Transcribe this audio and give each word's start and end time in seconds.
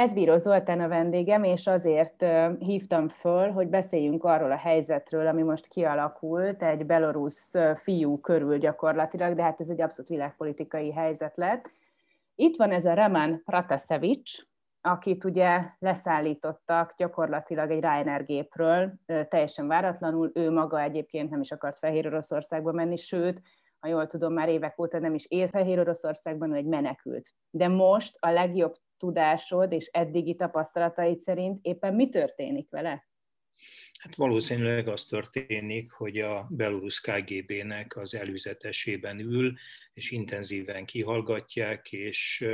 Ez 0.00 0.14
Bíró 0.14 0.36
Zoltán 0.36 0.80
a 0.80 0.88
vendégem, 0.88 1.44
és 1.44 1.66
azért 1.66 2.24
hívtam 2.58 3.08
föl, 3.08 3.50
hogy 3.50 3.68
beszéljünk 3.68 4.24
arról 4.24 4.50
a 4.50 4.56
helyzetről, 4.56 5.26
ami 5.26 5.42
most 5.42 5.66
kialakult 5.66 6.62
egy 6.62 6.86
belorusz 6.86 7.52
fiú 7.76 8.20
körül 8.20 8.58
gyakorlatilag, 8.58 9.34
de 9.34 9.42
hát 9.42 9.60
ez 9.60 9.68
egy 9.68 9.80
abszolút 9.80 10.10
világpolitikai 10.10 10.92
helyzet 10.92 11.36
lett. 11.36 11.70
Itt 12.34 12.56
van 12.56 12.70
ez 12.70 12.84
a 12.84 12.94
Raman 12.94 13.42
Pratasevics, 13.44 14.42
akit 14.80 15.24
ugye 15.24 15.60
leszállítottak 15.78 16.94
gyakorlatilag 16.96 17.70
egy 17.70 17.80
Ryanair 17.80 18.24
gépről, 18.24 18.92
teljesen 19.28 19.66
váratlanul. 19.66 20.30
Ő 20.34 20.50
maga 20.50 20.80
egyébként 20.80 21.30
nem 21.30 21.40
is 21.40 21.52
akart 21.52 21.78
Fehér 21.78 22.06
Oroszországba 22.06 22.72
menni, 22.72 22.96
sőt, 22.96 23.42
ha 23.78 23.88
jól 23.88 24.06
tudom, 24.06 24.32
már 24.32 24.48
évek 24.48 24.80
óta 24.80 24.98
nem 24.98 25.14
is 25.14 25.26
él 25.28 25.48
Fehér 25.48 25.78
Oroszországban, 25.78 26.54
egy 26.54 26.66
menekült. 26.66 27.28
De 27.50 27.68
most 27.68 28.16
a 28.20 28.30
legjobb 28.30 28.76
tudásod 29.00 29.72
és 29.72 29.86
eddigi 29.86 30.34
tapasztalataid 30.34 31.18
szerint 31.18 31.58
éppen 31.62 31.94
mi 31.94 32.08
történik 32.08 32.70
vele? 32.70 33.08
Hát 33.98 34.14
valószínűleg 34.14 34.88
az 34.88 35.04
történik, 35.04 35.90
hogy 35.90 36.18
a 36.18 36.46
belorusz 36.50 36.98
KGB-nek 36.98 37.96
az 37.96 38.14
előzetesében 38.14 39.18
ül, 39.18 39.54
és 39.92 40.10
intenzíven 40.10 40.84
kihallgatják, 40.84 41.92
és 41.92 42.46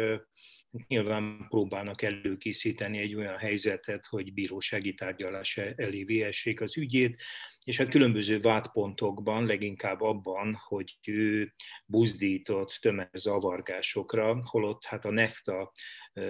nyilván 0.87 1.47
próbálnak 1.49 2.03
előkészíteni 2.03 2.99
egy 2.99 3.15
olyan 3.15 3.37
helyzetet, 3.37 4.07
hogy 4.07 4.33
bírósági 4.33 4.95
tárgyalás 4.95 5.57
elé 5.57 6.05
vihessék 6.05 6.61
az 6.61 6.77
ügyét, 6.77 7.23
és 7.67 7.77
hát 7.77 7.89
különböző 7.89 8.39
vádpontokban, 8.39 9.47
leginkább 9.47 10.01
abban, 10.01 10.59
hogy 10.69 10.99
ő 11.05 11.53
buzdított 11.87 12.79
tömegzavargásokra, 12.81 14.41
holott 14.45 14.85
hát 14.85 15.05
a 15.05 15.11
nekta 15.11 15.73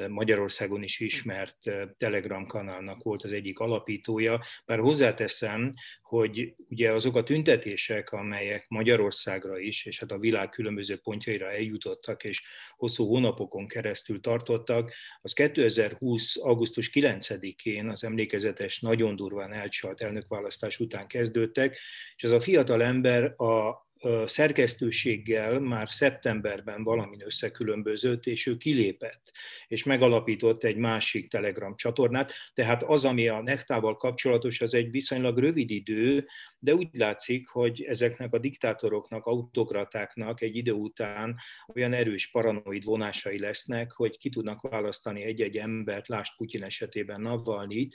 Magyarországon 0.08 0.82
is 0.82 1.00
ismert 1.00 1.56
Telegram 1.96 2.46
kanálnak 2.46 3.02
volt 3.02 3.22
az 3.22 3.32
egyik 3.32 3.58
alapítója. 3.58 4.44
Bár 4.64 4.78
hozzáteszem, 4.78 5.70
hogy 6.02 6.54
ugye 6.68 6.92
azok 6.92 7.16
a 7.16 7.22
tüntetések, 7.22 8.12
amelyek 8.12 8.68
Magyarországra 8.68 9.58
is, 9.58 9.86
és 9.86 10.00
hát 10.00 10.10
a 10.10 10.18
világ 10.18 10.48
különböző 10.48 10.96
pontjaira 10.96 11.50
eljutottak, 11.50 12.24
és 12.24 12.42
hosszú 12.76 13.06
hónapokon 13.06 13.68
keresztül 13.68 14.20
tartottak, 14.20 14.92
az 15.20 15.32
2020. 15.32 16.36
augusztus 16.36 16.90
9-én 16.92 17.88
az 17.88 18.04
emlékezetes, 18.04 18.80
nagyon 18.80 19.16
durván 19.16 19.52
elcsalt 19.52 20.00
elnökválasztás 20.00 20.78
után 20.78 21.06
kezdődtek, 21.26 21.78
és 22.16 22.24
az 22.24 22.32
a 22.32 22.40
fiatal 22.40 22.82
ember 22.82 23.40
a 23.40 23.84
szerkesztőséggel 24.24 25.60
már 25.60 25.90
szeptemberben 25.90 26.82
valamin 26.82 27.22
összekülönbözött, 27.24 28.26
és 28.26 28.46
ő 28.46 28.56
kilépett, 28.56 29.32
és 29.66 29.84
megalapított 29.84 30.64
egy 30.64 30.76
másik 30.76 31.30
Telegram 31.30 31.76
csatornát. 31.76 32.32
Tehát 32.54 32.82
az, 32.82 33.04
ami 33.04 33.28
a 33.28 33.42
nektával 33.42 33.96
kapcsolatos, 33.96 34.60
az 34.60 34.74
egy 34.74 34.90
viszonylag 34.90 35.38
rövid 35.38 35.70
idő, 35.70 36.26
de 36.58 36.74
úgy 36.74 36.88
látszik, 36.92 37.48
hogy 37.48 37.82
ezeknek 37.82 38.32
a 38.32 38.38
diktátoroknak, 38.38 39.26
autokratáknak 39.26 40.40
egy 40.40 40.56
idő 40.56 40.72
után 40.72 41.36
olyan 41.74 41.92
erős 41.92 42.30
paranoid 42.30 42.84
vonásai 42.84 43.38
lesznek, 43.38 43.92
hogy 43.92 44.18
ki 44.18 44.28
tudnak 44.28 44.60
választani 44.60 45.22
egy-egy 45.22 45.56
embert, 45.56 46.08
lást 46.08 46.36
Putyin 46.36 46.62
esetében 46.62 47.20
Navalnyit, 47.20 47.94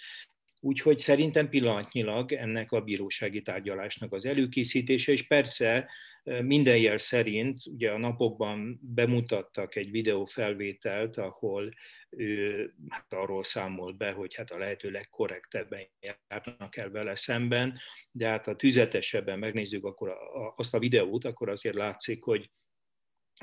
Úgyhogy 0.64 1.00
szerintem 1.00 1.50
pillanatnyilag 1.50 2.32
ennek 2.32 2.72
a 2.72 2.82
bírósági 2.82 3.42
tárgyalásnak 3.42 4.14
az 4.14 4.26
előkészítése, 4.26 5.12
és 5.12 5.28
persze 5.28 5.90
minden 6.24 6.78
jel 6.78 6.98
szerint, 6.98 7.66
ugye 7.66 7.92
a 7.92 7.98
napokban 7.98 8.80
bemutattak 8.82 9.76
egy 9.76 9.92
videófelvételt, 9.92 11.18
ahol 11.18 11.70
ő 12.10 12.74
hát 12.90 13.14
arról 13.14 13.44
számol 13.44 13.92
be, 13.94 14.12
hogy 14.12 14.36
hát 14.36 14.52
a 14.52 14.58
lehető 14.58 14.92
legkorrektebben 14.92 15.88
járnak 16.00 16.78
el 16.78 16.90
vele 16.90 17.16
szemben, 17.16 17.80
de 18.12 18.28
hát 18.28 18.46
ha 18.46 18.56
tüzetesebben 18.56 19.40
megnézzük 19.40 19.86
akkor 19.86 20.10
a, 20.10 20.46
a, 20.46 20.54
azt 20.58 20.74
a 20.74 20.80
videót, 20.80 21.26
akkor 21.26 21.50
azért 21.50 21.76
látszik, 21.76 22.24
hogy 22.24 22.50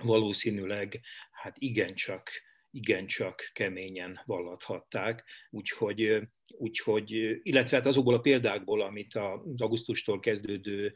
valószínűleg 0.02 1.00
hát 1.30 1.56
igencsak 1.58 2.30
igencsak 2.70 3.50
keményen 3.52 4.20
vallathatták, 4.24 5.24
úgyhogy, 5.50 6.20
úgyhogy 6.46 7.10
illetve 7.42 7.76
hát 7.76 7.86
azokból 7.86 8.14
a 8.14 8.20
példákból, 8.20 8.80
amit 8.80 9.14
az 9.14 9.60
augusztustól 9.60 10.20
kezdődő 10.20 10.94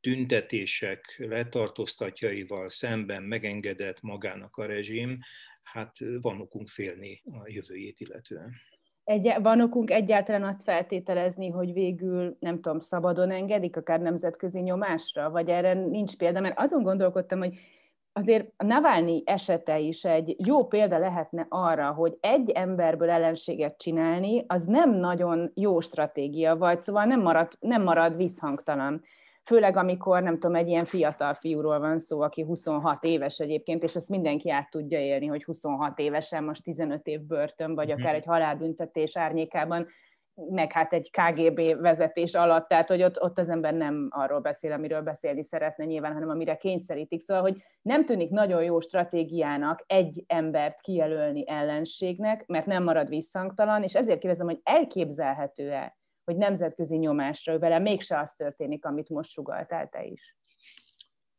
tüntetések 0.00 1.14
letartóztatjaival 1.18 2.68
szemben 2.68 3.22
megengedett 3.22 4.00
magának 4.00 4.56
a 4.56 4.66
rezsim, 4.66 5.18
hát 5.62 5.96
van 6.20 6.40
okunk 6.40 6.68
félni 6.68 7.22
a 7.24 7.42
jövőjét 7.44 8.00
illetően. 8.00 8.52
Egy, 9.04 9.32
van 9.42 9.60
okunk 9.60 9.90
egyáltalán 9.90 10.44
azt 10.44 10.62
feltételezni, 10.62 11.48
hogy 11.48 11.72
végül, 11.72 12.36
nem 12.40 12.60
tudom, 12.60 12.78
szabadon 12.78 13.30
engedik, 13.30 13.76
akár 13.76 14.00
nemzetközi 14.00 14.60
nyomásra, 14.60 15.30
vagy 15.30 15.48
erre 15.48 15.74
nincs 15.74 16.16
példa, 16.16 16.40
mert 16.40 16.58
azon 16.58 16.82
gondolkodtam, 16.82 17.38
hogy 17.38 17.58
azért 18.16 18.52
a 18.56 18.64
Navalnyi 18.64 19.22
esete 19.26 19.78
is 19.78 20.04
egy 20.04 20.36
jó 20.46 20.66
példa 20.66 20.98
lehetne 20.98 21.46
arra, 21.48 21.92
hogy 21.92 22.16
egy 22.20 22.50
emberből 22.50 23.10
ellenséget 23.10 23.78
csinálni, 23.78 24.44
az 24.46 24.64
nem 24.64 24.94
nagyon 24.94 25.50
jó 25.54 25.80
stratégia, 25.80 26.56
vagy 26.56 26.80
szóval 26.80 27.04
nem 27.04 27.20
marad, 27.20 27.52
nem 27.60 27.82
marad 27.82 28.16
visszhangtalan. 28.16 29.02
Főleg 29.44 29.76
amikor, 29.76 30.22
nem 30.22 30.38
tudom, 30.38 30.56
egy 30.56 30.68
ilyen 30.68 30.84
fiatal 30.84 31.34
fiúról 31.34 31.78
van 31.78 31.98
szó, 31.98 32.20
aki 32.20 32.42
26 32.42 33.04
éves 33.04 33.38
egyébként, 33.38 33.82
és 33.82 33.94
ezt 33.94 34.08
mindenki 34.08 34.50
át 34.50 34.70
tudja 34.70 34.98
élni, 34.98 35.26
hogy 35.26 35.44
26 35.44 35.98
évesen 35.98 36.44
most 36.44 36.62
15 36.62 37.06
év 37.06 37.20
börtön, 37.20 37.74
vagy 37.74 37.90
akár 37.90 38.06
mhm. 38.06 38.14
egy 38.14 38.24
halálbüntetés 38.24 39.16
árnyékában 39.16 39.86
meg 40.34 40.72
hát 40.72 40.92
egy 40.92 41.10
KGB 41.10 41.80
vezetés 41.80 42.34
alatt, 42.34 42.68
tehát 42.68 42.88
hogy 42.88 43.02
ott, 43.02 43.22
ott 43.22 43.38
az 43.38 43.48
ember 43.48 43.74
nem 43.74 44.08
arról 44.10 44.40
beszél, 44.40 44.72
amiről 44.72 45.02
beszélni 45.02 45.44
szeretne 45.44 45.84
nyilván, 45.84 46.12
hanem 46.12 46.28
amire 46.28 46.56
kényszerítik. 46.56 47.20
Szóval, 47.20 47.42
hogy 47.42 47.62
nem 47.82 48.04
tűnik 48.04 48.30
nagyon 48.30 48.62
jó 48.62 48.80
stratégiának 48.80 49.84
egy 49.86 50.24
embert 50.26 50.80
kijelölni 50.80 51.48
ellenségnek, 51.48 52.46
mert 52.46 52.66
nem 52.66 52.82
marad 52.82 53.08
visszhangtalan, 53.08 53.82
és 53.82 53.94
ezért 53.94 54.18
kérdezem, 54.18 54.46
hogy 54.46 54.60
elképzelhető-e, 54.62 55.96
hogy 56.24 56.36
nemzetközi 56.36 56.96
nyomásra 56.96 57.58
vele 57.58 57.78
mégse 57.78 58.18
az 58.18 58.32
történik, 58.32 58.84
amit 58.84 59.08
most 59.08 59.30
sugaltál 59.30 59.88
te 59.88 60.04
is? 60.04 60.36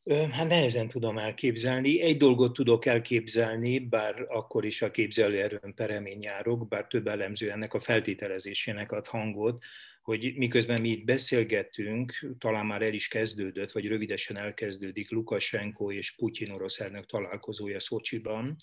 Hát 0.09 0.47
nehezen 0.47 0.87
tudom 0.87 1.17
elképzelni. 1.17 2.01
Egy 2.01 2.17
dolgot 2.17 2.53
tudok 2.53 2.85
elképzelni, 2.85 3.79
bár 3.79 4.25
akkor 4.27 4.65
is 4.65 4.81
a 4.81 4.91
képzelőerőn 4.91 5.73
peremén 5.75 6.21
járok, 6.21 6.67
bár 6.67 6.87
több 6.87 7.07
elemző 7.07 7.51
ennek 7.51 7.73
a 7.73 7.79
feltételezésének 7.79 8.91
ad 8.91 9.07
hangot, 9.07 9.63
hogy 10.01 10.33
miközben 10.35 10.81
mi 10.81 10.89
itt 10.89 11.05
beszélgetünk, 11.05 12.35
talán 12.39 12.65
már 12.65 12.81
el 12.81 12.93
is 12.93 13.07
kezdődött, 13.07 13.71
vagy 13.71 13.87
rövidesen 13.87 14.37
elkezdődik 14.37 15.11
Lukashenko 15.11 15.91
és 15.91 16.15
Putyin 16.15 16.51
orosz 16.51 16.79
elnök 16.79 17.05
találkozója 17.05 17.79
Szocsiban, 17.79 18.55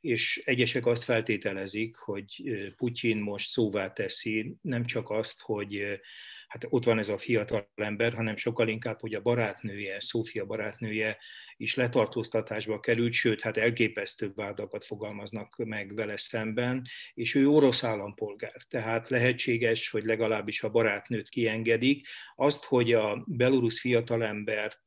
és 0.00 0.42
egyesek 0.44 0.86
azt 0.86 1.04
feltételezik, 1.04 1.96
hogy 1.96 2.42
Putyin 2.76 3.18
most 3.18 3.50
szóvá 3.50 3.92
teszi 3.92 4.56
nem 4.62 4.84
csak 4.84 5.10
azt, 5.10 5.40
hogy 5.40 6.00
hát 6.48 6.66
ott 6.68 6.84
van 6.84 6.98
ez 6.98 7.08
a 7.08 7.18
fiatal 7.18 7.68
ember, 7.74 8.12
hanem 8.14 8.36
sokkal 8.36 8.68
inkább, 8.68 9.00
hogy 9.00 9.14
a 9.14 9.22
barátnője, 9.22 10.00
Szófia 10.00 10.44
barátnője 10.46 11.18
is 11.56 11.74
letartóztatásba 11.74 12.80
került, 12.80 13.12
sőt, 13.12 13.40
hát 13.40 13.56
elképesztő 13.56 14.32
vádakat 14.34 14.84
fogalmaznak 14.84 15.56
meg 15.64 15.94
vele 15.94 16.16
szemben, 16.16 16.82
és 17.14 17.34
ő 17.34 17.48
orosz 17.48 17.84
állampolgár, 17.84 18.62
tehát 18.68 19.08
lehetséges, 19.08 19.90
hogy 19.90 20.04
legalábbis 20.04 20.62
a 20.62 20.70
barátnőt 20.70 21.28
kiengedik. 21.28 22.06
Azt, 22.36 22.64
hogy 22.64 22.92
a 22.92 23.24
belorusz 23.26 23.80
fiatalembert 23.80 24.82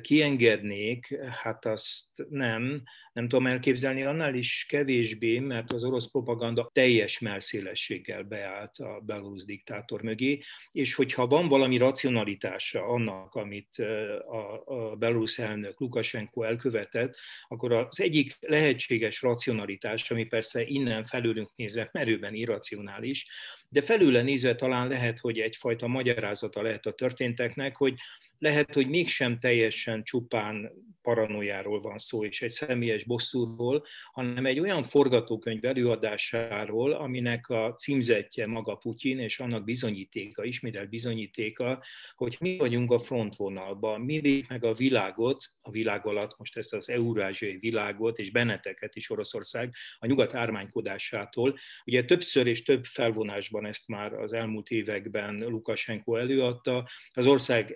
kiengednék, 0.00 1.14
hát 1.42 1.66
azt 1.66 2.06
nem, 2.28 2.82
nem 3.12 3.28
tudom 3.28 3.46
elképzelni, 3.46 4.02
annál 4.02 4.34
is 4.34 4.66
kevésbé, 4.68 5.38
mert 5.38 5.72
az 5.72 5.84
orosz 5.84 6.10
propaganda 6.10 6.70
teljes 6.72 7.18
melszélességgel 7.18 8.22
beállt 8.22 8.76
a 8.76 9.00
belorusz 9.00 9.44
diktátor 9.44 10.02
mögé, 10.02 10.42
és 10.70 10.94
hogyha 10.94 11.26
van 11.26 11.48
valami 11.48 11.76
racionalitása 11.76 12.86
annak, 12.86 13.34
amit 13.34 13.78
a, 14.26 14.62
a 14.64 14.96
belorusz 14.96 15.38
elnök 15.38 15.80
Lukasenko 15.80 16.42
elkövetett, 16.42 17.16
akkor 17.48 17.72
az 17.72 18.00
egyik 18.00 18.36
lehetséges 18.40 19.22
racionalitás, 19.22 20.10
ami 20.10 20.24
persze 20.24 20.62
innen 20.64 21.04
felülünk 21.04 21.50
nézve 21.56 21.88
merőben 21.92 22.34
irracionális, 22.34 23.26
de 23.68 23.82
felőle 23.82 24.22
nézve 24.22 24.54
talán 24.54 24.88
lehet, 24.88 25.18
hogy 25.18 25.38
egyfajta 25.38 25.86
magyarázata 25.86 26.62
lehet 26.62 26.86
a 26.86 26.92
történteknek, 26.92 27.76
hogy 27.76 27.94
lehet, 28.42 28.74
hogy 28.74 28.88
mégsem 28.88 29.38
teljesen 29.38 30.02
csupán 30.02 30.70
paranoiáról 31.02 31.80
van 31.80 31.98
szó, 31.98 32.24
és 32.24 32.42
egy 32.42 32.50
személyes 32.50 33.04
bosszúról, 33.04 33.86
hanem 34.12 34.46
egy 34.46 34.60
olyan 34.60 34.82
forgatókönyv 34.82 35.64
előadásáról, 35.64 36.92
aminek 36.92 37.48
a 37.48 37.74
címzetje 37.74 38.46
maga 38.46 38.74
Putyin, 38.74 39.18
és 39.18 39.40
annak 39.40 39.64
bizonyítéka, 39.64 40.44
ismételt 40.44 40.88
bizonyítéka, 40.88 41.84
hogy 42.14 42.36
mi 42.40 42.56
vagyunk 42.56 42.90
a 42.90 42.98
frontvonalban, 42.98 44.00
mi 44.00 44.20
véd 44.20 44.44
meg 44.48 44.64
a 44.64 44.74
világot, 44.74 45.44
a 45.60 45.70
világ 45.70 46.06
alatt 46.06 46.38
most 46.38 46.56
ezt 46.56 46.74
az 46.74 46.88
eurázsiai 46.88 47.56
világot, 47.56 48.18
és 48.18 48.30
benneteket 48.30 48.96
is 48.96 49.10
Oroszország 49.10 49.74
a 49.98 50.06
nyugat 50.06 50.34
ármánykodásától. 50.34 51.58
Ugye 51.84 52.04
többször 52.04 52.46
és 52.46 52.62
több 52.62 52.84
felvonásban 52.84 53.66
ezt 53.66 53.88
már 53.88 54.12
az 54.12 54.32
elmúlt 54.32 54.68
években 54.68 55.34
Lukasenko 55.38 56.16
előadta, 56.16 56.88
az 57.12 57.26
ország 57.26 57.74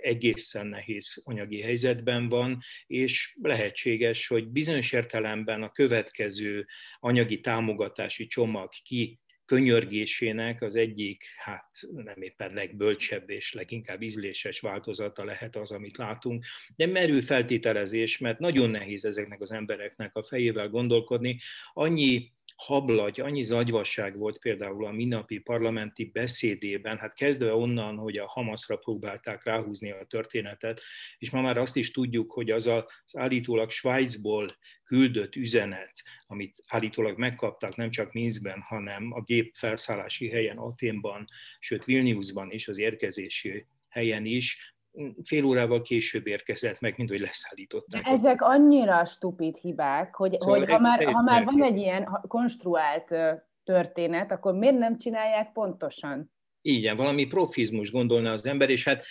egészen 0.56 0.66
nehéz 0.66 1.22
anyagi 1.24 1.60
helyzetben 1.60 2.28
van, 2.28 2.58
és 2.86 3.36
lehetséges, 3.42 4.26
hogy 4.26 4.48
bizonyos 4.48 4.92
értelemben 4.92 5.62
a 5.62 5.70
következő 5.70 6.66
anyagi 6.98 7.40
támogatási 7.40 8.26
csomag 8.26 8.68
ki 8.82 9.20
könyörgésének 9.44 10.62
az 10.62 10.76
egyik, 10.76 11.24
hát 11.36 11.66
nem 11.90 12.22
éppen 12.22 12.52
legbölcsebb 12.52 13.30
és 13.30 13.52
leginkább 13.52 14.02
ízléses 14.02 14.60
változata 14.60 15.24
lehet 15.24 15.56
az, 15.56 15.70
amit 15.70 15.96
látunk, 15.96 16.44
de 16.76 16.86
merő 16.86 17.20
feltételezés, 17.20 18.18
mert 18.18 18.38
nagyon 18.38 18.70
nehéz 18.70 19.04
ezeknek 19.04 19.40
az 19.40 19.52
embereknek 19.52 20.16
a 20.16 20.22
fejével 20.22 20.68
gondolkodni. 20.68 21.40
Annyi 21.72 22.32
hablagy, 22.56 23.20
annyi 23.20 23.42
zagyvasság 23.42 24.18
volt 24.18 24.38
például 24.38 24.86
a 24.86 24.90
minnapi 24.90 25.38
parlamenti 25.38 26.04
beszédében, 26.04 26.98
hát 26.98 27.14
kezdve 27.14 27.54
onnan, 27.54 27.96
hogy 27.96 28.16
a 28.16 28.26
Hamasra 28.26 28.76
próbálták 28.76 29.44
ráhúzni 29.44 29.90
a 29.90 30.04
történetet, 30.04 30.82
és 31.18 31.30
ma 31.30 31.40
már 31.40 31.58
azt 31.58 31.76
is 31.76 31.90
tudjuk, 31.90 32.32
hogy 32.32 32.50
az 32.50 32.66
az 32.66 32.84
állítólag 33.12 33.70
Svájcból 33.70 34.56
küldött 34.84 35.34
üzenet, 35.34 36.02
amit 36.26 36.62
állítólag 36.68 37.18
megkaptak 37.18 37.76
nem 37.76 37.90
csak 37.90 38.12
Minskben, 38.12 38.60
hanem 38.60 39.12
a 39.12 39.22
gép 39.22 39.54
felszállási 39.54 40.28
helyen 40.28 40.56
Aténban, 40.56 41.24
sőt 41.58 41.84
Vilniusban 41.84 42.50
is, 42.50 42.68
az 42.68 42.78
érkezési 42.78 43.66
helyen 43.88 44.24
is, 44.24 44.75
fél 45.24 45.44
órával 45.44 45.82
később 45.82 46.26
érkezett 46.26 46.80
meg, 46.80 46.94
mint 46.96 47.10
hogy 47.10 47.20
leszállították. 47.20 48.02
De 48.02 48.10
ezek 48.10 48.42
annyira 48.42 49.04
stupid 49.04 49.56
hibák, 49.56 50.14
hogy, 50.14 50.40
szóval 50.40 50.58
hogy 50.58 50.70
ha, 50.70 50.78
már, 50.78 51.04
ha 51.04 51.22
már 51.22 51.44
van 51.44 51.62
egy 51.62 51.76
ilyen 51.76 52.20
konstruált 52.28 53.14
történet, 53.64 54.32
akkor 54.32 54.54
miért 54.54 54.78
nem 54.78 54.98
csinálják 54.98 55.52
pontosan? 55.52 56.34
Igen, 56.60 56.96
valami 56.96 57.26
profizmus 57.26 57.90
gondolna 57.90 58.32
az 58.32 58.46
ember, 58.46 58.70
és 58.70 58.84
hát 58.84 59.04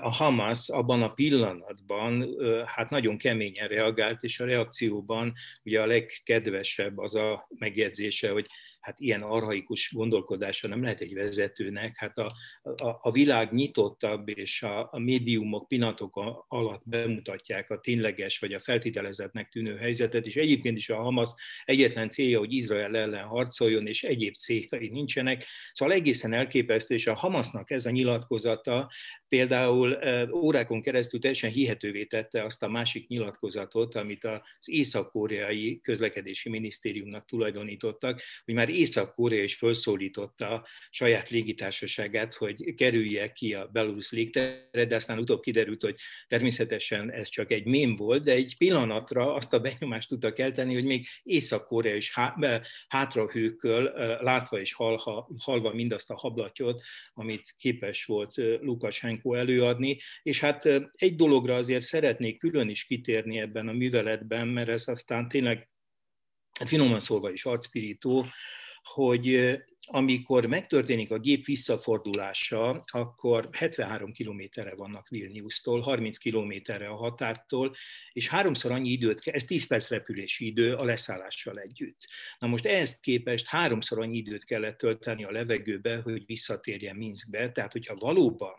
a 0.00 0.10
Hamas 0.10 0.68
abban 0.68 1.02
a 1.02 1.12
pillanatban 1.12 2.28
hát 2.66 2.90
nagyon 2.90 3.18
keményen 3.18 3.68
reagált, 3.68 4.22
és 4.22 4.40
a 4.40 4.44
reakcióban 4.44 5.32
ugye 5.64 5.80
a 5.80 5.86
legkedvesebb 5.86 6.98
az 6.98 7.14
a 7.14 7.48
megjegyzése, 7.48 8.30
hogy 8.30 8.46
hát 8.80 9.00
ilyen 9.00 9.22
arhaikus 9.22 9.92
gondolkodása 9.92 10.68
nem 10.68 10.82
lehet 10.82 11.00
egy 11.00 11.14
vezetőnek. 11.14 11.96
Hát 11.96 12.18
a, 12.18 12.34
a, 12.62 12.98
a 13.00 13.10
világ 13.10 13.52
nyitottabb, 13.52 14.28
és 14.28 14.62
a, 14.62 14.88
a 14.92 14.98
médiumok 14.98 15.68
pillanatok 15.68 16.44
alatt 16.48 16.88
bemutatják 16.88 17.70
a 17.70 17.80
tényleges 17.80 18.38
vagy 18.38 18.52
a 18.52 18.60
feltételezetnek 18.60 19.48
tűnő 19.48 19.76
helyzetet, 19.76 20.26
és 20.26 20.36
egyébként 20.36 20.76
is 20.76 20.88
a 20.88 21.02
Hamas 21.02 21.30
egyetlen 21.64 22.08
célja, 22.08 22.38
hogy 22.38 22.52
Izrael 22.52 22.96
ellen 22.96 23.24
harcoljon, 23.24 23.86
és 23.86 24.02
egyéb 24.02 24.34
céljai 24.34 24.88
nincsenek. 24.88 25.44
Szóval 25.72 25.94
egészen 25.94 26.32
elképesztő, 26.32 26.94
és 26.94 27.06
a 27.06 27.14
Hamasnak 27.14 27.70
ez 27.70 27.86
a 27.86 27.90
nyilatkozata 27.90 28.90
például 29.28 29.98
órákon 30.32 30.82
keresztül 30.82 31.20
teljesen 31.20 31.50
hihetővé 31.50 32.04
tette 32.04 32.44
azt 32.44 32.62
a 32.62 32.68
másik 32.68 33.08
nyilatkozatot, 33.08 33.94
amit 33.94 34.24
az 34.24 34.68
észak-koreai 34.68 35.80
közlekedési 35.80 36.48
minisztériumnak 36.48 37.26
tulajdonítottak, 37.26 38.22
hogy 38.44 38.54
már 38.54 38.68
Észak-Korea 38.68 39.42
is 39.42 39.54
felszólította 39.54 40.66
saját 40.90 41.28
légitársaságát, 41.28 42.34
hogy 42.34 42.74
kerülje 42.74 43.32
ki 43.32 43.54
a 43.54 43.68
Belarus 43.72 44.10
légtere, 44.10 44.84
de 44.86 44.94
aztán 44.94 45.18
utóbb 45.18 45.40
kiderült, 45.40 45.82
hogy 45.82 45.96
természetesen 46.26 47.10
ez 47.10 47.28
csak 47.28 47.50
egy 47.50 47.64
mém 47.64 47.94
volt, 47.94 48.24
de 48.24 48.32
egy 48.32 48.54
pillanatra 48.58 49.34
azt 49.34 49.54
a 49.54 49.60
benyomást 49.60 50.08
tudta 50.08 50.32
kelteni, 50.32 50.74
hogy 50.74 50.84
még 50.84 51.06
Észak-Korea 51.22 51.94
is 51.94 52.12
hátrahőköl, 52.88 53.92
látva 54.20 54.60
és 54.60 54.72
halva, 54.72 55.28
halva 55.38 55.72
mindazt 55.72 56.10
a 56.10 56.16
hablatyot, 56.16 56.82
amit 57.14 57.54
képes 57.58 58.04
volt 58.04 58.34
Lukashenko 59.22 59.34
előadni, 59.34 59.98
és 60.22 60.40
hát 60.40 60.64
egy 60.92 61.16
dologra 61.16 61.56
azért 61.56 61.84
szeretnék 61.84 62.38
külön 62.38 62.68
is 62.68 62.84
kitérni 62.84 63.38
ebben 63.38 63.68
a 63.68 63.72
műveletben, 63.72 64.48
mert 64.48 64.68
ez 64.68 64.88
aztán 64.88 65.28
tényleg 65.28 65.68
finoman 66.64 67.00
szólva 67.00 67.30
is 67.30 67.44
arcpirító, 67.44 68.26
hogy 68.82 69.56
amikor 69.90 70.46
megtörténik 70.46 71.10
a 71.10 71.18
gép 71.18 71.44
visszafordulása, 71.44 72.84
akkor 72.86 73.48
73 73.52 74.12
kilométerre 74.12 74.74
vannak 74.74 75.08
Vilniusztól, 75.08 75.80
30 75.80 76.18
kilométerre 76.18 76.88
a 76.88 76.96
határtól, 76.96 77.76
és 78.12 78.28
háromszor 78.28 78.70
annyi 78.70 78.90
időt, 78.90 79.20
ez 79.24 79.44
10 79.44 79.66
perc 79.66 79.90
repülési 79.90 80.46
idő 80.46 80.74
a 80.74 80.84
leszállással 80.84 81.58
együtt. 81.58 82.06
Na 82.38 82.46
most 82.46 82.66
ehhez 82.66 83.00
képest 83.00 83.46
háromszor 83.46 83.98
annyi 83.98 84.16
időt 84.16 84.44
kellett 84.44 84.78
tölteni 84.78 85.24
a 85.24 85.30
levegőbe, 85.30 85.96
hogy 85.96 86.26
visszatérjen 86.26 86.96
Minskbe, 86.96 87.52
tehát 87.52 87.72
hogyha 87.72 87.94
valóban 87.94 88.56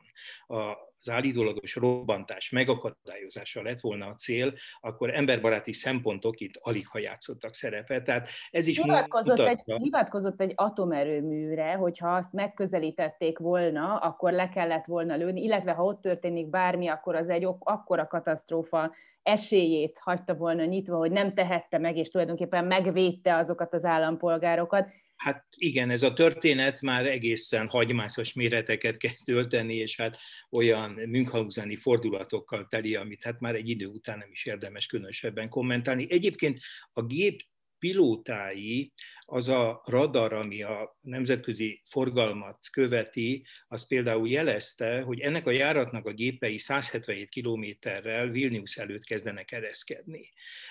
a 0.48 0.89
az 1.00 1.10
állítólagos 1.10 1.76
robbantás 1.76 2.50
megakadályozása 2.50 3.62
lett 3.62 3.80
volna 3.80 4.06
a 4.06 4.14
cél, 4.14 4.54
akkor 4.80 5.14
emberbaráti 5.14 5.74
szempontok 5.74 6.40
itt 6.40 6.56
alig 6.60 6.88
ha 6.88 7.00
játszottak 7.00 7.54
szerepet. 7.54 8.04
Tehát 8.04 8.28
ez 8.50 8.68
is 8.68 8.78
hivatkozott, 8.78 9.38
mutatja... 9.38 9.76
egy, 9.76 9.82
hivatkozott 9.82 10.42
egy 10.42 10.54
atomerőműre, 10.56 11.74
hogyha 11.74 12.16
azt 12.16 12.34
megközelítették 12.34 13.38
volna, 13.38 13.96
akkor 13.96 14.32
le 14.32 14.50
kellett 14.50 14.86
volna 14.86 15.16
lőni, 15.16 15.44
illetve 15.44 15.72
ha 15.72 15.84
ott 15.84 16.02
történik 16.02 16.50
bármi, 16.50 16.88
akkor 16.88 17.16
az 17.16 17.30
egy 17.30 17.48
akkora 17.60 18.08
katasztrófa 18.08 18.96
esélyét 19.24 20.00
hagyta 20.04 20.36
volna 20.36 20.66
nyitva, 20.66 20.98
hogy 20.98 21.12
nem 21.12 21.34
tehette 21.34 21.78
meg, 21.78 21.98
és 21.98 22.10
tulajdonképpen 22.10 22.66
megvédte 22.66 23.36
azokat 23.36 23.74
az 23.74 23.86
állampolgárokat. 23.86 24.90
Hát 25.20 25.46
igen, 25.58 25.90
ez 25.90 26.04
a 26.04 26.14
történet 26.14 26.82
már 26.82 27.06
egészen 27.06 27.68
hagymászos 27.68 28.34
méreteket 28.34 28.98
kezd 29.04 29.30
ölteni, 29.30 29.76
és 29.76 29.96
hát 29.96 30.18
olyan 30.50 30.92
Münchhauseni 30.92 31.76
fordulatokkal 31.76 32.68
teli, 32.70 32.96
amit 32.96 33.24
hát 33.24 33.40
már 33.40 33.56
egy 33.56 33.70
idő 33.70 33.86
után 33.86 34.18
nem 34.18 34.30
is 34.32 34.46
érdemes 34.46 34.86
különösebben 34.86 35.50
kommentálni. 35.50 36.08
Egyébként 36.10 36.60
a 36.94 37.04
gép 37.04 37.42
pilótái, 37.80 38.92
az 39.30 39.50
a 39.50 39.82
radar, 39.86 40.34
ami 40.34 40.64
a 40.64 40.98
nemzetközi 41.02 41.82
forgalmat 41.86 42.58
követi, 42.72 43.46
az 43.68 43.88
például 43.88 44.30
jelezte, 44.30 45.02
hogy 45.02 45.20
ennek 45.20 45.48
a 45.48 45.52
járatnak 45.52 46.06
a 46.06 46.14
gépei 46.14 46.58
177 46.58 47.30
kilométerrel 47.30 48.28
Vilnius 48.28 48.78
előtt 48.78 49.04
kezdenek 49.04 49.52
ereszkedni. 49.52 50.30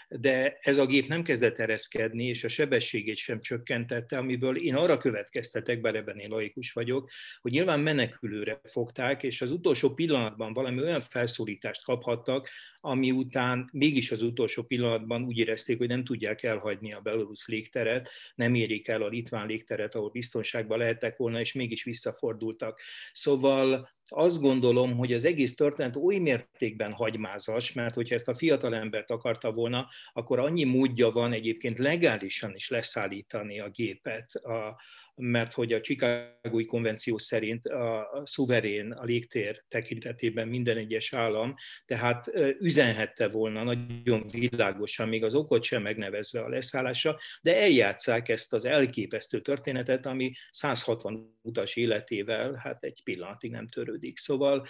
De 0.08 0.58
ez 0.60 0.78
a 0.78 0.86
gép 0.86 1.06
nem 1.06 1.22
kezdett 1.22 1.58
ereszkedni, 1.58 2.24
és 2.24 2.44
a 2.44 2.48
sebességét 2.48 3.16
sem 3.16 3.40
csökkentette, 3.40 4.18
amiből 4.18 4.56
én 4.56 4.74
arra 4.74 4.98
következtetek, 4.98 5.80
bár 5.80 5.94
ebben 5.94 6.18
én 6.18 6.30
laikus 6.30 6.72
vagyok, 6.72 7.10
hogy 7.40 7.52
nyilván 7.52 7.80
menekülőre 7.80 8.60
fogták, 8.64 9.22
és 9.22 9.40
az 9.40 9.50
utolsó 9.50 9.94
pillanatban 9.94 10.52
valami 10.52 10.82
olyan 10.82 11.00
felszólítást 11.00 11.84
kaphattak, 11.84 12.48
ami 12.80 13.10
után 13.10 13.68
mégis 13.72 14.10
az 14.10 14.22
utolsó 14.22 14.62
pillanatban 14.62 15.24
úgy 15.24 15.38
érezték, 15.38 15.78
hogy 15.78 15.88
nem 15.88 16.04
tudják 16.04 16.42
elhagyni 16.42 16.92
a 16.92 17.00
belorusz 17.00 17.46
légteret, 17.46 18.10
nem 18.34 18.47
érik 18.54 18.88
el 18.88 19.02
a 19.02 19.08
litván 19.08 19.46
légteret, 19.46 19.94
ahol 19.94 20.10
biztonságban 20.10 20.78
lehettek 20.78 21.16
volna, 21.16 21.40
és 21.40 21.52
mégis 21.52 21.84
visszafordultak. 21.84 22.80
Szóval 23.12 23.90
azt 24.10 24.40
gondolom, 24.40 24.96
hogy 24.96 25.12
az 25.12 25.24
egész 25.24 25.54
történet 25.54 25.96
oly 25.96 26.18
mértékben 26.18 26.92
hagymázas, 26.92 27.72
mert 27.72 27.94
hogyha 27.94 28.14
ezt 28.14 28.28
a 28.28 28.34
fiatal 28.34 28.74
embert 28.74 29.10
akarta 29.10 29.52
volna, 29.52 29.88
akkor 30.12 30.38
annyi 30.38 30.64
módja 30.64 31.10
van 31.10 31.32
egyébként 31.32 31.78
legálisan 31.78 32.54
is 32.54 32.68
leszállítani 32.68 33.60
a 33.60 33.68
gépet 33.68 34.34
a, 34.34 34.80
mert 35.18 35.52
hogy 35.52 35.72
a 35.72 35.80
Chicagói 35.80 36.64
konvenció 36.64 37.18
szerint 37.18 37.66
a 37.66 38.22
szuverén 38.24 38.92
a 38.92 39.04
légtér 39.04 39.64
tekintetében 39.68 40.48
minden 40.48 40.76
egyes 40.76 41.12
állam, 41.12 41.54
tehát 41.84 42.30
üzenhette 42.60 43.28
volna 43.28 43.62
nagyon 43.62 44.26
világosan, 44.30 45.08
még 45.08 45.24
az 45.24 45.34
okot 45.34 45.62
sem 45.62 45.82
megnevezve 45.82 46.40
a 46.40 46.48
leszállásra, 46.48 47.16
de 47.42 47.60
eljátszák 47.60 48.28
ezt 48.28 48.52
az 48.52 48.64
elképesztő 48.64 49.40
történetet, 49.40 50.06
ami 50.06 50.32
160 50.50 51.38
utas 51.42 51.76
életével 51.76 52.52
hát 52.52 52.84
egy 52.84 53.00
pillanatig 53.04 53.50
nem 53.50 53.68
törődik. 53.68 54.18
Szóval 54.18 54.66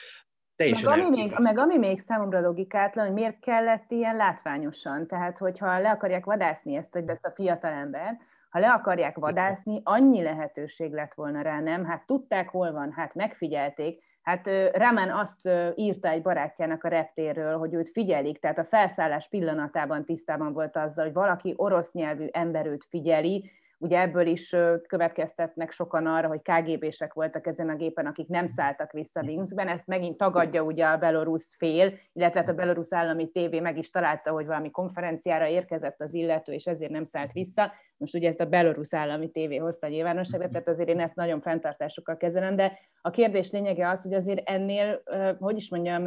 Teljesen 0.56 0.90
meg 0.90 0.98
ami, 0.98 1.20
még, 1.20 1.34
meg 1.38 1.58
ami 1.58 1.78
még 1.78 1.98
számomra 1.98 2.40
logikátlan, 2.40 3.04
hogy 3.04 3.14
miért 3.14 3.40
kellett 3.40 3.90
ilyen 3.90 4.16
látványosan. 4.16 5.06
Tehát, 5.06 5.38
hogyha 5.38 5.78
le 5.78 5.90
akarják 5.90 6.24
vadászni 6.24 6.76
ezt, 6.76 6.96
ezt 6.96 7.24
a 7.24 7.32
fiatal 7.34 7.72
ember, 7.72 8.18
ha 8.48 8.58
le 8.58 8.70
akarják 8.70 9.16
vadászni, 9.16 9.80
annyi 9.84 10.22
lehetőség 10.22 10.92
lett 10.92 11.14
volna 11.14 11.42
rá, 11.42 11.60
nem? 11.60 11.84
Hát 11.84 12.06
tudták, 12.06 12.48
hol 12.48 12.72
van, 12.72 12.92
hát 12.92 13.14
megfigyelték, 13.14 14.06
Hát 14.28 14.50
Raman 14.72 15.10
azt 15.10 15.48
írta 15.74 16.08
egy 16.08 16.22
barátjának 16.22 16.84
a 16.84 16.88
reptérről, 16.88 17.58
hogy 17.58 17.74
őt 17.74 17.90
figyelik, 17.90 18.38
tehát 18.38 18.58
a 18.58 18.64
felszállás 18.64 19.28
pillanatában 19.28 20.04
tisztában 20.04 20.52
volt 20.52 20.76
azzal, 20.76 21.04
hogy 21.04 21.14
valaki 21.14 21.54
orosz 21.56 21.92
nyelvű 21.92 22.26
ember 22.30 22.66
őt 22.66 22.86
figyeli, 22.88 23.50
Ugye 23.80 24.00
ebből 24.00 24.26
is 24.26 24.56
következtetnek 24.86 25.70
sokan 25.70 26.06
arra, 26.06 26.28
hogy 26.28 26.40
KGB-sek 26.42 27.12
voltak 27.12 27.46
ezen 27.46 27.68
a 27.68 27.76
gépen, 27.76 28.06
akik 28.06 28.28
nem 28.28 28.46
szálltak 28.46 28.92
vissza 28.92 29.22
Minskben. 29.22 29.68
Ezt 29.68 29.86
megint 29.86 30.16
tagadja 30.16 30.62
ugye 30.62 30.86
a 30.86 30.96
belorusz 30.96 31.56
fél, 31.56 31.92
illetve 32.12 32.38
hát 32.38 32.48
a 32.48 32.54
belorusz 32.54 32.92
állami 32.92 33.30
tévé 33.30 33.60
meg 33.60 33.78
is 33.78 33.90
találta, 33.90 34.30
hogy 34.30 34.46
valami 34.46 34.70
konferenciára 34.70 35.46
érkezett 35.46 36.00
az 36.00 36.14
illető, 36.14 36.52
és 36.52 36.66
ezért 36.66 36.90
nem 36.90 37.04
szállt 37.04 37.32
vissza. 37.32 37.72
Most 37.96 38.14
ugye 38.14 38.28
ezt 38.28 38.40
a 38.40 38.46
belorusz 38.46 38.94
állami 38.94 39.30
tévé 39.30 39.56
hozta 39.56 39.88
nyilvánosságra, 39.88 40.48
tehát 40.48 40.68
azért 40.68 40.88
én 40.88 41.00
ezt 41.00 41.14
nagyon 41.14 41.40
fenntartásokkal 41.40 42.16
kezelem, 42.16 42.56
de 42.56 42.78
a 43.00 43.10
kérdés 43.10 43.50
lényege 43.50 43.88
az, 43.88 44.02
hogy 44.02 44.14
azért 44.14 44.48
ennél, 44.48 45.02
hogy 45.38 45.56
is 45.56 45.70
mondjam, 45.70 46.04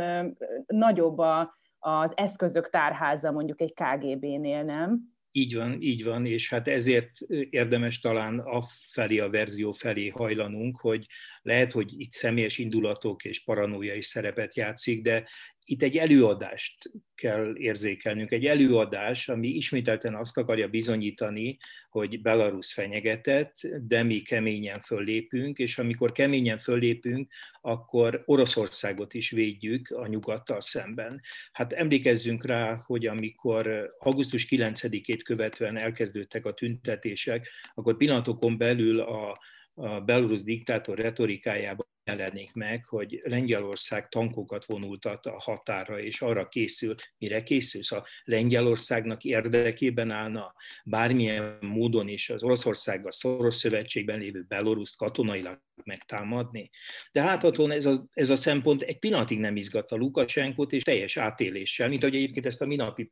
nagyobb 0.67 1.17
a, 1.17 1.57
az 1.79 2.13
eszközök 2.15 2.69
tárháza 2.69 3.31
mondjuk 3.31 3.61
egy 3.61 3.73
KGB-nél, 3.73 4.63
nem? 4.63 4.99
Így 5.31 5.55
van, 5.55 5.81
így 5.81 6.03
van, 6.03 6.25
és 6.25 6.49
hát 6.49 6.67
ezért 6.67 7.11
érdemes 7.49 7.99
talán 7.99 8.39
a 8.39 8.61
felé, 8.91 9.19
a 9.19 9.29
verzió 9.29 9.71
felé 9.71 10.07
hajlanunk, 10.07 10.79
hogy 10.79 11.05
lehet, 11.41 11.71
hogy 11.71 11.99
itt 11.99 12.11
személyes 12.11 12.57
indulatok 12.57 13.23
és 13.23 13.43
paranoia 13.43 13.93
is 13.93 14.05
szerepet 14.05 14.55
játszik, 14.55 15.01
de 15.01 15.29
itt 15.71 15.81
egy 15.81 15.97
előadást 15.97 16.91
kell 17.15 17.55
érzékelnünk, 17.57 18.31
egy 18.31 18.45
előadás, 18.45 19.29
ami 19.29 19.47
ismételten 19.47 20.15
azt 20.15 20.37
akarja 20.37 20.67
bizonyítani, 20.67 21.57
hogy 21.89 22.21
Belarus 22.21 22.73
fenyegetett, 22.73 23.55
de 23.81 24.03
mi 24.03 24.21
keményen 24.21 24.81
föllépünk, 24.81 25.57
és 25.57 25.77
amikor 25.77 26.11
keményen 26.11 26.57
föllépünk, 26.57 27.31
akkor 27.61 28.23
Oroszországot 28.25 29.13
is 29.13 29.29
védjük 29.29 29.89
a 29.89 30.07
nyugattal 30.07 30.61
szemben. 30.61 31.21
Hát 31.51 31.73
emlékezzünk 31.73 32.45
rá, 32.45 32.81
hogy 32.85 33.05
amikor 33.05 33.89
augusztus 33.99 34.47
9-ét 34.49 35.21
követően 35.23 35.77
elkezdődtek 35.77 36.45
a 36.45 36.53
tüntetések, 36.53 37.49
akkor 37.73 37.97
pillanatokon 37.97 38.57
belül 38.57 38.99
a 38.99 39.39
a 39.73 40.01
belorusz 40.01 40.43
diktátor 40.43 40.97
retorikájában 40.97 41.87
jelenik 42.11 42.53
meg, 42.53 42.85
hogy 42.85 43.19
Lengyelország 43.23 44.07
tankokat 44.09 44.65
vonultat 44.65 45.25
a 45.25 45.39
határa, 45.39 45.99
és 45.99 46.21
arra 46.21 46.47
készül, 46.47 46.95
mire 47.17 47.43
készül. 47.43 47.83
Szóval 47.83 48.05
Lengyelországnak 48.23 49.23
érdekében 49.23 50.11
állna 50.11 50.53
bármilyen 50.83 51.57
módon 51.61 52.07
is 52.07 52.29
az 52.29 52.43
Oroszországgal 52.43 53.11
szoros 53.11 53.55
szövetségben 53.55 54.19
lévő 54.19 54.45
Beloruszt 54.47 54.97
katonailag 54.97 55.59
megtámadni. 55.83 56.69
De 57.11 57.23
láthatóan 57.23 57.71
ez 57.71 57.85
a, 57.85 58.05
ez 58.13 58.29
a 58.29 58.35
szempont 58.35 58.81
egy 58.81 58.99
pillanatig 58.99 59.39
nem 59.39 59.55
izgatta 59.55 59.95
Lukasenkot, 59.95 60.71
és 60.71 60.83
teljes 60.83 61.17
átéléssel, 61.17 61.89
mint 61.89 62.03
ahogy 62.03 62.15
egyébként 62.15 62.45
ezt 62.45 62.61
a 62.61 62.65
minapi 62.65 63.09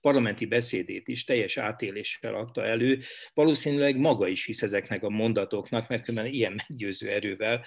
parlamenti 0.00 0.46
beszédét 0.46 1.08
is 1.08 1.24
teljes 1.24 1.56
átéléssel 1.56 2.34
adta 2.34 2.64
elő, 2.64 3.02
valószínűleg 3.34 3.96
maga 3.96 4.28
is 4.28 4.44
hisz 4.44 4.62
ezeknek 4.62 5.02
a 5.02 5.08
mondatoknak, 5.08 5.88
mert 5.88 6.04
különben 6.04 6.32
ilyen 6.32 6.62
meggyőző 6.68 7.08
erővel 7.08 7.64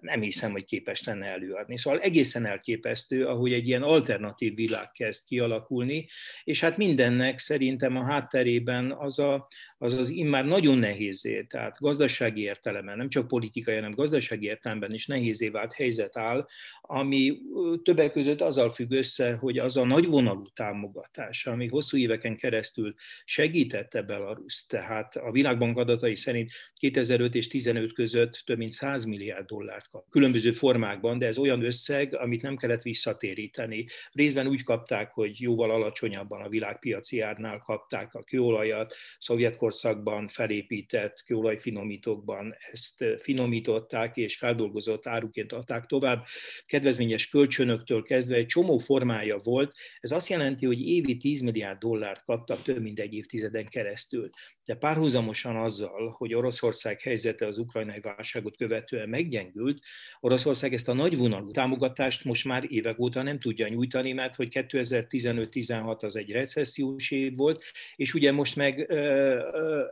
nem 0.00 0.20
hiszem, 0.20 0.52
hogy 0.52 0.64
képes 0.64 1.04
lenne 1.04 1.26
előadni. 1.26 1.78
Szóval 1.78 2.00
egészen 2.00 2.46
elképesztő, 2.46 3.26
ahogy 3.26 3.52
egy 3.52 3.68
ilyen 3.68 3.82
alternatív 3.82 4.54
világ 4.54 4.90
kezd 4.90 5.26
kialakulni, 5.26 6.08
és 6.44 6.60
hát 6.60 6.76
mindennek 6.76 7.38
szerintem 7.38 7.96
a 7.96 8.04
hátterében 8.04 8.92
az 8.92 9.18
a, 9.18 9.48
az, 9.82 9.98
az 9.98 10.08
immár 10.08 10.44
nagyon 10.44 10.78
nehézé, 10.78 11.42
tehát 11.42 11.78
gazdasági 11.78 12.42
értelemben, 12.42 12.96
nem 12.96 13.08
csak 13.08 13.28
politikai, 13.28 13.74
hanem 13.74 13.90
gazdasági 13.90 14.46
értelemben 14.46 14.92
is 14.92 15.06
nehézé 15.06 15.48
vált 15.48 15.72
helyzet 15.72 16.16
áll, 16.16 16.46
ami 16.80 17.38
többek 17.82 18.12
között 18.12 18.40
azzal 18.40 18.70
függ 18.70 18.90
össze, 18.90 19.34
hogy 19.34 19.58
az 19.58 19.76
a 19.76 19.84
nagyvonalú 19.84 20.46
támogatás, 20.54 21.46
ami 21.46 21.68
hosszú 21.68 21.96
éveken 21.96 22.36
keresztül 22.36 22.94
segítette 23.24 24.02
Belarus, 24.02 24.66
tehát 24.66 25.16
a 25.16 25.30
Világbank 25.30 25.76
adatai 25.76 26.14
szerint 26.14 26.50
2005 26.74 27.34
és 27.34 27.48
2015 27.50 27.92
között 27.92 28.42
több 28.46 28.58
mint 28.58 28.72
100 28.72 29.04
milliárd 29.04 29.46
dollárt 29.46 29.88
kap. 29.88 30.08
Különböző 30.10 30.50
formákban, 30.50 31.18
de 31.18 31.26
ez 31.26 31.38
olyan 31.38 31.64
összeg, 31.64 32.14
amit 32.14 32.42
nem 32.42 32.56
kellett 32.56 32.82
visszatéríteni. 32.82 33.86
Részben 34.12 34.46
úgy 34.46 34.62
kapták, 34.62 35.10
hogy 35.10 35.40
jóval 35.40 35.70
alacsonyabban 35.70 36.42
a 36.42 36.48
világpiaci 36.48 37.20
árnál 37.20 37.58
kapták 37.58 38.14
a 38.14 38.22
kőolajat, 38.22 38.94
szovjet 39.18 39.56
korszakban 39.70 40.28
felépített 40.28 41.22
kőolajfinomítókban 41.24 42.54
ezt 42.72 43.04
finomították 43.18 44.16
és 44.16 44.36
feldolgozott 44.36 45.06
áruként 45.06 45.52
adták 45.52 45.86
tovább. 45.86 46.24
Kedvezményes 46.66 47.28
kölcsönöktől 47.28 48.02
kezdve 48.02 48.36
egy 48.36 48.46
csomó 48.46 48.78
formája 48.78 49.38
volt. 49.42 49.74
Ez 50.00 50.10
azt 50.10 50.28
jelenti, 50.28 50.66
hogy 50.66 50.80
évi 50.80 51.16
10 51.16 51.40
milliárd 51.40 51.78
dollárt 51.78 52.24
kaptak 52.24 52.62
több 52.62 52.82
mint 52.82 52.98
egy 52.98 53.14
évtizeden 53.14 53.66
keresztül. 53.66 54.30
De 54.64 54.74
párhuzamosan 54.74 55.56
azzal, 55.56 56.14
hogy 56.18 56.34
Oroszország 56.34 57.00
helyzete 57.00 57.46
az 57.46 57.58
ukrajnai 57.58 58.00
válságot 58.00 58.56
követően 58.56 59.08
meggyengült, 59.08 59.82
Oroszország 60.20 60.72
ezt 60.72 60.88
a 60.88 60.92
nagyvonalú 60.92 61.50
támogatást 61.50 62.24
most 62.24 62.44
már 62.44 62.66
évek 62.68 62.98
óta 62.98 63.22
nem 63.22 63.38
tudja 63.38 63.68
nyújtani, 63.68 64.12
mert 64.12 64.34
hogy 64.34 64.48
2015-16 64.50 65.98
az 65.98 66.16
egy 66.16 66.30
recessziós 66.30 67.10
év 67.10 67.36
volt, 67.36 67.64
és 67.96 68.14
ugye 68.14 68.32
most 68.32 68.56
meg 68.56 68.92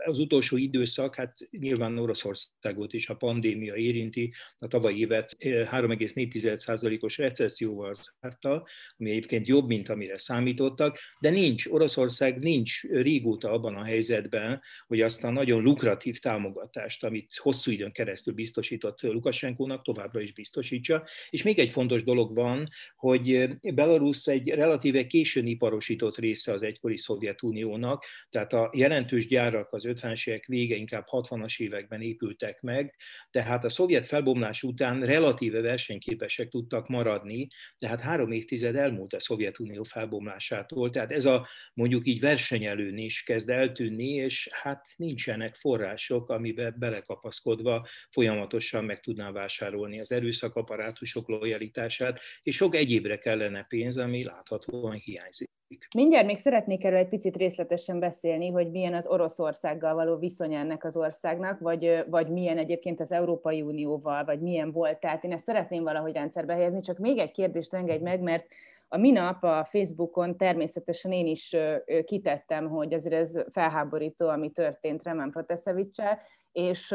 az 0.04 0.18
utolsó 0.18 0.56
időszak, 0.56 1.14
hát 1.14 1.34
nyilván 1.50 1.98
Oroszországot 1.98 2.92
is 2.92 3.08
a 3.08 3.14
pandémia 3.14 3.75
érinti, 3.75 4.32
a 4.58 4.66
tavalyi 4.66 4.98
évet 4.98 5.37
3,4%-os 5.38 7.16
recesszióval 7.16 7.94
zárta, 7.94 8.66
ami 8.96 9.10
egyébként 9.10 9.46
jobb, 9.46 9.66
mint 9.66 9.88
amire 9.88 10.18
számítottak, 10.18 10.98
de 11.20 11.30
nincs, 11.30 11.66
Oroszország 11.66 12.38
nincs 12.38 12.82
régóta 12.82 13.50
abban 13.50 13.75
a 13.75 13.84
helyzetben, 13.84 14.60
hogy 14.87 15.00
azt 15.00 15.25
a 15.25 15.30
nagyon 15.30 15.62
lukratív 15.62 16.18
támogatást, 16.18 17.04
amit 17.04 17.37
hosszú 17.37 17.70
időn 17.70 17.92
keresztül 17.92 18.34
biztosított 18.34 19.02
Lukasenkónak, 19.02 19.82
továbbra 19.82 20.20
is 20.20 20.32
biztosítsa. 20.32 21.06
És 21.30 21.42
még 21.42 21.58
egy 21.58 21.70
fontos 21.70 22.04
dolog 22.04 22.34
van, 22.34 22.68
hogy 22.96 23.48
Belarus 23.75 24.26
egy 24.26 24.48
relatíve 24.48 25.06
későn 25.06 25.46
iparosított 25.46 26.16
része 26.16 26.52
az 26.52 26.62
egykori 26.62 26.96
Szovjetuniónak, 26.96 28.04
tehát 28.30 28.52
a 28.52 28.70
jelentős 28.75 29.26
gyár 29.26 29.58
gyárak 29.59 29.73
az 29.73 29.83
50-es 29.87 30.29
évek 30.29 30.45
vége, 30.45 30.77
inkább 30.77 31.05
60-as 31.11 31.61
években 31.61 32.00
épültek 32.00 32.61
meg, 32.61 32.95
tehát 33.31 33.65
a 33.65 33.69
szovjet 33.69 34.07
felbomlás 34.07 34.62
után 34.62 35.00
relatíve 35.00 35.61
versenyképesek 35.61 36.49
tudtak 36.49 36.88
maradni, 36.88 37.47
tehát 37.79 38.00
három 38.00 38.33
évtized 38.33 38.77
elmúlt 38.77 39.12
a 39.12 39.21
Szovjetunió 39.21 39.83
felbomlásától, 39.83 40.91
tehát 40.91 41.12
ez 41.12 41.25
a 41.25 41.49
mondjuk 41.75 42.07
így 42.07 42.21
versenyelőn 42.21 42.97
is 42.97 43.23
kezd 43.23 43.50
eltűnni, 43.50 44.09
és 44.09 44.49
hát 44.53 44.87
nincsenek 44.97 45.55
források, 45.55 46.29
amiben 46.31 46.75
belekapaszkodva 46.79 47.88
folyamatosan 48.11 48.85
meg 48.85 49.00
tudná 49.00 49.31
vásárolni 49.31 50.00
az 50.00 50.12
erőszakaparátusok 50.12 51.29
lojalitását, 51.29 52.21
és 52.43 52.57
sok 52.57 52.75
egyébre 52.75 53.19
kellene 53.19 53.62
pénz, 53.62 53.97
ami 53.97 54.25
láthatóan 54.25 54.97
hiányzik. 54.97 55.58
Mindjárt 55.94 56.26
még 56.26 56.38
szeretnék 56.38 56.84
erről 56.84 56.98
egy 56.98 57.08
picit 57.08 57.37
részletesen 57.37 57.98
beszélni, 57.98 58.50
hogy 58.50 58.70
milyen 58.70 58.94
az 58.94 59.06
Oroszországgal 59.06 59.94
való 59.94 60.16
viszony 60.16 60.54
ennek 60.54 60.84
az 60.84 60.96
országnak, 60.96 61.58
vagy, 61.58 62.04
vagy 62.10 62.28
milyen 62.28 62.58
egyébként 62.58 63.00
az 63.00 63.12
Európai 63.12 63.62
Unióval, 63.62 64.25
vagy 64.25 64.40
milyen 64.40 64.72
volt. 64.72 65.00
Tehát 65.00 65.25
én 65.25 65.32
ezt 65.32 65.44
szeretném 65.44 65.82
valahogy 65.82 66.12
rendszerbe 66.12 66.54
helyezni, 66.54 66.80
csak 66.80 66.98
még 66.98 67.18
egy 67.18 67.30
kérdést 67.30 67.75
engedj 67.75 68.02
meg, 68.02 68.20
mert 68.20 68.46
a 68.88 68.96
minap 68.96 69.42
a 69.42 69.64
Facebookon 69.64 70.37
természetesen 70.37 71.12
én 71.12 71.26
is 71.26 71.56
kitettem, 72.04 72.68
hogy 72.68 72.94
azért 72.94 73.14
ez 73.14 73.44
felháborító, 73.52 74.28
ami 74.28 74.50
történt 74.50 75.02
Remen 75.02 75.30
Protasevicsel, 75.30 76.18
és, 76.52 76.94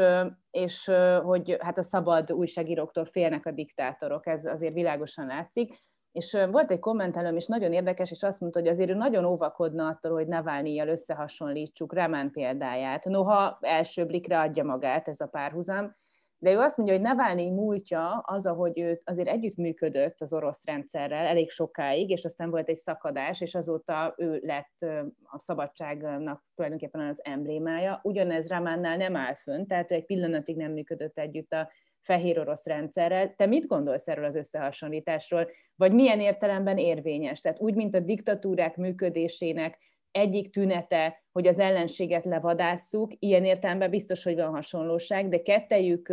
és 0.50 0.90
hogy 1.22 1.56
hát 1.60 1.78
a 1.78 1.82
szabad 1.82 2.32
újságíróktól 2.32 3.04
félnek 3.04 3.46
a 3.46 3.50
diktátorok, 3.50 4.26
ez 4.26 4.44
azért 4.44 4.74
világosan 4.74 5.26
látszik 5.26 5.74
és 6.14 6.38
volt 6.50 6.70
egy 6.70 6.78
kommentelőm, 6.78 7.36
és 7.36 7.46
nagyon 7.46 7.72
érdekes, 7.72 8.10
és 8.10 8.22
azt 8.22 8.40
mondta, 8.40 8.58
hogy 8.58 8.68
azért 8.68 8.90
ő 8.90 8.94
nagyon 8.94 9.24
óvakodna 9.24 9.86
attól, 9.86 10.12
hogy 10.12 10.26
Navalnyjal 10.26 10.88
összehasonlítsuk 10.88 11.94
Remán 11.94 12.30
példáját. 12.30 13.04
Noha 13.04 13.58
első 13.60 14.06
blikre 14.06 14.40
adja 14.40 14.64
magát 14.64 15.08
ez 15.08 15.20
a 15.20 15.26
párhuzam, 15.26 15.96
de 16.38 16.52
ő 16.52 16.58
azt 16.58 16.76
mondja, 16.76 16.94
hogy 16.94 17.04
Navalnyi 17.04 17.50
múltja 17.50 18.10
az, 18.10 18.46
ahogy 18.46 18.80
ő 18.80 19.00
azért 19.04 19.28
együttműködött 19.28 20.20
az 20.20 20.32
orosz 20.32 20.64
rendszerrel 20.66 21.26
elég 21.26 21.50
sokáig, 21.50 22.10
és 22.10 22.24
aztán 22.24 22.50
volt 22.50 22.68
egy 22.68 22.76
szakadás, 22.76 23.40
és 23.40 23.54
azóta 23.54 24.14
ő 24.16 24.40
lett 24.42 24.80
a 25.22 25.38
szabadságnak 25.38 26.44
tulajdonképpen 26.54 27.00
az 27.00 27.24
emblémája. 27.24 28.00
Ugyanez 28.02 28.48
Ramánnál 28.48 28.96
nem 28.96 29.16
áll 29.16 29.34
fönn, 29.34 29.66
tehát 29.66 29.90
ő 29.90 29.94
egy 29.94 30.06
pillanatig 30.06 30.56
nem 30.56 30.72
működött 30.72 31.18
együtt 31.18 31.52
a 31.52 31.70
fehér 32.04 32.38
orosz 32.38 32.66
rendszerrel. 32.66 33.34
Te 33.36 33.46
mit 33.46 33.66
gondolsz 33.66 34.08
erről 34.08 34.24
az 34.24 34.34
összehasonlításról, 34.34 35.50
vagy 35.76 35.92
milyen 35.92 36.20
értelemben 36.20 36.78
érvényes? 36.78 37.40
Tehát 37.40 37.60
úgy, 37.60 37.74
mint 37.74 37.94
a 37.94 38.00
diktatúrák 38.00 38.76
működésének 38.76 39.78
egyik 40.10 40.50
tünete, 40.50 41.24
hogy 41.32 41.46
az 41.46 41.58
ellenséget 41.58 42.24
levadásszuk, 42.24 43.12
ilyen 43.18 43.44
értelemben 43.44 43.90
biztos, 43.90 44.24
hogy 44.24 44.34
van 44.34 44.50
hasonlóság, 44.50 45.28
de 45.28 45.42
kettejük 45.42 46.12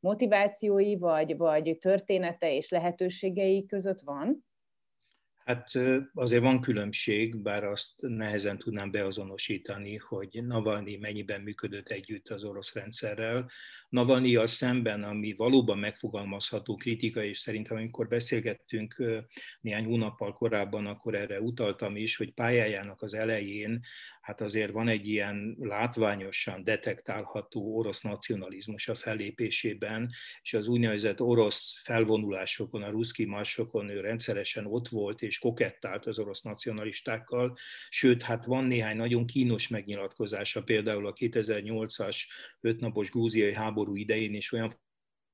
motivációi, 0.00 0.96
vagy, 0.96 1.36
vagy 1.36 1.76
története 1.80 2.54
és 2.54 2.68
lehetőségei 2.68 3.66
között 3.66 4.00
van? 4.00 4.44
Hát 5.44 5.70
azért 6.14 6.42
van 6.42 6.60
különbség, 6.60 7.36
bár 7.36 7.64
azt 7.64 7.92
nehezen 7.96 8.58
tudnám 8.58 8.90
beazonosítani, 8.90 9.96
hogy 9.96 10.44
Navalnyi 10.46 10.96
mennyiben 10.96 11.40
működött 11.40 11.88
együtt 11.88 12.28
az 12.28 12.44
orosz 12.44 12.74
rendszerrel. 12.74 13.50
Navalnyi 13.94 14.36
a 14.36 14.46
szemben, 14.46 15.02
ami 15.02 15.32
valóban 15.32 15.78
megfogalmazható 15.78 16.74
kritika, 16.76 17.22
és 17.22 17.38
szerintem 17.38 17.76
amikor 17.76 18.08
beszélgettünk 18.08 19.02
néhány 19.60 19.84
hónappal 19.84 20.32
korábban, 20.32 20.86
akkor 20.86 21.14
erre 21.14 21.40
utaltam 21.40 21.96
is, 21.96 22.16
hogy 22.16 22.32
pályájának 22.32 23.02
az 23.02 23.14
elején 23.14 23.84
hát 24.24 24.40
azért 24.40 24.72
van 24.72 24.88
egy 24.88 25.08
ilyen 25.08 25.56
látványosan 25.60 26.64
detektálható 26.64 27.76
orosz 27.76 28.00
nacionalizmus 28.00 28.88
a 28.88 28.94
fellépésében, 28.94 30.10
és 30.42 30.54
az 30.54 30.66
úgynevezett 30.66 31.20
orosz 31.20 31.80
felvonulásokon, 31.82 32.82
a 32.82 32.90
ruszki 32.90 33.24
marsokon 33.24 33.88
ő 33.88 34.00
rendszeresen 34.00 34.66
ott 34.66 34.88
volt, 34.88 35.22
és 35.22 35.38
kokettált 35.38 36.06
az 36.06 36.18
orosz 36.18 36.42
nacionalistákkal, 36.42 37.58
sőt, 37.88 38.22
hát 38.22 38.44
van 38.44 38.64
néhány 38.64 38.96
nagyon 38.96 39.26
kínos 39.26 39.68
megnyilatkozása, 39.68 40.62
például 40.62 41.06
a 41.06 41.12
2008-as 41.12 42.16
ötnapos 42.60 43.10
grúziai 43.10 43.54
háború 43.54 43.83
idején 43.92 44.34
is 44.34 44.52
olyan 44.52 44.72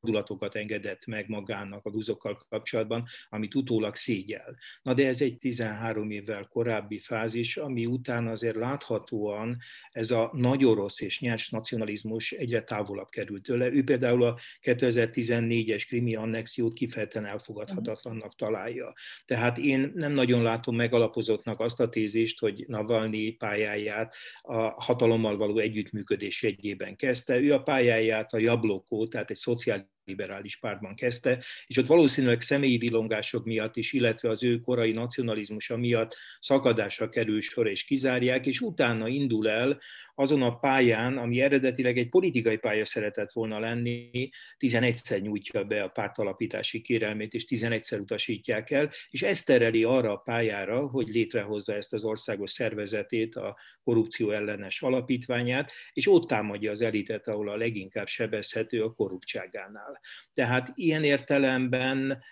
fordulatokat 0.01 0.55
engedett 0.55 1.07
meg 1.07 1.29
magának 1.29 1.87
a 1.87 1.91
guzokkal 1.91 2.47
kapcsolatban, 2.49 3.07
amit 3.29 3.55
utólag 3.55 3.95
szégyel. 3.95 4.57
Na 4.83 4.95
de 4.95 5.07
ez 5.07 5.21
egy 5.23 5.39
13 5.39 6.11
évvel 6.11 6.45
korábbi 6.45 6.99
fázis, 6.99 7.57
ami 7.57 7.87
után 7.87 8.27
azért 8.27 8.57
láthatóan 8.57 9.59
ez 9.91 10.11
a 10.11 10.31
nagy 10.33 10.65
orosz 10.65 11.01
és 11.01 11.21
nyers 11.21 11.51
nacionalizmus 11.51 12.33
egyre 12.33 12.63
távolabb 12.63 13.09
került 13.09 13.43
tőle. 13.43 13.73
Ő 13.73 13.85
például 13.85 14.23
a 14.23 14.39
2014-es 14.63 15.85
krimi 15.87 16.15
annexiót 16.15 16.73
kifejezetten 16.73 17.25
elfogadhatatlannak 17.25 18.35
találja. 18.35 18.93
Tehát 19.25 19.59
én 19.59 19.93
nem 19.95 20.13
nagyon 20.13 20.43
látom 20.43 20.77
megalapozottnak 20.77 21.61
azt 21.61 21.81
a 21.81 21.89
tézést, 21.89 22.39
hogy 22.39 22.65
Navalnyi 22.69 23.31
pályáját 23.31 24.15
a 24.41 24.83
hatalommal 24.83 25.37
való 25.37 25.59
együttműködés 25.59 26.43
jegyében 26.43 26.97
kezdte. 26.97 27.41
Ő 27.41 27.53
a 27.53 27.63
pályáját 27.63 28.33
a 28.33 28.39
Jablokó, 28.39 29.07
tehát 29.07 29.31
egy 29.31 29.37
szociális 29.37 29.90
liberális 30.11 30.57
pártban 30.57 30.95
kezdte, 30.95 31.45
és 31.67 31.77
ott 31.77 31.87
valószínűleg 31.87 32.41
személyi 32.41 32.79
vilongások 32.79 33.45
miatt 33.45 33.77
is, 33.77 33.93
illetve 33.93 34.31
az 34.31 34.45
ő 34.45 34.61
korai 34.61 34.93
nacionalizmusa 34.93 35.77
miatt 35.77 36.17
szakadásra 36.41 37.09
kerül 37.09 37.41
sor 37.41 37.69
és 37.69 37.85
kizárják, 37.85 38.47
és 38.47 38.61
utána 38.61 39.09
indul 39.09 39.49
el 39.49 39.81
azon 40.15 40.43
a 40.43 40.59
pályán, 40.59 41.19
ami 41.19 41.41
eredetileg 41.41 41.99
egy 41.99 42.09
politikai 42.09 42.57
pálya 42.57 42.85
szeretett 42.85 43.33
volna 43.33 43.59
lenni, 43.59 44.29
11-szer 44.59 45.21
nyújtja 45.21 45.65
be 45.65 45.83
a 45.83 45.89
pártalapítási 45.89 46.81
kérelmét, 46.81 47.35
és 47.35 47.45
11-szer 47.49 48.01
utasítják 48.01 48.71
el, 48.71 48.93
és 49.11 49.23
ezt 49.23 49.47
tereli 49.47 49.85
arra 49.85 50.13
a 50.13 50.17
pályára, 50.17 50.87
hogy 50.87 51.09
létrehozza 51.09 51.75
ezt 51.75 51.93
az 51.93 52.05
országos 52.05 52.51
szervezetét, 52.51 53.35
a 53.37 53.57
korrupció 53.85 54.31
ellenes 54.31 54.83
alapítványát, 54.83 55.73
és 55.93 56.09
ott 56.09 56.27
támadja 56.27 56.71
az 56.71 56.83
elitet, 56.83 57.29
ahol 57.29 57.49
a 57.49 57.57
leginkább 57.57 58.07
sebezhető 58.07 58.83
a 58.83 58.93
korruptságánál. 58.93 60.00
Tehát 60.33 60.73
ilyen 60.75 61.05
értelemben 61.05 62.23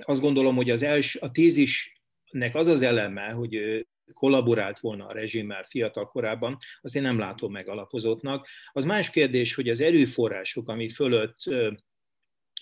azt 0.00 0.20
gondolom, 0.20 0.56
hogy 0.56 0.70
az 0.70 0.82
els, 0.82 1.16
a 1.16 1.30
tézisnek 1.30 2.54
az 2.54 2.66
az 2.66 2.82
eleme, 2.82 3.30
hogy 3.30 3.86
kollaborált 4.12 4.78
volna 4.78 5.06
a 5.06 5.12
rezsimmel 5.12 5.64
fiatal 5.64 6.08
korában, 6.08 6.56
azt 6.80 6.96
én 6.96 7.02
nem 7.02 7.18
látom 7.18 7.52
megalapozottnak. 7.52 8.48
Az 8.72 8.84
más 8.84 9.10
kérdés, 9.10 9.54
hogy 9.54 9.68
az 9.68 9.80
erőforrások, 9.80 10.68
ami 10.68 10.88
fölött 10.88 11.36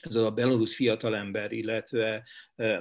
ez 0.06 0.14
a 0.14 0.30
belorusz 0.30 0.74
fiatalember, 0.74 1.52
illetve 1.52 2.24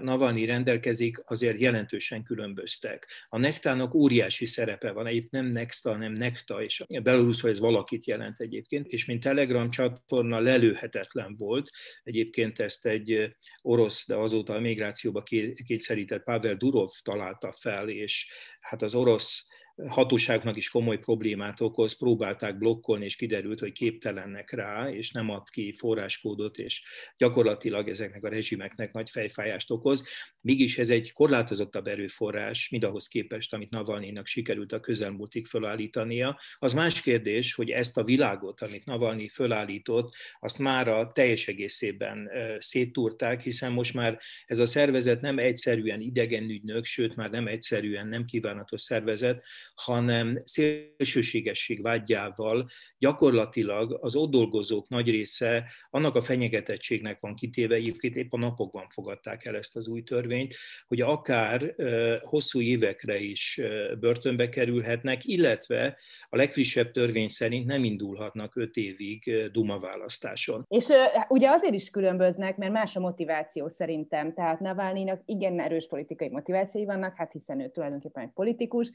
Navalnyi 0.01 0.45
rendelkezik, 0.45 1.23
azért 1.25 1.59
jelentősen 1.59 2.23
különböztek. 2.23 3.07
A 3.27 3.37
nektának 3.37 3.93
óriási 3.93 4.45
szerepe 4.45 4.91
van, 4.91 5.05
egyébként 5.07 5.31
nem 5.31 5.45
Nexta, 5.45 5.91
hanem 5.91 6.13
Nekta, 6.13 6.63
és 6.63 6.83
Belarusról 7.03 7.51
ez 7.51 7.59
valakit 7.59 8.05
jelent 8.05 8.39
egyébként, 8.39 8.87
és 8.87 9.05
mint 9.05 9.23
Telegram 9.23 9.69
csatorna 9.69 10.39
lelőhetetlen 10.39 11.35
volt, 11.35 11.69
egyébként 12.03 12.59
ezt 12.59 12.85
egy 12.85 13.35
orosz, 13.61 14.07
de 14.07 14.15
azóta 14.15 14.53
a 14.53 14.59
migrációba 14.59 15.23
kétszerített 15.65 16.23
Pavel 16.23 16.55
Durov 16.55 16.91
találta 17.03 17.51
fel, 17.51 17.89
és 17.89 18.27
hát 18.59 18.81
az 18.81 18.95
orosz 18.95 19.47
hatóságnak 19.87 20.57
is 20.57 20.69
komoly 20.69 20.99
problémát 20.99 21.61
okoz, 21.61 21.97
próbálták 21.97 22.57
blokkolni, 22.57 23.05
és 23.05 23.15
kiderült, 23.15 23.59
hogy 23.59 23.71
képtelennek 23.71 24.51
rá, 24.51 24.89
és 24.89 25.11
nem 25.11 25.29
ad 25.29 25.49
ki 25.49 25.73
forráskódot, 25.77 26.57
és 26.57 26.81
gyakorlatilag 27.17 27.89
ezeknek 27.89 28.23
a 28.23 28.29
rezsimeknek 28.29 28.93
nagy 28.93 29.09
fejfájást 29.09 29.71
okoz. 29.71 30.07
Mégis 30.41 30.77
ez 30.77 30.89
egy 30.89 31.11
korlátozottabb 31.11 31.87
erőforrás, 31.87 32.69
mind 32.69 32.83
ahhoz 32.83 33.07
képest, 33.07 33.53
amit 33.53 33.69
Navalnyinak 33.69 34.27
sikerült 34.27 34.71
a 34.71 34.79
közelmúltig 34.79 35.45
fölállítania. 35.45 36.39
Az 36.59 36.73
más 36.73 37.01
kérdés, 37.01 37.53
hogy 37.53 37.69
ezt 37.69 37.97
a 37.97 38.03
világot, 38.03 38.61
amit 38.61 38.85
Navalnyi 38.85 39.29
fölállított, 39.29 40.13
azt 40.39 40.59
már 40.59 40.87
a 40.87 41.11
teljes 41.11 41.47
egészében 41.47 42.29
széttúrták, 42.59 43.41
hiszen 43.41 43.71
most 43.71 43.93
már 43.93 44.19
ez 44.45 44.59
a 44.59 44.65
szervezet 44.65 45.21
nem 45.21 45.37
egyszerűen 45.37 46.01
idegen 46.01 46.49
ügynök, 46.49 46.85
sőt 46.85 47.15
már 47.15 47.29
nem 47.29 47.47
egyszerűen 47.47 48.07
nem 48.07 48.25
kívánatos 48.25 48.81
szervezet, 48.81 49.43
hanem 49.75 50.41
szélsőségesség 50.45 51.81
vágyával 51.81 52.69
gyakorlatilag 52.97 53.97
az 54.01 54.15
ott 54.15 54.31
dolgozók 54.31 54.89
nagy 54.89 55.09
része 55.09 55.65
annak 55.89 56.15
a 56.15 56.21
fenyegetettségnek 56.21 57.19
van 57.19 57.35
kitéve, 57.35 57.75
egyébként 57.75 58.15
épp 58.15 58.33
a 58.33 58.37
napokban 58.37 58.87
fogadták 58.89 59.45
el 59.45 59.55
ezt 59.55 59.75
az 59.75 59.87
új 59.87 60.03
törvényt, 60.03 60.55
hogy 60.87 61.01
akár 61.01 61.75
hosszú 62.21 62.61
évekre 62.61 63.19
is 63.19 63.61
börtönbe 63.99 64.49
kerülhetnek, 64.49 65.25
illetve 65.25 65.97
a 66.29 66.35
legfrissebb 66.35 66.91
törvény 66.91 67.27
szerint 67.27 67.65
nem 67.65 67.83
indulhatnak 67.83 68.55
öt 68.55 68.75
évig 68.75 69.49
Duma 69.51 69.79
választáson. 69.79 70.65
És 70.67 70.87
ugye 71.27 71.49
azért 71.49 71.73
is 71.73 71.89
különböznek, 71.89 72.57
mert 72.57 72.71
más 72.71 72.95
a 72.95 72.99
motiváció 72.99 73.67
szerintem. 73.67 74.33
Tehát 74.33 74.59
Navalnyinak 74.59 75.21
igen 75.25 75.59
erős 75.59 75.87
politikai 75.87 76.29
motivációi 76.29 76.85
vannak, 76.85 77.15
hát 77.15 77.31
hiszen 77.31 77.59
ő 77.59 77.69
tulajdonképpen 77.69 78.23
egy 78.23 78.33
politikus, 78.33 78.91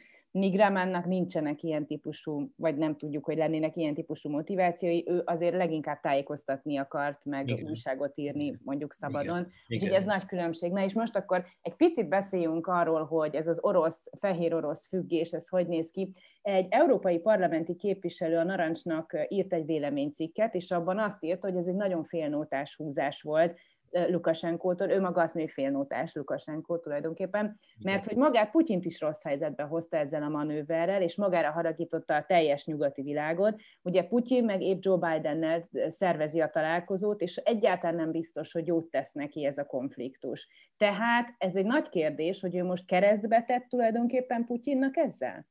Nigramánnak 0.68 1.06
nincsenek 1.06 1.62
ilyen 1.62 1.86
típusú, 1.86 2.50
vagy 2.56 2.76
nem 2.76 2.96
tudjuk, 2.96 3.24
hogy 3.24 3.36
lennének 3.36 3.76
ilyen 3.76 3.94
típusú 3.94 4.30
motivációi, 4.30 5.02
ő 5.06 5.22
azért 5.24 5.54
leginkább 5.54 6.00
tájékoztatni 6.00 6.76
akart, 6.76 7.24
meg 7.24 7.48
Igen. 7.48 7.68
újságot 7.68 8.18
írni, 8.18 8.58
mondjuk 8.64 8.92
szabadon. 8.92 9.38
Igen. 9.38 9.52
Úgyhogy 9.68 9.92
ez 9.92 10.04
nagy 10.04 10.24
különbség. 10.24 10.72
Na 10.72 10.84
és 10.84 10.92
most 10.92 11.16
akkor 11.16 11.44
egy 11.62 11.74
picit 11.74 12.08
beszéljünk 12.08 12.66
arról, 12.66 13.04
hogy 13.04 13.34
ez 13.34 13.48
az 13.48 13.58
orosz, 13.62 14.10
fehér 14.20 14.54
orosz 14.54 14.86
függés, 14.88 15.30
ez 15.30 15.48
hogy 15.48 15.66
néz 15.66 15.90
ki. 15.90 16.12
Egy 16.42 16.66
európai 16.70 17.18
parlamenti 17.18 17.74
képviselő 17.74 18.36
a 18.36 18.44
Narancsnak 18.44 19.26
írt 19.28 19.52
egy 19.52 19.66
véleménycikket, 19.66 20.54
és 20.54 20.70
abban 20.70 20.98
azt 20.98 21.24
írt, 21.24 21.42
hogy 21.42 21.56
ez 21.56 21.66
egy 21.66 21.74
nagyon 21.74 22.04
félnótás 22.04 22.76
húzás 22.76 23.22
volt, 23.22 23.58
Lukasenkótól, 23.90 24.90
ő 24.90 25.00
maga 25.00 25.22
azt 25.22 25.34
mondja, 25.34 25.52
hogy 25.54 25.64
félnótás 25.64 26.14
Lukasenkó 26.14 26.78
tulajdonképpen, 26.78 27.60
mert 27.82 28.04
hogy 28.04 28.16
magát 28.16 28.50
Putyint 28.50 28.84
is 28.84 29.00
rossz 29.00 29.22
helyzetbe 29.22 29.62
hozta 29.62 29.96
ezzel 29.96 30.22
a 30.22 30.28
manőverrel, 30.28 31.02
és 31.02 31.16
magára 31.16 31.50
haragította 31.50 32.14
a 32.14 32.24
teljes 32.24 32.64
nyugati 32.64 33.02
világot. 33.02 33.60
Ugye 33.82 34.02
Putyin 34.02 34.44
meg 34.44 34.62
épp 34.62 34.78
Joe 34.80 34.96
Bidennel 34.96 35.68
szervezi 35.88 36.40
a 36.40 36.50
találkozót, 36.50 37.20
és 37.20 37.36
egyáltalán 37.36 37.96
nem 37.96 38.10
biztos, 38.10 38.52
hogy 38.52 38.66
jót 38.66 38.90
tesz 38.90 39.12
neki 39.12 39.44
ez 39.44 39.58
a 39.58 39.64
konfliktus. 39.64 40.48
Tehát 40.76 41.34
ez 41.38 41.56
egy 41.56 41.66
nagy 41.66 41.88
kérdés, 41.88 42.40
hogy 42.40 42.56
ő 42.56 42.64
most 42.64 42.86
keresztbe 42.86 43.42
tett 43.42 43.66
tulajdonképpen 43.68 44.44
Putyinnak 44.44 44.96
ezzel? 44.96 45.46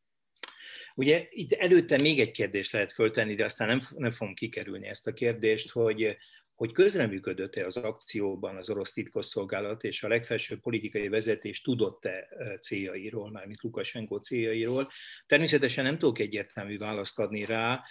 Ugye 0.95 1.25
itt 1.29 1.51
előtte 1.51 1.97
még 1.97 2.19
egy 2.19 2.31
kérdést 2.31 2.71
lehet 2.71 2.91
föltenni, 2.91 3.35
de 3.35 3.45
aztán 3.45 3.67
nem, 3.67 3.79
nem 3.95 4.11
fogom 4.11 4.33
kikerülni 4.33 4.87
ezt 4.87 5.07
a 5.07 5.13
kérdést, 5.13 5.71
hogy 5.71 6.17
hogy 6.55 6.71
közreműködött-e 6.71 7.65
az 7.65 7.77
akcióban 7.77 8.55
az 8.55 8.69
orosz 8.69 8.93
titkosszolgálat, 8.93 9.83
és 9.83 10.03
a 10.03 10.07
legfelsőbb 10.07 10.59
politikai 10.59 11.07
vezetés 11.07 11.61
tudott-e 11.61 12.27
céljairól, 12.61 13.31
mármint 13.31 13.61
Lukasenko 13.61 14.19
céljairól. 14.19 14.91
Természetesen 15.25 15.83
nem 15.83 15.97
tudok 15.97 16.19
egyértelmű 16.19 16.77
választ 16.77 17.19
adni 17.19 17.45
rá, 17.45 17.83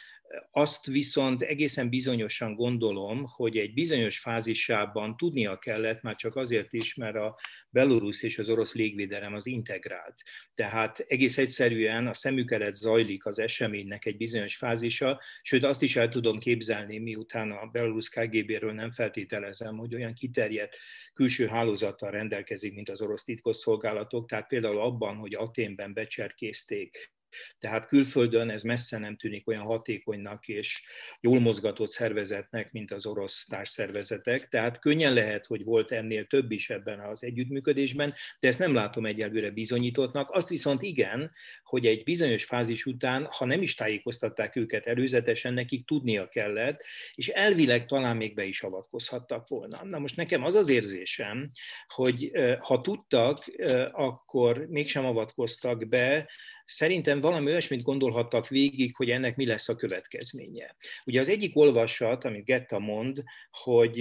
azt 0.50 0.86
viszont 0.86 1.42
egészen 1.42 1.88
bizonyosan 1.88 2.54
gondolom, 2.54 3.24
hogy 3.24 3.56
egy 3.56 3.74
bizonyos 3.74 4.18
fázisában 4.18 5.16
tudnia 5.16 5.58
kellett, 5.58 6.02
már 6.02 6.16
csak 6.16 6.36
azért 6.36 6.72
is, 6.72 6.94
mert 6.94 7.16
a 7.16 7.38
belorusz 7.70 8.22
és 8.22 8.38
az 8.38 8.48
orosz 8.48 8.74
légvédelem 8.74 9.34
az 9.34 9.46
integrált. 9.46 10.14
Tehát 10.54 10.98
egész 10.98 11.38
egyszerűen 11.38 12.06
a 12.06 12.14
szemük 12.14 12.50
előtt 12.50 12.74
zajlik 12.74 13.26
az 13.26 13.38
eseménynek 13.38 14.06
egy 14.06 14.16
bizonyos 14.16 14.56
fázisa, 14.56 15.20
sőt 15.42 15.64
azt 15.64 15.82
is 15.82 15.96
el 15.96 16.08
tudom 16.08 16.38
képzelni, 16.38 16.98
miután 16.98 17.50
a 17.50 17.66
belorusz 17.66 18.08
KGB-ről 18.08 18.72
nem 18.72 18.90
feltételezem, 18.90 19.76
hogy 19.76 19.94
olyan 19.94 20.14
kiterjedt 20.14 20.78
külső 21.12 21.46
hálózattal 21.46 22.10
rendelkezik, 22.10 22.74
mint 22.74 22.88
az 22.88 23.00
orosz 23.00 23.24
titkosszolgálatok, 23.24 24.28
tehát 24.28 24.48
például 24.48 24.80
abban, 24.80 25.16
hogy 25.16 25.34
Aténben 25.34 25.92
becserkézték 25.92 27.12
Tehát 27.58 27.86
külföldön 27.86 28.50
ez 28.50 28.62
messze 28.62 28.98
nem 28.98 29.16
tűnik 29.16 29.48
olyan 29.48 29.62
hatékonynak 29.62 30.48
és 30.48 30.82
jól 31.20 31.40
mozgatott 31.40 31.90
szervezetnek, 31.90 32.72
mint 32.72 32.92
az 32.92 33.06
orosz 33.06 33.46
társszervezetek. 33.46 34.48
Tehát 34.48 34.78
könnyen 34.78 35.12
lehet, 35.12 35.46
hogy 35.46 35.64
volt 35.64 35.92
ennél 35.92 36.26
több 36.26 36.50
is 36.50 36.70
ebben 36.70 37.00
az 37.00 37.22
együttműködésben, 37.22 38.14
de 38.40 38.48
ezt 38.48 38.58
nem 38.58 38.74
látom 38.74 39.06
egyelőre 39.06 39.50
bizonyítottnak. 39.50 40.30
Azt 40.30 40.48
viszont 40.48 40.82
igen, 40.82 41.32
hogy 41.62 41.86
egy 41.86 42.02
bizonyos 42.02 42.44
fázis 42.44 42.86
után, 42.86 43.24
ha 43.30 43.44
nem 43.44 43.62
is 43.62 43.74
tájékoztatták 43.74 44.56
őket 44.56 44.86
előzetesen, 44.86 45.54
nekik 45.54 45.86
tudnia 45.86 46.28
kellett, 46.28 46.82
és 47.14 47.28
elvileg 47.28 47.86
talán 47.86 48.16
még 48.16 48.34
be 48.34 48.44
is 48.44 48.62
avatkozhattak 48.62 49.48
volna. 49.48 49.84
Na 49.84 49.98
most 49.98 50.16
nekem 50.16 50.44
az 50.44 50.54
az 50.54 50.68
érzésem, 50.68 51.50
hogy 51.86 52.30
ha 52.60 52.80
tudtak, 52.80 53.44
akkor 53.92 54.66
mégsem 54.68 55.04
avatkoztak 55.04 55.88
be, 55.88 56.28
Szerintem 56.66 57.20
valami 57.20 57.50
olyasmit 57.50 57.82
gondolhattak 57.82 58.48
végig, 58.48 58.96
hogy 58.96 59.10
ennek 59.10 59.36
mi 59.36 59.46
lesz 59.46 59.68
a 59.68 59.76
következménye. 59.76 60.76
Ugye 61.04 61.20
az 61.20 61.28
egyik 61.28 61.56
olvasat, 61.56 62.24
amit 62.24 62.44
Getta 62.44 62.78
mond, 62.78 63.22
hogy 63.50 63.96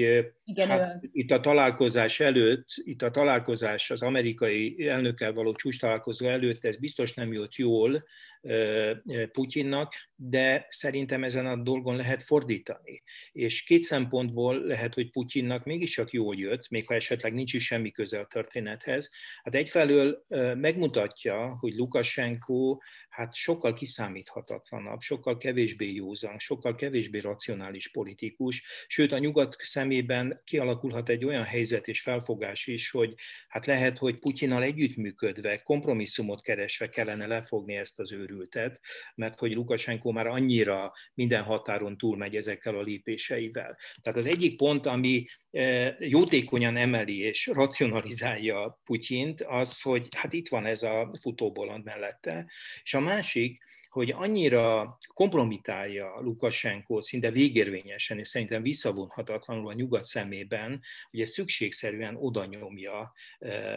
Igen, 0.46 0.68
hát, 0.68 1.04
itt 1.12 1.32
a 1.32 1.40
találkozás 1.40 2.20
előtt, 2.20 2.68
itt 2.76 3.02
a 3.02 3.12
találkozás 3.12 3.92
az 3.92 4.02
amerikai 4.02 4.88
elnökkel 4.88 5.34
való 5.34 5.54
csúcs 5.54 5.80
találkozó 5.80 6.28
előtt, 6.28 6.66
ez 6.66 6.78
biztos 6.78 7.14
nem 7.14 7.34
jött 7.34 7.56
jól, 7.56 8.04
Putyinnak, 9.32 9.94
de 10.16 10.66
szerintem 10.70 11.24
ezen 11.24 11.46
a 11.46 11.56
dolgon 11.56 11.96
lehet 11.96 12.24
fordítani. 12.24 13.04
És 13.32 13.64
két 13.64 13.82
szempontból 13.82 14.60
lehet, 14.60 14.94
hogy 14.94 15.10
Putyinnak 15.10 15.66
mégiscsak 15.66 16.12
jól 16.12 16.36
jött, 16.36 16.70
még 16.70 16.88
ha 16.88 16.94
esetleg 16.94 17.34
nincs 17.34 17.54
is 17.54 17.66
semmi 17.66 17.92
köze 17.92 18.20
a 18.20 18.26
történethez. 18.26 19.10
Hát 19.44 19.56
egyfelől 19.56 20.26
megmutatja, 20.56 21.58
hogy 21.60 21.74
Lukashenko 21.74 22.78
hát 23.14 23.34
sokkal 23.34 23.74
kiszámíthatatlanabb, 23.74 25.02
sokkal 25.02 25.38
kevésbé 25.38 25.94
józan, 25.94 26.40
sokkal 26.40 26.76
kevésbé 26.76 27.20
racionális 27.20 27.92
politikus, 27.92 28.64
sőt 28.88 29.12
a 29.12 29.18
nyugat 29.18 29.56
szemében 29.60 30.42
kialakulhat 30.44 31.10
egy 31.10 31.26
olyan 31.26 31.44
helyzet 31.44 31.88
és 31.88 32.02
felfogás 32.02 32.68
is, 32.68 32.92
hogy 32.92 33.14
hát 33.48 33.66
lehet, 33.66 33.98
hogy 33.98 34.20
Putyinnal 34.20 34.64
együttműködve, 34.64 35.62
kompromisszumot 35.62 36.42
keresve 36.42 36.90
kellene 36.90 37.28
lefogni 37.28 37.76
ezt 37.76 38.00
az 38.00 38.12
őrültet, 38.12 38.80
mert 39.16 39.40
hogy 39.40 39.54
Lukashenko 39.54 40.12
már 40.12 40.28
annyira 40.28 40.92
minden 41.14 41.44
határon 41.44 41.98
túlmegy 41.98 42.36
ezekkel 42.36 42.78
a 42.78 42.82
lépéseivel. 42.82 43.78
Tehát 44.02 44.20
az 44.20 44.26
egyik 44.26 44.58
pont, 44.58 44.86
ami 44.86 45.26
jótékonyan 46.00 46.78
emeli 46.78 47.20
és 47.20 47.48
racionalizálja 47.48 48.80
Putyint, 48.84 49.42
az, 49.42 49.82
hogy 49.82 50.08
hát 50.18 50.34
itt 50.34 50.48
van 50.48 50.66
ez 50.66 50.84
a 50.84 51.16
futóbolond 51.22 51.84
mellette, 51.84 52.46
és 52.84 52.94
a 52.94 53.00
másik, 53.00 53.64
hogy 53.94 54.12
annyira 54.12 54.98
kompromitálja 55.14 56.20
Lukashenko 56.22 57.02
szinte 57.02 57.32
végérvényesen, 57.32 58.20
és 58.20 58.28
szerintem 58.28 58.62
visszavonhatatlanul 58.62 59.68
a 59.68 59.74
nyugat 59.74 60.06
szemében, 60.06 60.82
hogy 61.12 61.22
ez 61.22 61.30
szükségszerűen 61.30 62.16
oda 62.20 62.46
nyomja 62.46 63.14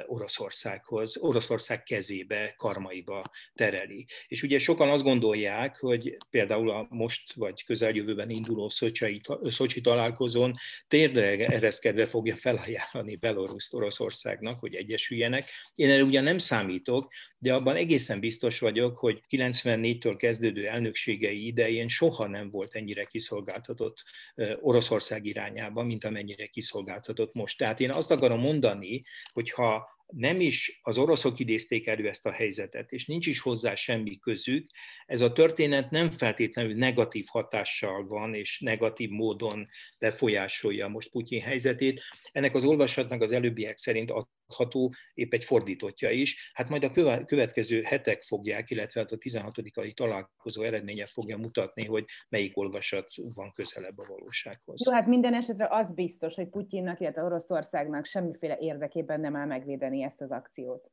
Oroszországhoz, 0.07 1.17
Oroszország 1.17 1.83
kezébe, 1.83 2.55
karmaiba 2.57 3.25
tereli. 3.55 4.07
És 4.29 4.43
ugye 4.43 4.59
sokan 4.59 4.89
azt 4.89 5.03
gondolják, 5.03 5.77
hogy 5.77 6.17
például 6.31 6.71
a 6.71 6.87
most 6.91 7.33
vagy 7.33 7.65
közeljövőben 7.65 8.31
induló 8.31 8.69
Szocsi, 8.69 9.21
Szocsi 9.43 9.81
találkozón 9.81 10.55
térdre 10.89 11.47
ereszkedve 11.47 12.07
fogja 12.07 12.37
felajánlani 12.37 13.17
Belaruszt 13.17 13.75
Oroszországnak, 13.75 14.61
hogy 14.61 14.75
egyesüljenek. 14.75 15.45
Én 15.75 15.91
erre 15.91 16.03
ugyan 16.03 16.25
nem 16.25 16.39
számítok, 16.39 17.13
de 17.39 17.55
abban 17.55 17.77
egészen 17.77 18.21
biztos 18.21 18.59
vagyok, 18.59 18.99
hogy 18.99 19.23
94-től 19.29 20.15
kezdődő 20.17 20.67
elnökségei 20.67 21.47
idején 21.47 21.89
soha 21.89 22.27
nem 22.27 22.51
volt 22.51 22.75
ennyire 22.75 23.05
kiszolgáltatott 23.05 24.05
Oroszország 24.61 25.25
irányába, 25.25 25.83
mint 25.83 26.05
amennyire 26.05 26.47
kiszolgáltatott 26.47 27.35
most. 27.35 27.59
Tehát 27.59 27.81
én 27.81 27.91
azt 27.91 28.11
akarom 28.11 28.41
mondani, 28.41 29.05
hogy 29.33 29.51
ha 29.51 29.95
nem 30.07 30.41
is 30.41 30.81
az 30.83 30.99
oroszok 30.99 31.39
idézték 31.39 31.87
elő 31.87 32.09
ezt 32.09 32.27
a 32.27 32.31
helyzetet, 32.31 32.93
és 32.93 33.07
nincs 33.07 33.27
is 33.27 33.41
hozzá 33.41 33.75
semmi 33.75 34.19
közük, 34.19 34.71
ez 35.07 35.21
a 35.21 35.33
történet 35.33 35.91
nem 35.91 36.11
feltétlenül 36.11 36.75
negatív 36.75 37.27
hatással 37.29 38.07
van, 38.07 38.35
és 38.35 38.61
negatív 38.61 39.11
módon 39.11 39.69
befolyásolja 39.99 40.89
most 40.89 41.11
Putyin 41.11 41.41
helyzetét. 41.41 42.03
Ennek 42.33 42.55
az 42.55 42.65
olvasatnak 42.65 43.23
az 43.23 43.33
előbbiek 43.33 43.79
szerint 43.79 44.11
adható 44.47 44.95
épp 45.15 45.33
egy 45.33 45.45
fordítottja 45.45 46.11
is. 46.11 46.51
Hát 46.55 46.69
majd 46.69 46.85
a 46.85 47.25
következő 47.25 47.83
hetek 47.83 48.23
fogják, 48.23 48.71
illetve 48.71 49.01
hát 49.01 49.13
a 49.13 49.17
16. 49.17 49.55
találkozó 49.95 50.63
eredménye 50.63 51.07
fogja 51.07 51.37
mutatni, 51.37 51.85
hogy 51.85 52.05
melyik 52.29 52.57
olvasat 52.57 53.07
van 53.35 53.53
közelebb 53.53 53.99
a 53.99 54.05
valósághoz. 54.09 54.83
Jó, 54.85 54.93
hát 54.93 55.07
minden 55.07 55.35
esetre 55.35 55.67
az 55.71 55.95
biztos, 55.95 56.35
hogy 56.35 56.49
Putyinnak, 56.49 57.01
illetve 57.01 57.23
Oroszországnak 57.23 58.05
semmiféle 58.05 58.57
érdekében 58.61 59.21
nem 59.21 59.37
áll 59.37 59.47
megvédeni 59.47 60.03
ezt 60.03 60.21
az 60.21 60.31
akciót. 60.31 60.91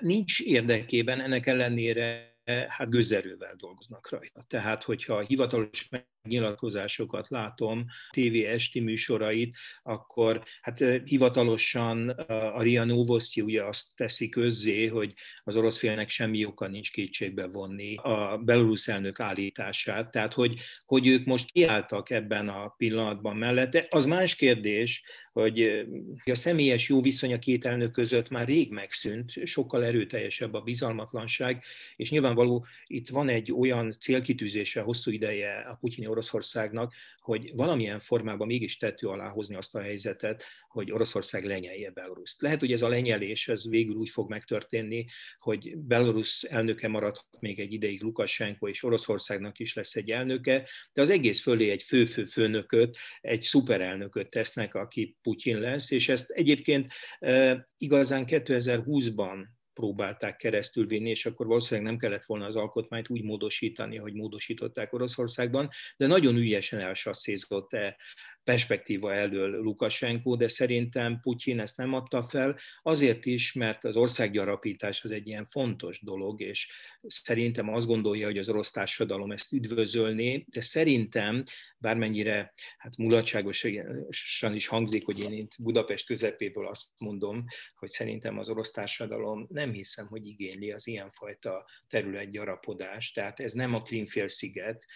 Nincs 0.00 0.40
érdekében, 0.40 1.20
ennek 1.20 1.46
ellenére 1.46 2.30
hát 2.66 2.90
gőzerővel 2.90 3.54
dolgoznak 3.56 4.10
rajta. 4.10 4.42
Tehát, 4.48 4.82
hogyha 4.82 5.20
hivatalos 5.20 5.88
nyilatkozásokat 6.28 7.28
látom, 7.28 7.86
TV 8.10 8.46
esti 8.46 8.80
műsorait, 8.80 9.56
akkor 9.82 10.42
hát 10.60 10.78
hivatalosan 11.04 12.08
a 12.28 12.62
RIA 12.62 12.84
Novosti 12.84 13.40
ugye 13.40 13.64
azt 13.64 13.96
teszi 13.96 14.28
közzé, 14.28 14.86
hogy 14.86 15.14
az 15.44 15.56
orosz 15.56 15.78
félnek 15.78 16.08
semmi 16.08 16.44
oka 16.44 16.68
nincs 16.68 16.90
kétségbe 16.92 17.46
vonni 17.46 17.96
a 17.96 18.40
belorusz 18.44 18.88
elnök 18.88 19.20
állítását, 19.20 20.10
tehát 20.10 20.32
hogy, 20.32 20.58
hogy 20.86 21.06
ők 21.06 21.24
most 21.24 21.50
kiálltak 21.50 22.10
ebben 22.10 22.48
a 22.48 22.68
pillanatban 22.68 23.36
mellette. 23.36 23.86
Az 23.90 24.04
más 24.04 24.34
kérdés, 24.34 25.02
hogy 25.32 25.86
a 26.24 26.34
személyes 26.34 26.88
jó 26.88 27.00
viszony 27.00 27.32
a 27.32 27.38
két 27.38 27.64
elnök 27.64 27.92
között 27.92 28.28
már 28.28 28.46
rég 28.46 28.70
megszűnt, 28.70 29.46
sokkal 29.46 29.84
erőteljesebb 29.84 30.54
a 30.54 30.60
bizalmatlanság, 30.60 31.64
és 31.96 32.10
nyilvánvaló 32.10 32.66
itt 32.86 33.08
van 33.08 33.28
egy 33.28 33.52
olyan 33.52 33.96
célkitűzése 34.00 34.80
hosszú 34.80 35.10
ideje 35.10 35.66
a 35.70 35.74
putyini 35.74 36.06
Oroszországnak, 36.12 36.94
hogy 37.18 37.52
valamilyen 37.54 38.00
formában 38.00 38.46
mégis 38.46 38.76
tető 38.76 39.06
alá 39.06 39.28
hozni 39.28 39.54
azt 39.54 39.74
a 39.74 39.80
helyzetet, 39.80 40.44
hogy 40.68 40.92
Oroszország 40.92 41.44
lenyelje 41.44 41.90
Belaruszt. 41.90 42.40
Lehet, 42.40 42.60
hogy 42.60 42.72
ez 42.72 42.82
a 42.82 42.88
lenyelés 42.88 43.48
ez 43.48 43.68
végül 43.68 43.94
úgy 43.94 44.10
fog 44.10 44.30
megtörténni, 44.30 45.06
hogy 45.38 45.76
Belarus 45.76 46.42
elnöke 46.42 46.88
maradhat 46.88 47.40
még 47.40 47.60
egy 47.60 47.72
ideig 47.72 48.02
Lukashenko, 48.02 48.68
és 48.68 48.82
Oroszországnak 48.82 49.58
is 49.58 49.74
lesz 49.74 49.96
egy 49.96 50.10
elnöke, 50.10 50.68
de 50.92 51.02
az 51.02 51.10
egész 51.10 51.40
fölé 51.40 51.70
egy 51.70 51.82
fő-fő 51.82 52.24
főnököt, 52.24 52.96
egy 53.20 53.40
szuperelnököt 53.42 54.30
tesznek, 54.30 54.74
aki 54.74 55.16
Putyin 55.22 55.58
lesz, 55.58 55.90
és 55.90 56.08
ezt 56.08 56.30
egyébként 56.30 56.92
e, 57.18 57.66
igazán 57.76 58.24
2020-ban 58.26 59.44
próbálták 59.82 60.36
keresztülvinni, 60.36 61.10
és 61.10 61.26
akkor 61.26 61.46
valószínűleg 61.46 61.90
nem 61.90 61.98
kellett 61.98 62.24
volna 62.24 62.46
az 62.46 62.56
alkotmányt 62.56 63.08
úgy 63.08 63.22
módosítani, 63.22 63.96
hogy 63.96 64.12
módosították 64.14 64.92
Oroszországban, 64.92 65.68
de 65.96 66.06
nagyon 66.06 66.36
ügyesen 66.36 66.80
elsasszézott 66.80 67.72
-e 67.72 67.96
perspektíva 68.44 69.14
elől 69.14 69.62
Lukashenko, 69.62 70.36
de 70.36 70.48
szerintem 70.48 71.20
Putyin 71.20 71.60
ezt 71.60 71.76
nem 71.76 71.94
adta 71.94 72.22
fel, 72.22 72.58
azért 72.82 73.26
is, 73.26 73.52
mert 73.52 73.84
az 73.84 73.96
országgyarapítás 73.96 75.04
az 75.04 75.10
egy 75.10 75.26
ilyen 75.26 75.46
fontos 75.46 76.00
dolog, 76.02 76.40
és 76.40 76.68
szerintem 77.02 77.74
azt 77.74 77.86
gondolja, 77.86 78.26
hogy 78.26 78.38
az 78.38 78.48
orosz 78.48 78.70
társadalom 78.70 79.32
ezt 79.32 79.52
üdvözölné, 79.52 80.44
de 80.48 80.60
szerintem, 80.60 81.44
bármennyire 81.78 82.54
hát 82.78 82.96
mulatságosan 82.96 84.54
is 84.54 84.66
hangzik, 84.66 85.04
hogy 85.04 85.18
én 85.18 85.32
itt 85.32 85.52
Budapest 85.62 86.06
közepéből 86.06 86.66
azt 86.66 86.86
mondom, 86.98 87.44
hogy 87.74 87.88
szerintem 87.88 88.38
az 88.38 88.48
orosz 88.48 88.70
társadalom 88.70 89.46
nem 89.50 89.72
hiszem, 89.72 90.06
hogy 90.06 90.26
igényli 90.26 90.72
az 90.72 90.86
ilyenfajta 90.86 91.64
területgyarapodást, 91.88 93.14
tehát 93.14 93.40
ez 93.40 93.52
nem 93.52 93.74
a 93.74 93.82
Krimfélsziget, 93.82 94.86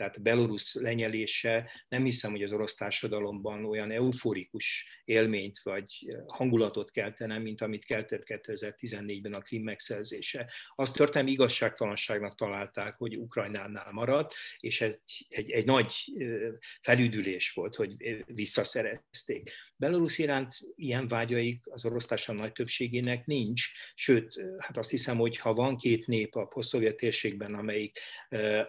tehát 0.00 0.22
Belarus 0.22 0.74
lenyelése 0.74 1.70
nem 1.88 2.04
hiszem, 2.04 2.30
hogy 2.30 2.42
az 2.42 2.52
orosz 2.52 2.74
társadalomban 2.74 3.64
olyan 3.64 3.90
euforikus 3.90 4.86
élményt 5.04 5.58
vagy 5.62 6.16
hangulatot 6.26 6.90
keltene, 6.90 7.38
mint 7.38 7.60
amit 7.60 7.84
keltett 7.84 8.22
2014-ben 8.26 9.34
a 9.34 9.40
Krim 9.40 9.62
megszerzése. 9.62 10.52
Azt 10.74 10.94
történelmi 10.94 11.30
igazságtalanságnak 11.30 12.34
találták, 12.34 12.96
hogy 12.96 13.16
Ukrajnánál 13.16 13.92
maradt, 13.92 14.34
és 14.58 14.80
ez 14.80 15.00
egy, 15.28 15.50
egy, 15.50 15.64
nagy 15.64 15.94
felüdülés 16.82 17.52
volt, 17.52 17.74
hogy 17.74 18.24
visszaszerezték. 18.26 19.52
Belarus 19.80 20.18
iránt 20.18 20.54
ilyen 20.74 21.08
vágyaik 21.08 21.64
az 21.70 21.84
orosz 21.84 22.06
társadalom 22.06 22.42
nagy 22.42 22.52
többségének 22.52 23.26
nincs, 23.26 23.66
sőt, 23.94 24.40
hát 24.58 24.76
azt 24.76 24.90
hiszem, 24.90 25.16
hogy 25.16 25.36
ha 25.36 25.54
van 25.54 25.76
két 25.76 26.06
nép 26.06 26.34
a 26.34 26.44
poszt 26.44 26.94
térségben, 26.96 27.54
amelyik 27.54 27.98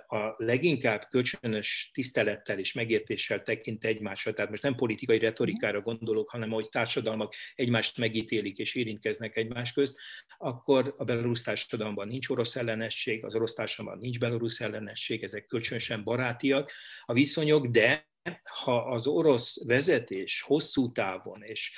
a 0.08 0.34
leginkább 0.38 1.08
kölcsönös 1.10 1.89
tisztelettel 1.93 2.60
és 2.60 2.74
megértéssel 2.74 3.41
tekint 3.41 3.86
egymásra, 3.86 4.34
tehát 4.34 4.50
most 4.50 4.63
nem 4.63 4.76
politikai 4.76 5.19
retorikára 5.19 5.82
gondolok, 5.82 6.30
hanem 6.30 6.52
ahogy 6.52 6.69
társadalmak 6.69 7.36
egymást 7.56 7.97
megítélik 7.97 8.58
és 8.58 8.76
érintkeznek 8.76 9.38
egymás 9.38 9.74
közt, 9.74 9.95
akkor 10.38 10.95
a 10.97 11.04
belorusz 11.04 11.43
társadalomban 11.43 12.08
nincs 12.08 12.30
orosz 12.30 12.56
ellenesség, 12.56 13.26
az 13.26 13.36
orosz 13.36 13.54
társadalomban 13.54 14.04
nincs 14.04 14.19
belorusz 14.19 14.62
ellenesség, 14.62 15.24
ezek 15.24 15.45
kölcsönösen 15.45 16.04
barátiak 16.04 16.71
a 17.06 17.13
viszonyok, 17.13 17.65
de 17.65 18.10
ha 18.43 18.91
az 18.91 19.07
orosz 19.07 19.65
vezetés 19.65 20.41
hosszú 20.41 20.91
távon 20.91 21.43
és 21.43 21.71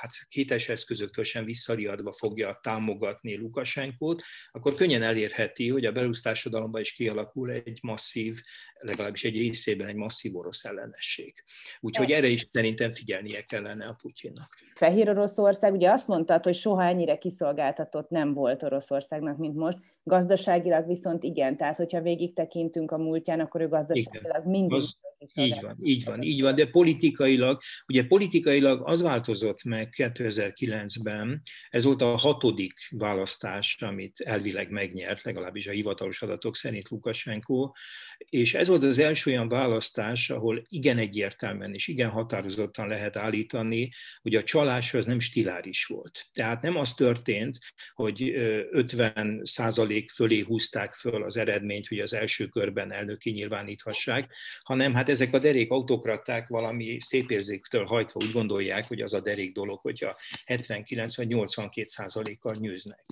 hát 0.00 0.10
kétes 0.28 0.68
eszközöktől 0.68 1.24
sem 1.24 1.44
visszariadva 1.44 2.12
fogja 2.12 2.58
támogatni 2.62 3.36
Lukasenkót, 3.36 4.22
akkor 4.50 4.74
könnyen 4.74 5.02
elérheti, 5.02 5.68
hogy 5.68 5.84
a 5.84 5.92
belusz 5.92 6.22
társadalomban 6.22 6.80
is 6.80 6.92
kialakul 6.92 7.50
egy 7.50 7.78
masszív, 7.82 8.40
legalábbis 8.80 9.24
egy 9.24 9.36
részében 9.36 9.88
egy 9.88 9.94
masszív 9.94 10.36
orosz 10.36 10.64
ellenesség. 10.64 11.34
Úgyhogy 11.80 12.10
erre 12.10 12.26
is 12.26 12.48
szerintem 12.52 12.92
figyelnie 12.92 13.42
kellene 13.42 13.86
a 13.86 13.96
Putyinnak. 14.02 14.54
Fehér 14.74 15.08
Oroszország, 15.08 15.72
ugye 15.72 15.90
azt 15.90 16.08
mondtad, 16.08 16.44
hogy 16.44 16.54
soha 16.54 16.84
ennyire 16.84 17.18
kiszolgáltatott 17.18 18.08
nem 18.08 18.34
volt 18.34 18.62
Oroszországnak, 18.62 19.36
mint 19.36 19.56
most, 19.56 19.78
gazdaságilag 20.02 20.86
viszont 20.86 21.22
igen, 21.22 21.56
tehát 21.56 21.76
hogyha 21.76 22.00
végig 22.00 22.34
tekintünk 22.34 22.90
a 22.90 22.98
múltján, 22.98 23.40
akkor 23.40 23.60
ő 23.60 23.68
gazdaságilag 23.68 24.38
igen. 24.38 24.50
mindig 24.50 24.76
az, 24.76 24.96
így 25.34 25.60
van, 25.60 25.76
így 25.82 26.04
van, 26.04 26.22
így 26.22 26.42
van, 26.42 26.54
de 26.54 26.66
politikailag, 26.66 27.60
ugye 27.86 28.06
politikailag 28.06 28.88
az 28.88 29.02
változott 29.02 29.62
meg 29.62 29.94
2009-ben, 29.96 31.42
ez 31.70 31.84
volt 31.84 32.02
a 32.02 32.16
hatodik 32.16 32.74
választás, 32.90 33.76
amit 33.80 34.20
elvileg 34.20 34.70
megnyert, 34.70 35.22
legalábbis 35.22 35.66
a 35.66 35.72
hivatalos 35.72 36.22
adatok 36.22 36.56
szerint 36.56 36.88
Lukasenko, 36.88 37.72
és 38.18 38.54
ez 38.54 38.67
volt 38.68 38.82
az 38.84 38.98
első 38.98 39.30
olyan 39.30 39.48
választás, 39.48 40.30
ahol 40.30 40.64
igen 40.68 40.98
egyértelműen 40.98 41.74
és 41.74 41.88
igen 41.88 42.08
határozottan 42.08 42.88
lehet 42.88 43.16
állítani, 43.16 43.90
hogy 44.22 44.34
a 44.34 44.44
csalás 44.44 44.94
az 44.94 45.06
nem 45.06 45.20
stiláris 45.20 45.84
volt. 45.84 46.26
Tehát 46.32 46.62
nem 46.62 46.76
az 46.76 46.94
történt, 46.94 47.58
hogy 47.94 48.22
50 48.70 49.40
százalék 49.44 50.10
fölé 50.10 50.40
húzták 50.40 50.92
föl 50.92 51.22
az 51.22 51.36
eredményt, 51.36 51.88
hogy 51.88 51.98
az 51.98 52.12
első 52.12 52.46
körben 52.46 52.92
elnöki 52.92 53.30
nyilváníthassák, 53.30 54.32
hanem 54.60 54.94
hát 54.94 55.08
ezek 55.08 55.34
a 55.34 55.38
derék 55.38 55.70
autokraták 55.70 56.48
valami 56.48 56.96
szép 57.00 57.30
érzéktől 57.30 57.84
hajtva 57.84 58.20
úgy 58.24 58.32
gondolják, 58.32 58.86
hogy 58.86 59.00
az 59.00 59.14
a 59.14 59.20
derék 59.20 59.52
dolog, 59.52 59.78
hogyha 59.78 60.16
79 60.44 61.16
vagy 61.16 61.28
82 61.28 61.86
százalékkal 61.86 62.54
nyűznek. 62.58 63.04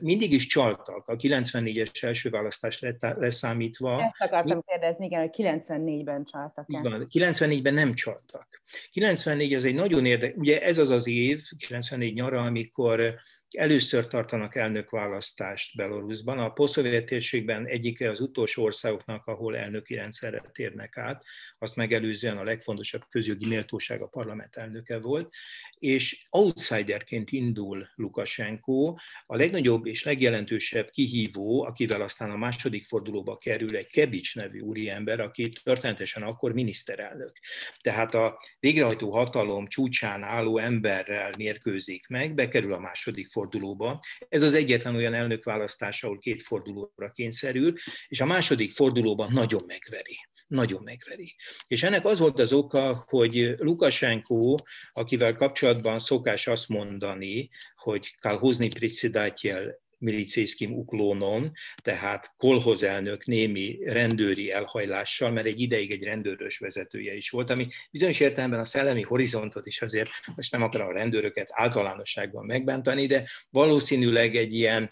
Mindig 0.00 0.32
is 0.32 0.46
csaltak, 0.46 1.06
a 1.06 1.16
94-es 1.16 2.02
első 2.02 2.30
választás 2.30 2.84
leszámítva. 3.00 4.02
Ezt 4.02 4.32
akartam 4.32 4.62
kérdezni, 4.70 5.06
igen, 5.06 5.20
hogy 5.20 5.30
94-ben 5.36 6.24
csaltak. 6.24 6.64
Igen, 6.68 7.06
94-ben 7.10 7.74
nem 7.74 7.94
csaltak. 7.94 8.62
94 8.90 9.54
az 9.54 9.64
egy 9.64 9.74
nagyon 9.74 10.06
érdekes, 10.06 10.36
ugye 10.36 10.62
ez 10.62 10.78
az 10.78 10.90
az 10.90 11.06
év, 11.06 11.42
94 11.58 12.14
nyara, 12.14 12.40
amikor 12.40 13.20
Először 13.56 14.06
tartanak 14.06 14.54
elnökválasztást 14.54 15.76
Belarusban. 15.76 16.38
A 16.38 16.50
poszovjet 16.50 17.04
térségben 17.04 17.66
egyike 17.66 18.10
az 18.10 18.20
utolsó 18.20 18.64
országoknak, 18.64 19.26
ahol 19.26 19.56
elnöki 19.56 19.94
rendszerre 19.94 20.40
térnek 20.52 20.96
át. 20.96 21.24
Azt 21.58 21.76
megelőzően 21.76 22.38
a 22.38 22.44
legfontosabb 22.44 23.02
közjogi 23.08 23.46
méltóság 23.46 24.02
a 24.02 24.06
parlament 24.06 24.56
elnöke 24.56 24.98
volt, 24.98 25.34
és 25.80 26.26
outsiderként 26.30 27.30
indul 27.30 27.88
Lukashenko, 27.94 28.94
a 29.26 29.36
legnagyobb 29.36 29.86
és 29.86 30.04
legjelentősebb 30.04 30.90
kihívó, 30.90 31.64
akivel 31.64 32.00
aztán 32.00 32.30
a 32.30 32.36
második 32.36 32.84
fordulóba 32.84 33.36
kerül 33.36 33.76
egy 33.76 33.86
Kebics 33.86 34.34
nevű 34.34 34.60
úriember, 34.60 35.20
aki 35.20 35.48
történetesen 35.62 36.22
akkor 36.22 36.52
miniszterelnök. 36.52 37.32
Tehát 37.80 38.14
a 38.14 38.38
végrehajtó 38.58 39.10
hatalom 39.10 39.66
csúcsán 39.66 40.22
álló 40.22 40.58
emberrel 40.58 41.30
mérkőzik 41.38 42.06
meg, 42.08 42.34
bekerül 42.34 42.72
a 42.72 42.78
második 42.78 43.28
fordulóba. 43.28 43.98
Ez 44.28 44.42
az 44.42 44.54
egyetlen 44.54 44.94
olyan 44.94 45.14
elnökválasztás, 45.14 46.02
ahol 46.02 46.18
két 46.18 46.42
fordulóra 46.42 47.10
kényszerül, 47.12 47.74
és 48.08 48.20
a 48.20 48.26
második 48.26 48.72
fordulóban 48.72 49.32
nagyon 49.32 49.62
megveri 49.66 50.18
nagyon 50.50 50.82
megveri. 50.82 51.34
És 51.66 51.82
ennek 51.82 52.04
az 52.04 52.18
volt 52.18 52.38
az 52.38 52.52
oka, 52.52 53.04
hogy 53.08 53.54
Lukasenko, 53.58 54.54
akivel 54.92 55.34
kapcsolatban 55.34 55.98
szokás 55.98 56.46
azt 56.46 56.68
mondani, 56.68 57.50
hogy 57.74 58.14
kalhozni 58.20 58.68
pricidátjel 58.68 59.78
milicészkim 59.98 60.72
uklónon, 60.72 61.52
tehát 61.82 62.34
kolhoz 62.36 62.82
elnök 62.82 63.24
némi 63.24 63.78
rendőri 63.84 64.50
elhajlással, 64.50 65.30
mert 65.30 65.46
egy 65.46 65.60
ideig 65.60 65.90
egy 65.90 66.02
rendőrös 66.02 66.58
vezetője 66.58 67.14
is 67.14 67.30
volt, 67.30 67.50
ami 67.50 67.68
bizonyos 67.90 68.20
értelemben 68.20 68.60
a 68.60 68.64
szellemi 68.64 69.02
horizontot 69.02 69.66
is 69.66 69.80
azért, 69.80 70.10
most 70.36 70.52
nem 70.52 70.62
akarom 70.62 70.88
a 70.88 70.92
rendőröket 70.92 71.48
általánosságban 71.52 72.44
megbántani, 72.44 73.06
de 73.06 73.28
valószínűleg 73.50 74.36
egy 74.36 74.54
ilyen, 74.54 74.88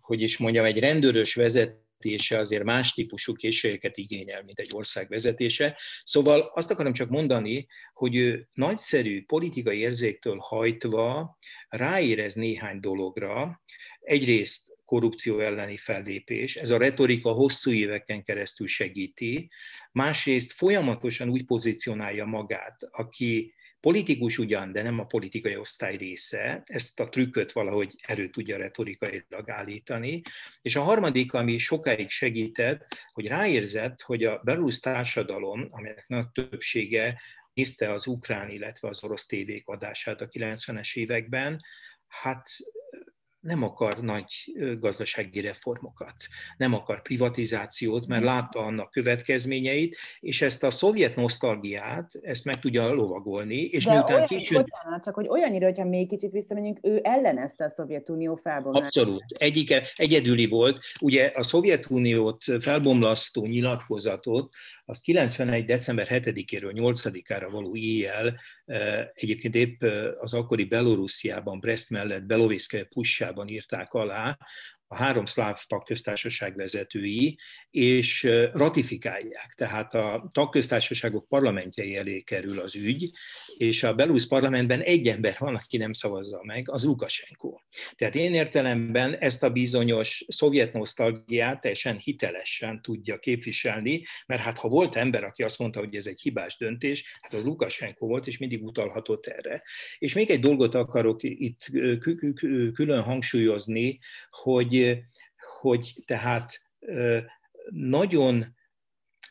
hogy 0.00 0.20
is 0.20 0.36
mondjam, 0.36 0.64
egy 0.64 0.78
rendőrös 0.78 1.34
vezető, 1.34 1.84
vezetése 2.06 2.38
azért 2.38 2.64
más 2.64 2.92
típusú 2.92 3.32
készségeket 3.32 3.96
igényel, 3.96 4.42
mint 4.42 4.58
egy 4.58 4.70
ország 4.74 5.08
vezetése. 5.08 5.78
Szóval 6.04 6.50
azt 6.54 6.70
akarom 6.70 6.92
csak 6.92 7.08
mondani, 7.08 7.66
hogy 7.92 8.16
ő 8.16 8.48
nagyszerű 8.52 9.24
politikai 9.24 9.78
érzéktől 9.78 10.36
hajtva 10.38 11.38
ráérez 11.68 12.34
néhány 12.34 12.80
dologra, 12.80 13.62
egyrészt 14.00 14.74
korrupció 14.84 15.40
elleni 15.40 15.76
fellépés, 15.76 16.56
ez 16.56 16.70
a 16.70 16.78
retorika 16.78 17.32
hosszú 17.32 17.70
éveken 17.72 18.22
keresztül 18.22 18.66
segíti, 18.66 19.50
másrészt 19.92 20.52
folyamatosan 20.52 21.28
úgy 21.28 21.44
pozícionálja 21.44 22.24
magát, 22.24 22.76
aki 22.90 23.54
politikus 23.80 24.38
ugyan, 24.38 24.72
de 24.72 24.82
nem 24.82 24.98
a 24.98 25.06
politikai 25.06 25.56
osztály 25.56 25.96
része, 25.96 26.62
ezt 26.64 27.00
a 27.00 27.08
trükköt 27.08 27.52
valahogy 27.52 27.94
erő 28.06 28.30
tudja 28.30 28.56
retorikailag 28.56 29.50
állítani. 29.50 30.22
És 30.62 30.76
a 30.76 30.82
harmadik, 30.82 31.32
ami 31.32 31.58
sokáig 31.58 32.10
segített, 32.10 32.86
hogy 33.12 33.26
ráérzett, 33.26 34.00
hogy 34.00 34.24
a 34.24 34.40
belusz 34.44 34.80
társadalom, 34.80 35.68
amelynek 35.70 36.08
nagy 36.08 36.28
többsége 36.28 37.20
nézte 37.52 37.90
az 37.90 38.06
ukrán, 38.06 38.50
illetve 38.50 38.88
az 38.88 39.04
orosz 39.04 39.26
tévék 39.26 39.66
adását 39.66 40.20
a 40.20 40.28
90-es 40.28 40.96
években, 40.96 41.60
hát 42.06 42.48
nem 43.46 43.62
akar 43.62 44.00
nagy 44.00 44.54
gazdasági 44.80 45.40
reformokat, 45.40 46.14
nem 46.56 46.74
akar 46.74 47.02
privatizációt, 47.02 48.06
mert 48.06 48.22
látta 48.22 48.58
annak 48.58 48.90
következményeit, 48.90 49.96
és 50.20 50.42
ezt 50.42 50.64
a 50.64 50.70
szovjet 50.70 51.16
nosztalgiát, 51.16 52.10
ezt 52.22 52.44
meg 52.44 52.58
tudja 52.58 52.92
lovagolni, 52.92 53.54
és 53.54 53.84
De 53.84 53.92
miután 53.92 54.14
olyan, 54.14 54.26
később... 54.26 54.64
Bocsánat, 54.64 55.04
csak 55.04 55.14
hogy 55.14 55.28
olyannyira, 55.28 55.66
hogyha 55.66 55.84
még 55.84 56.08
kicsit 56.08 56.30
visszamegyünk, 56.30 56.78
ő 56.82 57.00
ellenezte 57.02 57.64
a 57.64 57.68
Szovjetunió 57.68 58.34
felbomlását. 58.42 58.86
Abszolút. 58.86 59.24
Egyike, 59.28 59.82
egyedüli 59.96 60.46
volt. 60.46 60.78
Ugye 61.00 61.32
a 61.34 61.42
Szovjetuniót 61.42 62.44
felbomlasztó 62.60 63.46
nyilatkozatot 63.46 64.54
azt 64.88 65.02
91. 65.02 65.64
december 65.64 66.06
7-éről 66.10 66.72
8-ára 66.74 67.50
való 67.50 67.76
éjjel, 67.76 68.40
egyébként 69.14 69.54
épp 69.54 69.82
az 70.18 70.34
akkori 70.34 70.64
Belorussziában, 70.64 71.60
Brest 71.60 71.90
mellett, 71.90 72.24
Beloviszke 72.24 72.84
pussában 72.84 73.48
írták 73.48 73.92
alá, 73.92 74.38
a 74.88 74.96
három 74.96 75.24
szláv 75.24 75.64
tagköztársaság 75.66 76.56
vezetői, 76.56 77.38
és 77.70 78.22
ratifikálják. 78.52 79.54
Tehát 79.56 79.94
a 79.94 80.30
tagköztársaságok 80.32 81.28
parlamentjei 81.28 81.96
elé 81.96 82.20
kerül 82.20 82.60
az 82.60 82.74
ügy, 82.74 83.10
és 83.56 83.82
a 83.82 83.94
belusz 83.94 84.26
parlamentben 84.26 84.80
egy 84.80 85.08
ember 85.08 85.36
van, 85.38 85.54
aki 85.54 85.76
nem 85.76 85.92
szavazza 85.92 86.40
meg, 86.42 86.70
az 86.70 86.84
Lukasenko. 86.84 87.60
Tehát 87.94 88.14
én 88.14 88.34
értelemben 88.34 89.14
ezt 89.14 89.42
a 89.42 89.50
bizonyos 89.50 90.24
szovjet 90.28 90.72
nosztalgiát 90.72 91.60
teljesen 91.60 91.96
hitelesen 91.96 92.82
tudja 92.82 93.18
képviselni, 93.18 94.02
mert 94.26 94.40
hát 94.40 94.58
ha 94.58 94.68
volt 94.68 94.96
ember, 94.96 95.24
aki 95.24 95.42
azt 95.42 95.58
mondta, 95.58 95.78
hogy 95.78 95.94
ez 95.94 96.06
egy 96.06 96.20
hibás 96.20 96.56
döntés, 96.56 97.18
hát 97.20 97.34
az 97.34 97.44
Lukasenko 97.44 98.06
volt, 98.06 98.26
és 98.26 98.38
mindig 98.38 98.64
utalhatott 98.64 99.26
erre. 99.26 99.62
És 99.98 100.14
még 100.14 100.30
egy 100.30 100.40
dolgot 100.40 100.74
akarok 100.74 101.22
itt 101.22 101.64
külön 102.74 103.02
hangsúlyozni, 103.02 103.98
hogy 104.30 104.85
hogy, 105.60 106.02
tehát 106.06 106.60
nagyon 107.70 108.54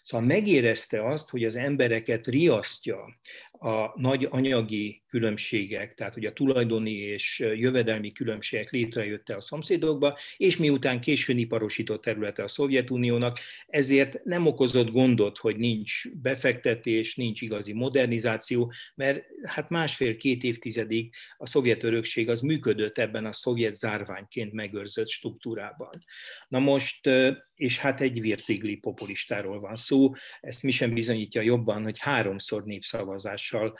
Szóval 0.06 0.28
megérezte 0.28 1.08
azt, 1.08 1.30
hogy 1.30 1.44
az 1.44 1.56
embereket 1.56 2.28
riasztja 2.28 3.20
a 3.52 4.00
nagy 4.00 4.28
anyagi 4.32 5.04
különbségek, 5.16 5.94
tehát 5.94 6.14
hogy 6.14 6.26
a 6.26 6.34
tulajdoni 6.34 6.92
és 6.92 7.40
jövedelmi 7.40 8.12
különbségek 8.12 8.72
létrejötte 8.72 9.36
a 9.36 9.42
szomszédokba, 9.42 10.18
és 10.38 10.58
miután 10.58 11.02
későn 11.02 11.38
iparosított 11.38 12.02
területe 12.02 12.44
a 12.44 12.48
Szovjetuniónak, 12.48 13.40
ezért 13.68 14.24
nem 14.24 14.46
okozott 14.46 14.92
gondot, 14.92 15.38
hogy 15.38 15.58
nincs 15.58 16.10
befektetés, 16.22 17.16
nincs 17.16 17.42
igazi 17.42 17.74
modernizáció, 17.74 18.74
mert 18.96 19.24
hát 19.44 19.70
másfél-két 19.70 20.44
évtizedig 20.44 21.14
a 21.38 21.46
szovjet 21.46 21.84
örökség 21.84 22.30
az 22.30 22.42
működött 22.42 22.98
ebben 22.98 23.26
a 23.26 23.34
szovjet 23.34 23.76
zárványként 23.76 24.54
megőrzött 24.54 25.10
struktúrában. 25.10 26.04
Na 26.48 26.60
most, 26.60 27.10
és 27.56 27.78
hát 27.78 28.02
egy 28.02 28.22
virtigli 28.22 28.76
populistáról 28.76 29.60
van 29.60 29.76
szó, 29.76 30.14
ezt 30.42 30.64
mi 30.64 30.72
sem 30.72 30.94
bizonyítja 30.94 31.42
jobban, 31.42 31.84
hogy 31.84 32.00
háromszor 32.00 32.64
népszavazással 32.64 33.80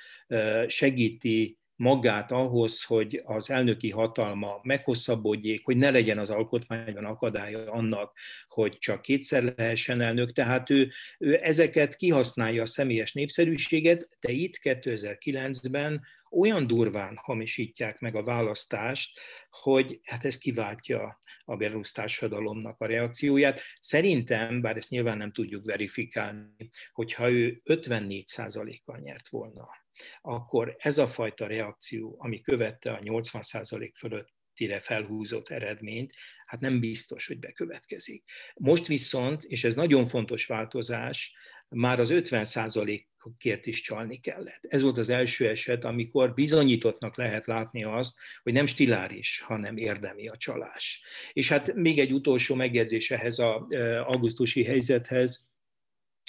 segíti 1.26 1.58
magát 1.78 2.32
ahhoz, 2.32 2.84
hogy 2.84 3.22
az 3.26 3.50
elnöki 3.50 3.90
hatalma 3.90 4.60
meghosszabbodjék, 4.64 5.66
hogy 5.66 5.78
ne 5.78 5.90
legyen 5.90 6.18
az 6.18 6.30
alkotmányban 6.30 7.06
akadálya 7.06 7.72
annak, 7.72 8.18
hogy 8.48 8.78
csak 8.78 9.02
kétszer 9.02 9.54
lehessen 9.58 10.02
elnök. 10.02 10.32
Tehát 10.32 10.70
ő, 10.70 10.92
ő 11.20 11.40
ezeket 11.42 11.96
kihasználja 11.96 12.62
a 12.62 12.66
személyes 12.66 13.14
népszerűséget, 13.14 14.10
de 14.20 14.32
itt 14.32 14.60
2009-ben 14.62 16.02
olyan 16.32 16.68
durván 16.68 17.18
hamisítják 17.22 18.00
meg 18.00 18.16
a 18.16 18.24
választást, 18.24 19.20
hogy 19.50 20.00
hát 20.04 20.26
ez 20.26 20.38
kiváltja 20.38 21.20
a 21.46 21.56
belorusz 21.56 21.92
társadalomnak 21.92 22.80
a 22.80 22.86
reakcióját. 22.86 23.62
Szerintem, 23.80 24.62
bár 24.62 24.78
ezt 24.78 24.90
nyilván 24.90 25.18
nem 25.18 25.32
tudjuk 25.32 25.66
verifikálni, 25.66 26.70
hogyha 26.94 27.32
ő 27.32 27.62
54%-kal 27.66 28.98
nyert 28.98 29.28
volna, 29.28 29.84
akkor 30.22 30.76
ez 30.78 30.98
a 30.98 31.08
fajta 31.08 31.48
reakció, 31.48 32.16
ami 32.20 32.42
követte 32.42 32.92
a 32.92 33.00
80% 33.00 33.92
fölött 33.98 34.34
tire 34.54 34.80
felhúzott 34.80 35.50
eredményt, 35.50 36.14
hát 36.46 36.60
nem 36.60 36.80
biztos, 36.80 37.28
hogy 37.28 37.40
bekövetkezik. 37.40 38.24
Most 38.56 38.88
viszont, 38.88 39.44
és 39.44 39.64
ez 39.64 39.76
nagyon 39.76 40.06
fontos 40.06 40.46
változás, 40.46 41.36
már 41.70 42.00
az 42.00 42.10
50%-kért 42.14 43.66
is 43.66 43.82
csalni 43.82 44.18
kellett. 44.20 44.66
Ez 44.68 44.82
volt 44.82 44.98
az 44.98 45.10
első 45.10 45.50
eset, 45.50 45.86
amikor 45.86 46.34
bizonyítottnak 46.34 47.18
lehet 47.18 47.46
látni 47.46 47.84
azt, 47.84 48.20
hogy 48.44 48.54
nem 48.54 48.66
stiláris, 48.66 49.40
hanem 49.40 49.78
érdemi 49.78 50.28
a 50.28 50.38
csalás. 50.38 51.04
És 51.34 51.50
hát 51.50 51.74
még 51.74 52.00
egy 52.00 52.14
utolsó 52.14 52.56
megjegyzés 52.56 53.12
ehhez 53.12 53.40
az 53.40 53.62
augusztusi 54.00 54.64
helyzethez, 54.64 55.50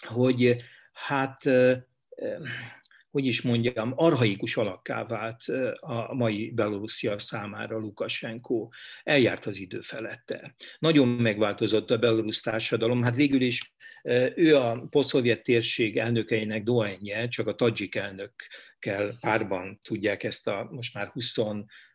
hogy 0.07 0.65
hát 0.93 1.43
hogy 3.17 3.27
is 3.27 3.43
mondjam, 3.43 3.93
arhaikus 3.95 4.57
alakká 4.57 5.05
vált 5.05 5.45
a 5.77 6.15
mai 6.15 6.51
Belorusszia 6.51 7.19
számára 7.19 7.79
Lukasenko. 7.79 8.69
Eljárt 9.03 9.47
az 9.47 9.59
idő 9.59 9.81
felette. 9.81 10.55
Nagyon 10.79 11.09
megváltozott 11.09 11.91
a 11.91 11.99
belorusz 11.99 12.41
társadalom. 12.41 13.03
Hát 13.03 13.17
végül 13.17 13.41
is 13.41 13.75
ő 14.35 14.57
a 14.57 14.87
posztszovjet 14.91 15.43
térség 15.43 15.97
elnökeinek 15.97 16.63
doenje, 16.63 17.29
csak 17.29 17.47
a 17.47 17.55
tadzsik 17.55 17.95
elnökkel 17.95 19.17
párban 19.21 19.81
tudják 19.83 20.23
ezt 20.23 20.49
a 20.49 20.69
most 20.71 20.95
már 20.95 21.07
20 21.07 21.37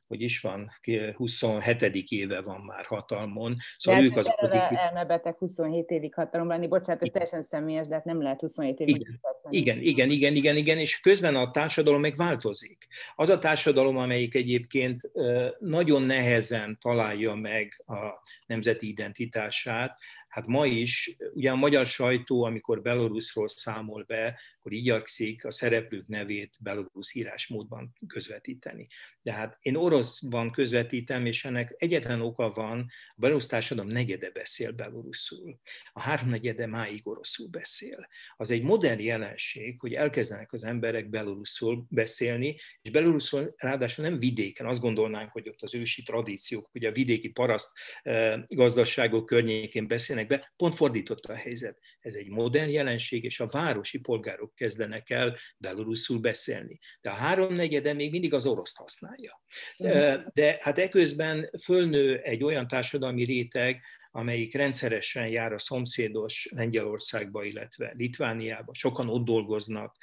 hogy 0.08 0.22
is 0.22 0.40
van, 0.40 0.72
27. 1.16 1.82
éve 2.10 2.42
van 2.42 2.62
már 2.62 2.86
hatalmon. 2.86 3.56
Szóval 3.78 4.02
de 4.02 4.08
ők 4.08 4.18
azok, 4.18 4.34
akik... 4.38 4.78
elmebeteg 4.78 5.38
27 5.38 5.90
évig 5.90 6.14
hatalom 6.14 6.48
lenni, 6.48 6.68
bocsánat, 6.68 7.02
ez 7.02 7.10
teljesen 7.10 7.44
személyes, 7.44 7.88
de 7.88 7.96
hát 7.96 8.06
nem 8.06 8.22
lehet 8.22 8.40
27 8.40 8.80
évig. 8.80 8.96
Igen. 8.96 9.20
Igen, 9.52 9.82
igen, 9.82 10.10
igen, 10.10 10.36
igen, 10.36 10.56
igen, 10.56 10.78
és 10.78 11.00
közben 11.00 11.36
a 11.36 11.52
társadalom 11.52 12.02
meg 12.02 12.16
változik. 12.16 12.88
Az 13.16 13.30
a 13.30 13.40
társadalom, 13.40 13.98
amelyik 13.98 14.36
egyébként 14.36 15.12
nagyon 15.60 16.02
nehezen 16.02 16.78
találja 16.82 17.36
meg 17.36 17.84
a 17.88 18.28
nemzeti 18.46 18.88
identitását, 18.88 20.00
hát 20.32 20.48
ma 20.48 20.66
is, 20.66 21.16
ugye 21.34 21.52
a 21.52 21.56
magyar 21.56 21.86
sajtó, 21.86 22.44
amikor 22.44 22.82
Belarusról 22.82 23.48
számol 23.48 24.04
be, 24.04 24.40
akkor 24.60 24.74
igyakszik 24.74 25.46
a 25.46 25.52
szereplők 25.52 26.08
nevét 26.08 26.56
belorusz 26.60 27.16
írásmódban 27.16 27.96
közvetíteni. 28.08 28.88
De 29.22 29.32
hát 29.34 29.58
én 29.62 29.76
oroszban 29.76 30.52
közvetítem, 30.52 31.26
és 31.26 31.46
ennek 31.46 31.74
egyetlen 31.78 32.22
oka 32.22 32.50
van, 32.50 32.80
a 33.08 33.14
belorusz 33.16 33.48
társadalom 33.48 33.92
negyede 33.92 34.30
beszél 34.32 34.72
beloruszul. 34.72 35.60
A 35.94 36.02
háromnegyede 36.02 36.68
máig 36.68 37.08
oroszul 37.08 37.48
beszél. 37.48 38.08
Az 38.38 38.52
egy 38.52 38.62
modern 38.62 39.00
jelenség, 39.00 39.41
hogy 39.78 39.94
elkezdenek 39.94 40.54
az 40.54 40.64
emberek 40.64 41.10
beloruszul 41.10 41.86
beszélni, 41.90 42.56
és 42.82 42.92
beloruszul 42.92 43.54
ráadásul 43.58 44.04
nem 44.04 44.20
vidéken, 44.20 44.66
azt 44.66 44.82
gondolnánk, 44.82 45.32
hogy 45.32 45.50
ott 45.50 45.62
az 45.62 45.76
ősi 45.76 46.04
tradíciók, 46.04 46.70
hogy 46.72 46.86
a 46.86 46.92
vidéki 46.92 47.30
paraszt 47.30 47.70
eh, 48.02 48.42
gazdaságok 48.48 49.26
környékén 49.26 49.88
beszélnek 49.88 50.28
be, 50.28 50.54
pont 50.56 50.76
fordított 50.76 51.26
a 51.26 51.34
helyzet. 51.34 51.80
Ez 52.00 52.14
egy 52.14 52.30
modern 52.30 52.70
jelenség, 52.70 53.24
és 53.24 53.40
a 53.40 53.48
városi 53.48 54.00
polgárok 54.00 54.56
kezdenek 54.56 55.10
el 55.10 55.38
beloruszul 55.58 56.20
beszélni. 56.20 56.80
De 57.02 57.10
a 57.10 57.14
háromnegyede 57.14 57.94
még 57.94 58.12
mindig 58.12 58.34
az 58.34 58.46
oroszt 58.46 58.78
használja. 58.78 59.42
Mhm. 59.78 60.20
De 60.34 60.58
hát 60.62 60.80
eközben 60.80 61.50
fölnő 61.64 62.18
egy 62.18 62.44
olyan 62.44 62.68
társadalmi 62.68 63.24
réteg, 63.24 63.82
amelyik 64.12 64.54
rendszeresen 64.54 65.28
jár 65.28 65.54
a 65.54 65.60
szomszédos 65.60 66.50
Lengyelországba, 66.56 67.44
illetve 67.44 67.94
Litvániába, 67.98 68.74
sokan 68.74 69.10
ott 69.10 69.26
dolgoznak. 69.26 69.96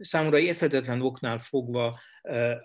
Számomra 0.00 0.38
érthetetlen 0.38 1.00
oknál 1.00 1.38
fogva 1.38 1.92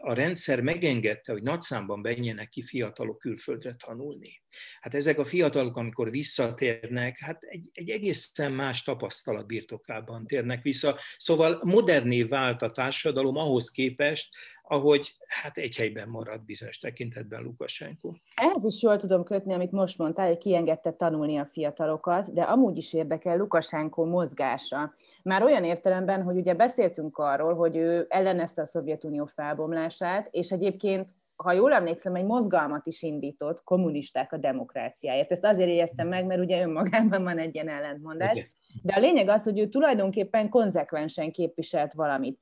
a 0.01 0.13
rendszer 0.13 0.61
megengedte, 0.61 1.31
hogy 1.31 1.43
nagy 1.43 1.61
számban 1.61 1.99
menjenek 1.99 2.49
ki 2.49 2.61
fiatalok 2.61 3.17
külföldre 3.17 3.73
tanulni. 3.73 4.41
Hát 4.79 4.95
ezek 4.95 5.19
a 5.19 5.25
fiatalok, 5.25 5.77
amikor 5.77 6.09
visszatérnek, 6.11 7.19
hát 7.19 7.43
egy, 7.43 7.69
egy 7.73 7.89
egészen 7.89 8.51
más 8.51 8.83
tapasztalat 8.83 9.47
birtokában 9.47 10.27
térnek 10.27 10.61
vissza. 10.61 10.99
Szóval 11.17 11.59
moderné 11.63 12.23
vált 12.23 12.61
a 12.61 12.71
társadalom 12.71 13.35
ahhoz 13.35 13.69
képest, 13.69 14.35
ahogy 14.67 15.15
hát 15.27 15.57
egy 15.57 15.75
helyben 15.75 16.09
marad 16.09 16.41
bizonyos 16.41 16.79
tekintetben 16.79 17.43
Lukasenko. 17.43 18.13
Ehhez 18.35 18.65
is 18.65 18.81
jól 18.81 18.97
tudom 18.97 19.23
kötni, 19.23 19.53
amit 19.53 19.71
most 19.71 19.97
mondtál, 19.97 20.27
hogy 20.27 20.37
kiengedte 20.37 20.91
tanulni 20.91 21.37
a 21.37 21.45
fiatalokat, 21.45 22.33
de 22.33 22.41
amúgy 22.41 22.77
is 22.77 22.93
érdekel 22.93 23.37
Lukasenko 23.37 24.05
mozgása. 24.05 24.93
Már 25.23 25.43
olyan 25.43 25.63
értelemben, 25.63 26.23
hogy 26.23 26.37
ugye 26.37 26.53
beszéltünk 26.53 27.17
arról, 27.17 27.55
hogy 27.55 27.75
ő 27.75 28.05
ellenezte 28.09 28.61
a 28.61 28.65
Szovjetunió 28.65 29.25
felbomlását, 29.25 30.27
és 30.31 30.51
egyébként 30.51 31.09
ha 31.35 31.51
jól 31.51 31.73
emlékszem, 31.73 32.15
egy 32.15 32.25
mozgalmat 32.25 32.85
is 32.85 33.01
indított, 33.01 33.63
kommunisták 33.63 34.33
a 34.33 34.37
demokráciáért. 34.37 35.31
Ezt 35.31 35.45
azért 35.45 35.69
éreztem 35.69 36.07
meg, 36.07 36.25
mert 36.25 36.41
ugye 36.41 36.61
önmagában 36.61 37.23
van 37.23 37.37
egy 37.37 37.55
ilyen 37.55 37.69
ellentmondás. 37.69 38.51
De 38.83 38.93
a 38.93 38.99
lényeg 38.99 39.27
az, 39.27 39.43
hogy 39.43 39.59
ő 39.59 39.67
tulajdonképpen 39.67 40.49
konzekvensen 40.49 41.31
képviselt 41.31 41.93
valamit 41.93 42.39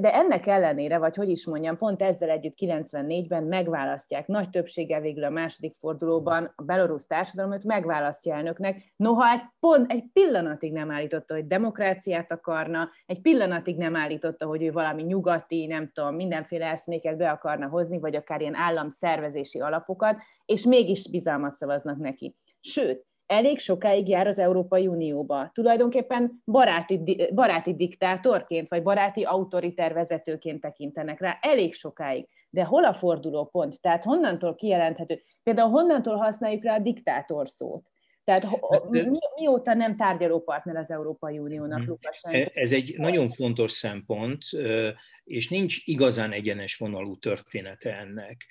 de 0.00 0.14
ennek 0.14 0.46
ellenére, 0.46 0.98
vagy 0.98 1.16
hogy 1.16 1.28
is 1.28 1.46
mondjam, 1.46 1.76
pont 1.76 2.02
ezzel 2.02 2.30
együtt 2.30 2.58
94-ben 2.60 3.44
megválasztják, 3.44 4.26
nagy 4.26 4.50
többséggel 4.50 5.00
végül 5.00 5.24
a 5.24 5.30
második 5.30 5.76
fordulóban 5.80 6.52
a 6.56 6.62
belorusz 6.62 7.06
társadalmat 7.06 7.64
megválasztja 7.64 8.34
elnöknek, 8.34 8.92
noha 8.96 9.30
egy, 9.30 9.40
pont 9.60 9.92
egy 9.92 10.04
pillanatig 10.12 10.72
nem 10.72 10.90
állította, 10.90 11.34
hogy 11.34 11.46
demokráciát 11.46 12.32
akarna, 12.32 12.90
egy 13.06 13.20
pillanatig 13.20 13.76
nem 13.76 13.96
állította, 13.96 14.46
hogy 14.46 14.62
ő 14.62 14.72
valami 14.72 15.02
nyugati, 15.02 15.66
nem 15.66 15.90
tudom, 15.92 16.14
mindenféle 16.14 16.66
eszméket 16.66 17.16
be 17.16 17.30
akarna 17.30 17.68
hozni, 17.68 17.98
vagy 17.98 18.16
akár 18.16 18.40
ilyen 18.40 18.54
államszervezési 18.54 19.60
alapokat, 19.60 20.16
és 20.44 20.64
mégis 20.64 21.10
bizalmat 21.10 21.54
szavaznak 21.54 21.98
neki. 21.98 22.36
Sőt, 22.60 23.07
elég 23.28 23.58
sokáig 23.58 24.08
jár 24.08 24.26
az 24.26 24.38
Európai 24.38 24.86
Unióba. 24.86 25.50
Tulajdonképpen 25.54 26.42
baráti, 26.44 27.28
baráti 27.34 27.74
diktátorként, 27.74 28.68
vagy 28.68 28.82
baráti 28.82 29.22
autoriter 29.22 29.92
vezetőként 29.92 30.60
tekintenek 30.60 31.20
rá, 31.20 31.38
elég 31.40 31.74
sokáig. 31.74 32.28
De 32.50 32.64
hol 32.64 32.84
a 32.84 32.92
fordulópont? 32.92 33.80
Tehát 33.80 34.04
honnantól 34.04 34.54
kijelenthető? 34.54 35.22
Például 35.42 35.70
honnantól 35.70 36.16
használjuk 36.16 36.64
rá 36.64 36.74
a 36.74 36.78
diktátor 36.78 37.48
szót? 37.48 37.82
Tehát 38.24 38.44
hát, 38.44 38.88
de, 38.90 39.10
mi, 39.10 39.18
mióta 39.34 39.74
nem 39.74 39.96
tárgyalópartner 39.96 40.76
az 40.76 40.90
Európai 40.90 41.38
Uniónak, 41.38 41.78
mhm. 41.78 41.88
Lukasenko? 41.88 42.50
Ez 42.54 42.72
egy 42.72 42.94
nagyon 42.98 43.28
fontos 43.28 43.72
szempont, 43.72 44.42
és 45.28 45.48
nincs 45.48 45.76
igazán 45.84 46.32
egyenes 46.32 46.76
vonalú 46.76 47.18
története 47.18 47.98
ennek. 47.98 48.46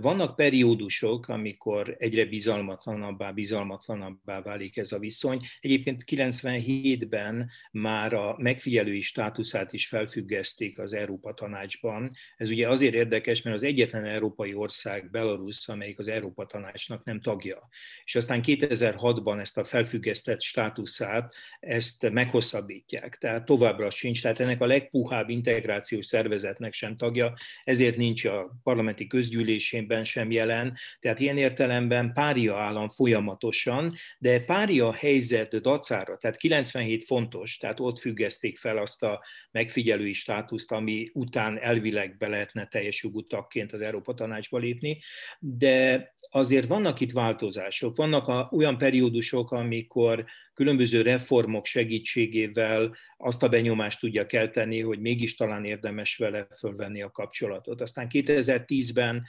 Vannak 0.00 0.36
periódusok, 0.36 1.28
amikor 1.28 1.96
egyre 1.98 2.24
bizalmatlanabbá, 2.24 3.30
bizalmatlanabbá 3.30 4.42
válik 4.42 4.76
ez 4.76 4.92
a 4.92 4.98
viszony. 4.98 5.40
Egyébként 5.60 6.04
97-ben 6.06 7.50
már 7.70 8.12
a 8.12 8.36
megfigyelői 8.38 9.00
státuszát 9.00 9.72
is 9.72 9.86
felfüggeszték 9.86 10.78
az 10.78 10.92
Európa 10.92 11.34
Tanácsban. 11.34 12.08
Ez 12.36 12.50
ugye 12.50 12.68
azért 12.68 12.94
érdekes, 12.94 13.42
mert 13.42 13.56
az 13.56 13.62
egyetlen 13.62 14.04
európai 14.04 14.54
ország 14.54 15.10
Belarus, 15.10 15.68
amelyik 15.68 15.98
az 15.98 16.08
Európa 16.08 16.46
Tanácsnak 16.46 17.04
nem 17.04 17.20
tagja. 17.20 17.68
És 18.04 18.14
aztán 18.14 18.40
2006-ban 18.44 19.40
ezt 19.40 19.58
a 19.58 19.64
felfüggesztett 19.64 20.40
státuszát, 20.40 21.34
ezt 21.60 22.10
meghosszabbítják. 22.10 23.16
Tehát 23.16 23.44
továbbra 23.44 23.90
sincs. 23.90 24.22
Tehát 24.22 24.40
ennek 24.40 24.60
a 24.60 24.66
legpuhább 24.66 25.28
integrációs 25.28 26.06
szervezetnek 26.08 26.72
sem 26.72 26.96
tagja, 26.96 27.34
ezért 27.64 27.96
nincs 27.96 28.24
a 28.24 28.58
parlamenti 28.62 29.06
közgyűlésében 29.06 30.04
sem 30.04 30.30
jelen. 30.30 30.76
Tehát 30.98 31.20
ilyen 31.20 31.36
értelemben 31.36 32.12
pária 32.12 32.56
állam 32.56 32.88
folyamatosan, 32.88 33.92
de 34.18 34.44
pária 34.44 34.92
helyzet 34.92 35.60
dacára, 35.60 36.16
tehát 36.16 36.36
97 36.36 37.04
fontos, 37.04 37.56
tehát 37.56 37.80
ott 37.80 37.98
függeszték 37.98 38.58
fel 38.58 38.76
azt 38.76 39.02
a 39.02 39.24
megfigyelői 39.50 40.12
státuszt, 40.12 40.72
ami 40.72 41.10
után 41.12 41.58
elvileg 41.58 42.16
be 42.16 42.28
lehetne 42.28 42.66
teljes 42.66 43.02
jogú 43.02 43.26
tagként 43.26 43.72
az 43.72 43.82
Európa 43.82 44.14
Tanácsba 44.14 44.58
lépni, 44.58 45.00
de 45.38 46.12
azért 46.30 46.66
vannak 46.66 47.00
itt 47.00 47.12
változások, 47.12 47.96
vannak 47.96 48.28
a, 48.28 48.48
olyan 48.52 48.78
periódusok, 48.78 49.52
amikor 49.52 50.24
különböző 50.58 51.02
reformok 51.02 51.66
segítségével 51.66 52.96
azt 53.16 53.42
a 53.42 53.48
benyomást 53.48 54.00
tudja 54.00 54.26
kelteni, 54.26 54.80
hogy 54.80 55.00
mégis 55.00 55.34
talán 55.34 55.64
érdemes 55.64 56.16
vele 56.16 56.46
fölvenni 56.58 57.02
a 57.02 57.10
kapcsolatot. 57.10 57.80
Aztán 57.80 58.06
2010-ben 58.10 59.24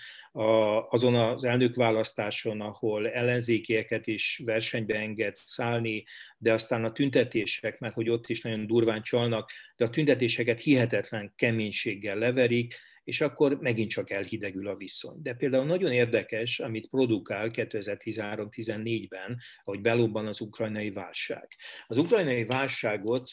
azon 0.90 1.16
az 1.16 1.44
elnökválasztáson, 1.44 2.62
ahol 2.62 3.10
ellenzékieket 3.10 4.08
is 4.08 4.42
versenybe 4.46 4.96
enged 4.96 5.36
szállni, 5.36 6.04
de 6.38 6.54
aztán 6.54 6.84
a 6.84 6.92
tüntetések, 6.92 7.80
meg 7.80 7.94
hogy 7.94 8.10
ott 8.10 8.30
is 8.30 8.42
nagyon 8.42 8.68
durván 8.68 9.02
csalnak, 9.02 9.52
de 9.78 9.86
a 9.86 9.90
tüntetéseket 9.90 10.60
hihetetlen 10.60 11.34
keménységgel 11.36 12.18
leverik, 12.18 12.76
és 13.10 13.22
akkor 13.22 13.60
megint 13.60 13.90
csak 13.90 14.10
elhidegül 14.10 14.68
a 14.68 14.76
viszony. 14.76 15.22
De 15.22 15.34
például 15.34 15.66
nagyon 15.66 15.92
érdekes, 15.92 16.60
amit 16.60 16.90
produkál 16.90 17.50
2013-14-ben, 17.54 19.40
ahogy 19.64 19.82
belobban 19.82 20.28
az 20.28 20.42
ukrajnai 20.42 20.92
válság. 20.92 21.48
Az 21.88 21.98
ukrajnai 21.98 22.46
válságot 22.46 23.30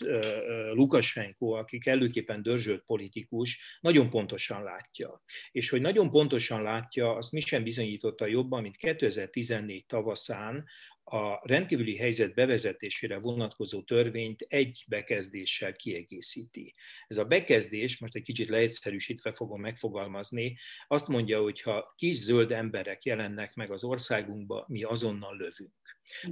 Lukashenko, 0.72 1.50
aki 1.50 1.78
kellőképpen 1.78 2.42
dörzsölt 2.42 2.82
politikus, 2.86 3.78
nagyon 3.80 4.10
pontosan 4.10 4.62
látja. 4.62 5.22
És 5.52 5.70
hogy 5.70 5.80
nagyon 5.80 6.10
pontosan 6.10 6.62
látja, 6.62 7.14
azt 7.16 7.32
mi 7.32 7.40
sem 7.40 7.62
bizonyította 7.62 8.26
jobban, 8.26 8.62
mint 8.62 8.76
2014 8.76 9.86
tavaszán, 9.86 10.64
a 11.08 11.40
rendkívüli 11.42 11.96
helyzet 11.96 12.34
bevezetésére 12.34 13.18
vonatkozó 13.18 13.82
törvényt 13.82 14.46
egy 14.48 14.84
bekezdéssel 14.88 15.72
kiegészíti. 15.72 16.74
Ez 17.06 17.16
a 17.16 17.24
bekezdés, 17.24 17.98
most 17.98 18.14
egy 18.14 18.22
kicsit 18.22 18.48
leegyszerűsítve 18.48 19.32
fogom 19.32 19.60
megfogalmazni, 19.60 20.58
azt 20.86 21.08
mondja, 21.08 21.42
hogy 21.42 21.60
ha 21.60 21.94
kis 21.96 22.16
zöld 22.16 22.52
emberek 22.52 23.04
jelennek 23.04 23.54
meg 23.54 23.70
az 23.70 23.84
országunkba, 23.84 24.64
mi 24.68 24.82
azonnal 24.82 25.36
lövünk. 25.36 25.72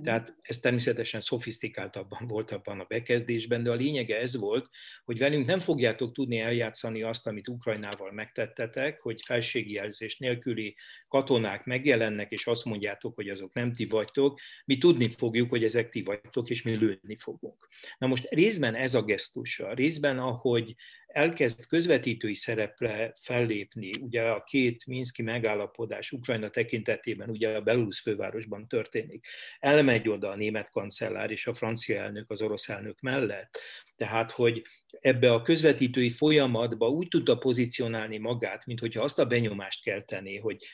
Tehát 0.03 0.37
ez 0.43 0.59
természetesen 0.59 1.21
szofisztikáltabban 1.21 2.27
volt 2.27 2.51
abban 2.51 2.81
a 2.81 2.85
bekezdésben, 2.85 3.63
de 3.63 3.71
a 3.71 3.75
lényege 3.75 4.19
ez 4.19 4.37
volt, 4.37 4.71
hogy 5.05 5.19
velünk 5.19 5.47
nem 5.47 5.61
fogjátok 5.61 6.13
tudni 6.13 6.39
eljátszani 6.39 7.03
azt, 7.03 7.27
amit 7.27 7.49
Ukrajnával 7.49 8.13
megtettetek, 8.13 9.01
hogy 9.01 9.23
felségjelzés 9.25 10.19
nélküli 10.19 10.77
katonák 11.09 11.65
megjelennek, 11.65 12.31
és 12.31 12.47
azt 12.47 12.65
mondjátok, 12.65 13.15
hogy 13.15 13.29
azok 13.29 13.55
nem 13.55 13.73
ti 13.73 13.87
vagytok, 13.87 14.41
mi 14.65 14.79
tudni 14.79 15.11
fogjuk, 15.11 15.51
hogy 15.51 15.65
ezek 15.65 15.89
ti 15.89 16.03
vagytok, 16.03 16.51
és 16.51 16.63
mi 16.63 16.73
lőni 16.73 17.17
fogunk. 17.17 17.69
Na 17.99 18.07
most 18.07 18.27
részben 18.31 18.75
ez 18.75 18.95
a 18.95 19.03
gesztusa, 19.03 19.75
részben 19.75 20.19
ahogy 20.19 20.75
elkezd 21.07 21.67
közvetítői 21.67 22.35
szerepre 22.35 23.13
fellépni, 23.21 23.91
ugye 24.01 24.23
a 24.23 24.45
két 24.45 24.87
Minszki 24.87 25.23
megállapodás 25.23 26.13
Ukrajna 26.13 26.49
tekintetében, 26.49 27.31
ugye 27.31 27.49
a 27.49 27.61
Belarus 27.61 28.01
fővárosban 28.01 28.69
történik, 28.69 29.27
elmegy 29.59 30.09
oda 30.09 30.29
a 30.29 30.37
német 30.37 30.71
kancellár 30.71 31.31
és 31.31 31.47
a 31.47 31.55
francia 31.55 32.01
elnök 32.01 32.31
az 32.31 32.43
orosz 32.43 32.69
elnök 32.69 33.01
mellett, 33.01 33.59
tehát, 33.97 34.31
hogy 34.31 34.63
ebbe 35.01 35.33
a 35.33 35.43
közvetítői 35.43 36.11
folyamatba 36.11 36.89
úgy 36.89 37.09
tudta 37.09 37.39
pozícionálni 37.39 38.19
magát, 38.19 38.67
mint 38.67 38.81
hogyha 38.81 39.03
azt 39.03 39.19
a 39.19 39.27
benyomást 39.27 39.83
kell 39.83 40.03
tenni, 40.03 40.39
hogy 40.39 40.65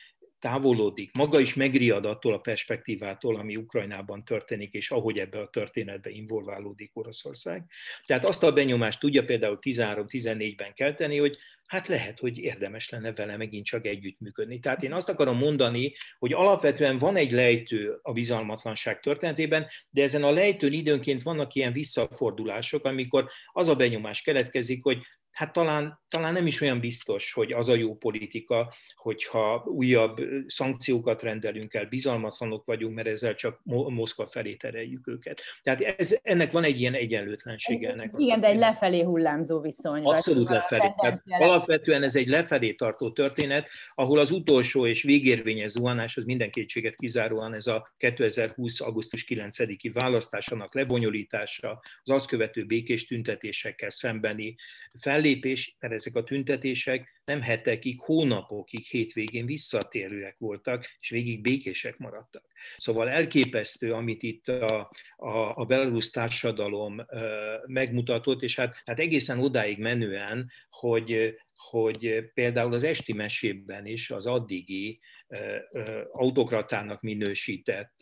távolodik, 0.41 1.11
maga 1.13 1.39
is 1.39 1.53
megriad 1.53 2.05
attól 2.05 2.33
a 2.33 2.37
perspektívától, 2.37 3.35
ami 3.35 3.55
Ukrajnában 3.55 4.25
történik, 4.25 4.73
és 4.73 4.91
ahogy 4.91 5.17
ebbe 5.17 5.39
a 5.39 5.49
történetbe 5.49 6.09
involválódik 6.09 6.91
Oroszország. 6.93 7.65
Tehát 8.05 8.25
azt 8.25 8.43
a 8.43 8.53
benyomást 8.53 8.99
tudja 8.99 9.23
például 9.23 9.57
13-14-ben 9.61 10.73
kelteni, 10.73 11.17
hogy 11.17 11.37
hát 11.65 11.87
lehet, 11.87 12.19
hogy 12.19 12.37
érdemes 12.37 12.89
lenne 12.89 13.13
vele 13.13 13.37
megint 13.37 13.65
csak 13.65 13.85
együttműködni. 13.85 14.59
Tehát 14.59 14.83
én 14.83 14.93
azt 14.93 15.09
akarom 15.09 15.37
mondani, 15.37 15.93
hogy 16.19 16.33
alapvetően 16.33 16.97
van 16.97 17.15
egy 17.15 17.31
lejtő 17.31 17.99
a 18.01 18.11
bizalmatlanság 18.11 18.99
történetében, 18.99 19.67
de 19.89 20.01
ezen 20.01 20.23
a 20.23 20.31
lejtőn 20.31 20.73
időnként 20.73 21.23
vannak 21.23 21.53
ilyen 21.53 21.73
visszafordulások, 21.73 22.85
amikor 22.85 23.29
az 23.51 23.67
a 23.67 23.75
benyomás 23.75 24.21
keletkezik, 24.21 24.83
hogy 24.83 25.05
hát 25.31 25.53
talán, 25.53 25.99
talán 26.09 26.33
nem 26.33 26.47
is 26.47 26.61
olyan 26.61 26.79
biztos, 26.79 27.33
hogy 27.33 27.51
az 27.51 27.69
a 27.69 27.75
jó 27.75 27.95
politika, 27.95 28.73
hogyha 28.95 29.63
újabb 29.65 30.17
szankciókat 30.47 31.23
rendelünk 31.23 31.73
el, 31.73 31.85
bizalmatlanok 31.85 32.65
vagyunk, 32.65 32.95
mert 32.95 33.07
ezzel 33.07 33.35
csak 33.35 33.59
Moszkva 33.63 34.25
felé 34.25 34.55
tereljük 34.55 35.07
őket. 35.07 35.41
Tehát 35.61 35.81
ez, 35.81 36.19
ennek 36.21 36.51
van 36.51 36.63
egy 36.63 36.79
ilyen 36.79 36.93
egyenlőtlenség 36.93 37.83
ennek. 37.83 38.13
Igen, 38.17 38.39
de 38.39 38.47
egy 38.47 38.57
lefelé 38.57 39.01
hullámzó 39.01 39.59
viszony. 39.59 40.03
Abszolút 40.03 40.49
lefelé. 40.49 40.93
Tehát 41.01 41.21
alapvetően 41.25 42.03
ez 42.03 42.15
egy 42.15 42.27
lefelé 42.27 42.73
tartó 42.73 43.11
történet, 43.11 43.69
ahol 43.95 44.19
az 44.19 44.31
utolsó 44.31 44.85
és 44.87 45.03
végérvényes 45.03 45.69
zuhanás, 45.69 46.17
az 46.17 46.23
minden 46.23 46.51
kétséget 46.51 46.95
kizáróan 46.95 47.53
ez 47.53 47.67
a 47.67 47.93
2020. 47.97 48.81
augusztus 48.81 49.25
9-i 49.27 49.89
választásának 49.93 50.75
lebonyolítása, 50.75 51.81
az 52.03 52.09
azt 52.09 52.27
követő 52.27 52.65
békés 52.65 53.05
tüntetésekkel 53.05 53.89
szembeni 53.89 54.55
fel 54.99 55.20
fellépés, 55.21 55.75
mert 55.79 55.93
ezek 55.93 56.15
a 56.15 56.23
tüntetések 56.23 57.21
nem 57.25 57.41
hetekig, 57.41 57.99
hónapokig, 57.99 58.85
hétvégén 58.85 59.45
visszatérőek 59.45 60.35
voltak, 60.37 60.85
és 60.99 61.09
végig 61.09 61.41
békések 61.41 61.97
maradtak. 61.97 62.45
Szóval 62.77 63.09
elképesztő, 63.09 63.91
amit 63.91 64.23
itt 64.23 64.47
a, 64.47 64.91
a, 65.15 65.55
a 65.55 65.65
belarusz 65.65 66.11
társadalom 66.11 67.05
megmutatott, 67.65 68.41
és 68.41 68.55
hát, 68.55 68.81
hát 68.85 68.99
egészen 68.99 69.39
odáig 69.39 69.79
menően, 69.79 70.51
hogy, 70.69 71.35
hogy 71.55 72.31
például 72.33 72.73
az 72.73 72.83
esti 72.83 73.13
mesében 73.13 73.85
is 73.85 74.11
az 74.11 74.25
addigi 74.25 74.99
autokratának 76.11 77.01
minősített 77.01 77.95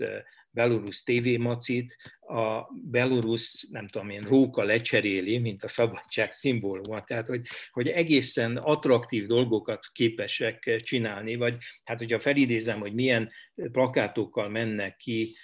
Belarus 0.51 1.03
macit, 1.37 1.95
a 2.19 2.61
Belarus, 2.83 3.67
nem 3.71 3.87
tudom 3.87 4.09
én, 4.09 4.21
róka 4.21 4.63
lecseréli, 4.63 5.37
mint 5.37 5.63
a 5.63 5.67
szabadság 5.67 6.31
szimbóluma, 6.31 7.03
tehát 7.03 7.27
hogy, 7.27 7.41
hogy 7.71 7.87
egészen 7.87 8.57
attraktív 8.57 9.25
dolgokat 9.25 9.85
képesek 9.91 10.79
csinálni, 10.79 11.35
vagy 11.35 11.57
hát 11.83 11.97
hogyha 11.97 12.19
felidézem, 12.19 12.79
hogy 12.79 12.93
milyen 12.93 13.31
plakátokkal 13.71 14.49
mennek 14.49 14.95
ki 14.95 15.35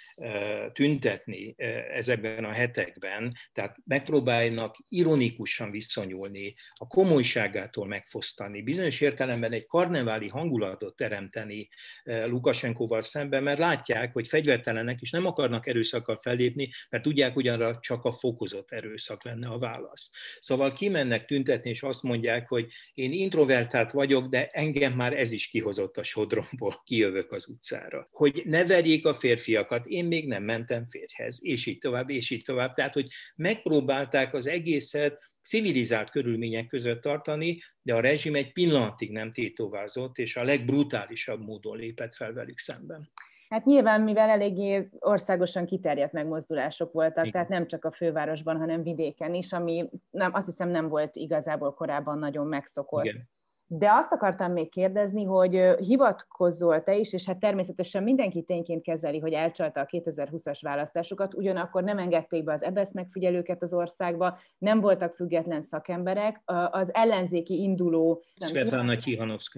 tüntetni 0.72 1.54
ezekben 1.94 2.44
a 2.44 2.52
hetekben, 2.52 3.32
tehát 3.52 3.76
megpróbálnak 3.84 4.76
ironikusan 4.88 5.70
viszonyulni, 5.70 6.54
a 6.74 6.86
komolyságától 6.86 7.86
megfosztani, 7.86 8.62
bizonyos 8.62 9.00
értelemben 9.00 9.52
egy 9.52 9.66
karneváli 9.66 10.28
hangulatot 10.28 10.96
teremteni 10.96 11.68
Lukasenkóval 12.04 13.02
szemben, 13.02 13.42
mert 13.42 13.58
látják, 13.58 14.12
hogy 14.12 14.28
fegyvertelenek 14.28 15.00
és 15.00 15.10
nem 15.10 15.26
akarnak 15.26 15.66
erőszakkal 15.66 16.16
fellépni, 16.16 16.70
mert 16.90 17.02
tudják, 17.02 17.34
hogy 17.34 17.48
arra 17.48 17.78
csak 17.80 18.04
a 18.04 18.12
fokozott 18.12 18.72
erőszak 18.72 19.24
lenne 19.24 19.48
a 19.48 19.58
válasz. 19.58 20.10
Szóval 20.40 20.72
kimennek 20.72 21.24
tüntetni, 21.24 21.70
és 21.70 21.82
azt 21.82 22.02
mondják, 22.02 22.48
hogy 22.48 22.66
én 22.94 23.12
introvertált 23.12 23.90
vagyok, 23.90 24.28
de 24.28 24.48
engem 24.48 24.92
már 24.92 25.18
ez 25.18 25.32
is 25.32 25.48
kihozott 25.48 25.96
a 25.96 26.02
sodromból, 26.02 26.82
kijövök 26.86 27.32
az 27.32 27.48
utcára. 27.48 28.08
Hogy 28.10 28.42
ne 28.44 28.64
verjék 28.64 29.06
a 29.06 29.14
férfiakat, 29.14 29.86
én 29.86 30.05
még 30.06 30.26
nem 30.26 30.42
mentem 30.42 30.84
férjhez, 30.84 31.38
és 31.44 31.66
így 31.66 31.78
tovább, 31.78 32.10
és 32.10 32.30
így 32.30 32.44
tovább. 32.44 32.74
Tehát, 32.74 32.92
hogy 32.92 33.06
megpróbálták 33.36 34.34
az 34.34 34.46
egészet 34.46 35.18
civilizált 35.42 36.10
körülmények 36.10 36.66
között 36.66 37.02
tartani, 37.02 37.58
de 37.82 37.94
a 37.94 38.00
rezsim 38.00 38.34
egy 38.34 38.52
pillanatig 38.52 39.12
nem 39.12 39.32
tétovázott, 39.32 40.18
és 40.18 40.36
a 40.36 40.44
legbrutálisabb 40.44 41.40
módon 41.40 41.76
lépett 41.76 42.14
fel 42.14 42.32
velük 42.32 42.58
szemben. 42.58 43.10
Hát 43.48 43.64
nyilván, 43.64 44.00
mivel 44.00 44.28
eléggé 44.28 44.88
országosan 44.98 45.66
kiterjedt 45.66 46.12
megmozdulások 46.12 46.92
voltak, 46.92 47.26
Igen. 47.26 47.30
tehát 47.30 47.48
nem 47.48 47.66
csak 47.66 47.84
a 47.84 47.92
fővárosban, 47.92 48.56
hanem 48.56 48.82
vidéken 48.82 49.34
is, 49.34 49.52
ami 49.52 49.90
nem, 50.10 50.34
azt 50.34 50.46
hiszem 50.46 50.68
nem 50.68 50.88
volt 50.88 51.16
igazából 51.16 51.74
korábban 51.74 52.18
nagyon 52.18 52.46
megszokott. 52.46 53.04
Igen. 53.04 53.28
De 53.68 53.90
azt 53.90 54.12
akartam 54.12 54.52
még 54.52 54.70
kérdezni, 54.70 55.24
hogy 55.24 55.74
hivatkozol 55.78 56.82
te 56.82 56.96
is, 56.96 57.12
és 57.12 57.26
hát 57.26 57.38
természetesen 57.38 58.02
mindenki 58.02 58.42
tényként 58.42 58.82
kezeli, 58.82 59.18
hogy 59.18 59.32
elcsalta 59.32 59.80
a 59.80 59.86
2020-as 59.86 60.58
választásokat, 60.60 61.34
ugyanakkor 61.34 61.82
nem 61.82 61.98
engedték 61.98 62.44
be 62.44 62.52
az 62.52 62.62
EBSZ 62.62 62.92
megfigyelőket 62.92 63.62
az 63.62 63.74
országba, 63.74 64.38
nem 64.58 64.80
voltak 64.80 65.14
független 65.14 65.60
szakemberek, 65.60 66.42
az 66.70 66.94
ellenzéki 66.94 67.62
induló... 67.62 68.22
Svetlana 68.34 68.96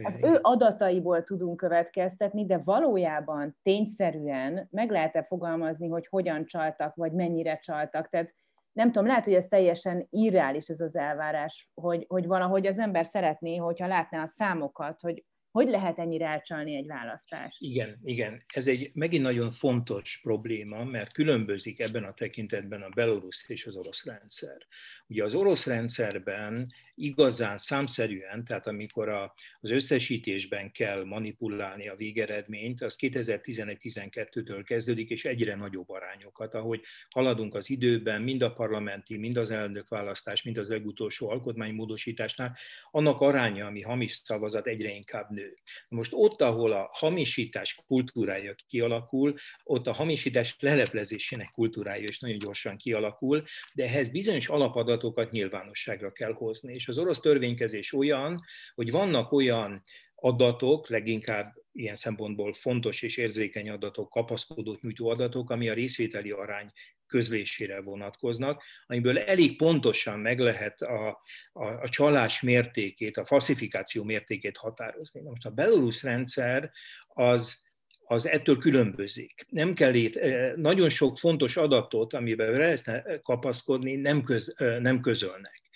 Az 0.03 0.19
ő 0.23 0.39
adataiból 0.43 1.25
tudunk 1.25 1.57
következtetni, 1.57 2.47
de 2.47 2.61
valójában 2.65 3.57
tényszerűen 3.63 4.69
meg 4.71 4.91
lehet-e 4.91 5.23
fogalmazni, 5.23 5.89
hogy 5.89 6.07
hogyan 6.11 6.45
csaltak, 6.45 6.95
vagy 6.95 7.13
mennyire 7.13 7.59
csaltak? 7.59 8.09
Tehát 8.09 8.35
nem 8.79 8.93
tudom, 8.93 9.09
lehet, 9.09 9.25
hogy 9.25 9.35
ez 9.35 9.47
teljesen 9.47 10.07
irreális 10.11 10.69
ez 10.69 10.81
az 10.81 10.97
elvárás, 10.97 11.69
hogy, 11.75 12.05
hogy 12.09 12.27
valahogy 12.27 12.67
az 12.67 12.79
ember 12.79 13.07
szeretné, 13.07 13.57
hogyha 13.57 13.87
látná 13.87 14.23
a 14.23 14.27
számokat, 14.27 15.01
hogy 15.01 15.25
hogy 15.51 15.69
lehet 15.69 15.99
ennyire 15.99 16.27
elcsalni 16.27 16.77
egy 16.77 16.87
választást? 16.87 17.57
Igen, 17.61 18.01
igen. 18.05 18.43
Ez 18.55 18.67
egy 18.67 18.91
megint 18.95 19.23
nagyon 19.23 19.51
fontos 19.51 20.21
probléma, 20.23 20.85
mert 20.85 21.13
különbözik 21.13 21.81
ebben 21.81 22.05
a 22.05 22.13
tekintetben 22.13 22.83
a 22.83 22.89
belorusz 22.95 23.49
és 23.49 23.67
az 23.67 23.77
orosz 23.77 24.05
rendszer. 24.05 24.67
Ugye 25.07 25.25
az 25.25 25.35
orosz 25.35 25.67
rendszerben 25.67 26.67
igazán 26.99 27.59
számszerűen, 27.59 28.45
tehát 28.45 28.67
amikor 28.67 29.09
a, 29.09 29.35
az 29.61 29.71
összesítésben 29.71 30.71
kell 30.73 31.05
manipulálni 31.05 31.89
a 31.89 31.97
végeredményt, 31.97 32.83
az 32.83 32.97
2011-12-től 33.01 34.63
kezdődik, 34.65 35.11
és 35.11 35.25
egyre 35.25 35.55
nagyobb 35.55 35.91
arányokat, 35.91 36.55
ahogy 36.55 36.81
haladunk 37.11 37.55
az 37.55 37.71
időben, 37.71 38.23
mind 38.23 38.43
a 38.43 38.53
parlamenti, 38.53 39.17
mind 39.17 39.37
az 39.37 39.51
elnökválasztás, 39.51 40.43
mind 40.43 40.59
az 40.59 40.69
legutolsó 40.69 41.31
alkotmánymódosításnál, 41.31 42.57
annak 42.91 43.21
aránya, 43.21 43.67
ami 43.67 43.83
hamis 43.83 44.13
szavazat, 44.13 44.67
egyre 44.67 44.91
inkább 44.91 45.31
nő. 45.31 45.57
Most 45.89 46.13
ott, 46.15 46.41
ahol 46.43 46.73
a 46.73 46.91
hamisítás 46.93 47.75
kultúrája 47.87 48.55
kialakul, 48.69 49.35
ott 49.65 49.87
a 49.87 49.93
hamisítás 49.93 50.57
leleplezésének 50.59 51.51
kultúrája 51.51 52.05
is 52.09 52.19
nagyon 52.19 52.39
gyorsan 52.39 52.77
kialakul, 52.77 53.45
de 53.75 53.85
ehhez 53.85 54.09
bizonyos 54.09 54.49
alapadatokat 54.49 55.31
nyilvánosságra 55.31 56.13
kell 56.13 56.33
hozni. 56.33 56.75
És 56.75 56.88
az 56.89 56.99
orosz 56.99 57.21
törvénykezés 57.21 57.93
olyan, 57.93 58.45
hogy 58.75 58.91
vannak 58.91 59.33
olyan 59.33 59.83
adatok, 60.15 60.89
leginkább 60.89 61.55
ilyen 61.73 61.95
szempontból 61.95 62.53
fontos 62.53 63.03
és 63.03 63.17
érzékeny 63.17 63.71
adatok, 63.71 64.11
kapaszkodót 64.11 64.83
nyújtó 64.83 65.09
adatok, 65.09 65.51
ami 65.51 65.69
a 65.69 65.75
részvételi 65.75 66.31
arány 66.31 66.73
közlésére 67.07 67.81
vonatkoznak, 67.81 68.63
amiből 68.87 69.19
elég 69.19 69.57
pontosan 69.57 70.19
meg 70.19 70.39
lehet 70.39 70.83
a, 70.83 71.23
a, 71.53 71.65
a 71.67 71.89
csalás 71.89 72.41
mértékét, 72.41 73.17
a 73.17 73.25
falsifikáció 73.25 74.05
mértékét 74.05 74.57
határozni. 74.57 75.21
Most 75.21 75.47
a 75.47 75.51
belorusz 75.51 76.03
rendszer 76.03 76.71
az 77.07 77.67
az 78.11 78.29
ettől 78.29 78.59
különbözik. 78.59 79.47
Nem 79.49 79.75
kell 79.75 79.95
itt, 79.95 80.17
eh, 80.17 80.53
nagyon 80.57 80.89
sok 80.89 81.19
fontos 81.19 81.57
adatot, 81.57 82.15
amiben 82.15 82.51
lehetne 82.51 83.19
kapaszkodni, 83.23 83.97
nem, 83.97 84.23
köz, 84.23 84.55
eh, 84.57 84.79
nem 84.79 85.01
közölnek. 85.01 85.68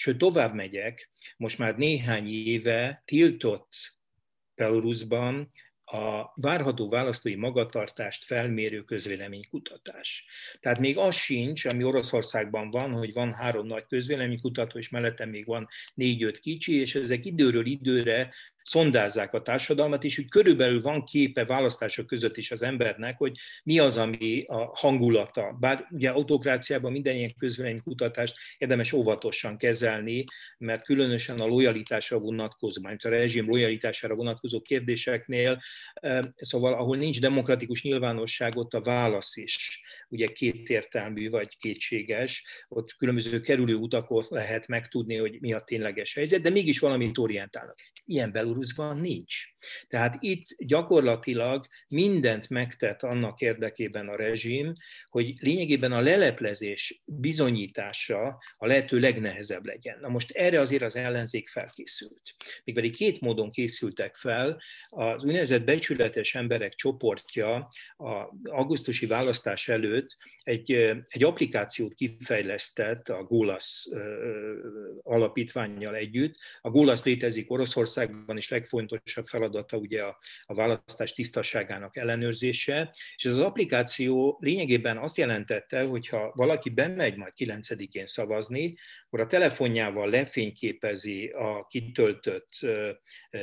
Sőt, 0.00 0.18
tovább 0.18 0.54
megyek, 0.54 1.10
most 1.36 1.58
már 1.58 1.76
néhány 1.76 2.28
éve 2.28 3.02
tiltott 3.04 3.96
Belarusban 4.54 5.52
a 5.84 6.32
várható 6.34 6.88
választói 6.88 7.34
magatartást 7.34 8.24
felmérő 8.24 8.82
közvéleménykutatás. 8.82 10.24
Tehát 10.60 10.78
még 10.78 10.98
az 10.98 11.16
sincs, 11.16 11.64
ami 11.64 11.84
Oroszországban 11.84 12.70
van, 12.70 12.92
hogy 12.92 13.12
van 13.12 13.32
három 13.32 13.66
nagy 13.66 13.86
közvéleménykutató, 13.86 14.78
és 14.78 14.88
mellette 14.88 15.24
még 15.24 15.46
van 15.46 15.68
négy-öt 15.94 16.38
kicsi, 16.38 16.80
és 16.80 16.94
ezek 16.94 17.24
időről 17.24 17.66
időre 17.66 18.34
szondázzák 18.62 19.34
a 19.34 19.42
társadalmat, 19.42 20.04
és 20.04 20.18
úgy 20.18 20.28
körülbelül 20.28 20.82
van 20.82 21.04
képe 21.04 21.44
választások 21.44 22.06
között 22.06 22.36
is 22.36 22.50
az 22.50 22.62
embernek, 22.62 23.18
hogy 23.18 23.38
mi 23.62 23.78
az, 23.78 23.96
ami 23.96 24.44
a 24.46 24.70
hangulata. 24.74 25.56
Bár 25.60 25.86
ugye 25.90 26.10
autokráciában 26.10 26.92
minden 26.92 27.14
ilyen 27.14 27.30
közvéleménykutatást 27.38 28.36
érdemes 28.58 28.92
óvatosan 28.92 29.56
kezelni, 29.56 30.24
mert 30.58 30.84
különösen 30.84 31.40
a 31.40 31.46
lojalitásra 31.46 32.18
vonatkozó, 32.18 32.82
mert 32.82 33.04
a 33.04 33.08
rezsim 33.08 33.48
lojalitására 33.48 34.14
vonatkozó 34.14 34.60
kérdéseknél, 34.60 35.60
eh, 35.94 36.20
szóval 36.36 36.74
ahol 36.74 36.96
nincs 36.96 37.20
demokratikus 37.20 37.82
nyilvánosság, 37.82 38.56
ott 38.56 38.74
a 38.74 38.80
válasz 38.80 39.36
is 39.36 39.80
ugye 40.10 40.26
kétértelmű 40.26 41.30
vagy 41.30 41.56
kétséges, 41.56 42.44
ott 42.68 42.92
különböző 42.92 43.40
kerülő 43.40 43.74
utakon 43.74 44.26
lehet 44.28 44.66
megtudni, 44.66 45.16
hogy 45.16 45.40
mi 45.40 45.52
a 45.52 45.60
tényleges 45.60 46.14
helyzet, 46.14 46.42
de 46.42 46.50
mégis 46.50 46.78
valamit 46.78 47.18
orientálnak. 47.18 47.78
Ilyen 48.04 48.32
Belarusban 48.32 49.00
nincs. 49.00 49.36
Tehát 49.88 50.16
itt 50.20 50.46
gyakorlatilag 50.58 51.66
mindent 51.88 52.48
megtett 52.48 53.02
annak 53.02 53.40
érdekében 53.40 54.08
a 54.08 54.16
rezsim, 54.16 54.72
hogy 55.06 55.34
lényegében 55.38 55.92
a 55.92 56.00
leleplezés 56.00 57.02
bizonyítása 57.04 58.38
a 58.56 58.66
lehető 58.66 58.98
legnehezebb 58.98 59.64
legyen. 59.64 59.98
Na 60.00 60.08
most 60.08 60.30
erre 60.30 60.60
azért 60.60 60.82
az 60.82 60.96
ellenzék 60.96 61.48
felkészült. 61.48 62.34
Még 62.64 62.96
két 62.96 63.20
módon 63.20 63.50
készültek 63.50 64.14
fel. 64.14 64.60
Az 64.88 65.24
úgynevezett 65.24 65.64
becsületes 65.64 66.34
emberek 66.34 66.74
csoportja 66.74 67.68
a 67.96 68.34
augusztusi 68.44 69.06
választás 69.06 69.68
előtt 69.68 70.16
egy, 70.42 70.72
egy 71.04 71.24
applikációt 71.24 71.94
kifejlesztett 71.94 73.08
a 73.08 73.24
GOLAS 73.24 73.88
alapítványjal 75.02 75.94
együtt. 75.94 76.34
A 76.60 76.70
GOLAS 76.70 77.02
létezik 77.02 77.50
Oroszországban, 77.50 78.36
és 78.36 78.48
legfontosabb 78.48 79.26
feladata 79.50 79.76
ugye 79.76 80.02
a, 80.02 80.18
a 80.44 80.54
választás 80.54 81.12
tisztaságának 81.12 81.96
ellenőrzése, 81.96 82.90
és 83.16 83.24
ez 83.24 83.32
az 83.32 83.40
applikáció 83.40 84.38
lényegében 84.40 84.98
azt 84.98 85.16
jelentette, 85.16 85.82
hogy 85.82 86.08
ha 86.08 86.32
valaki 86.34 86.70
bemegy 86.70 87.16
majd 87.16 87.32
9-én 87.36 88.06
szavazni, 88.06 88.76
akkor 89.06 89.20
a 89.20 89.26
telefonjával 89.26 90.10
lefényképezi 90.10 91.28
a 91.28 91.66
kitöltött 91.66 92.50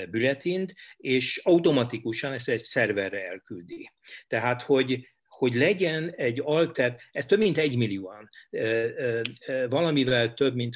bületint, 0.10 0.74
és 0.98 1.42
automatikusan 1.44 2.34
ezt 2.34 2.50
egy 2.50 2.62
szerverre 2.64 3.28
elküldi. 3.28 3.92
Tehát, 4.28 4.62
hogy 4.62 5.16
hogy 5.38 5.56
legyen 5.56 6.14
egy 6.16 6.42
alter, 6.44 6.98
ez 7.12 7.26
több 7.26 7.40
mint 7.40 7.58
egy 7.58 7.76
millióan, 7.76 8.30
valamivel 9.70 10.34
több 10.34 10.56
mint 10.56 10.76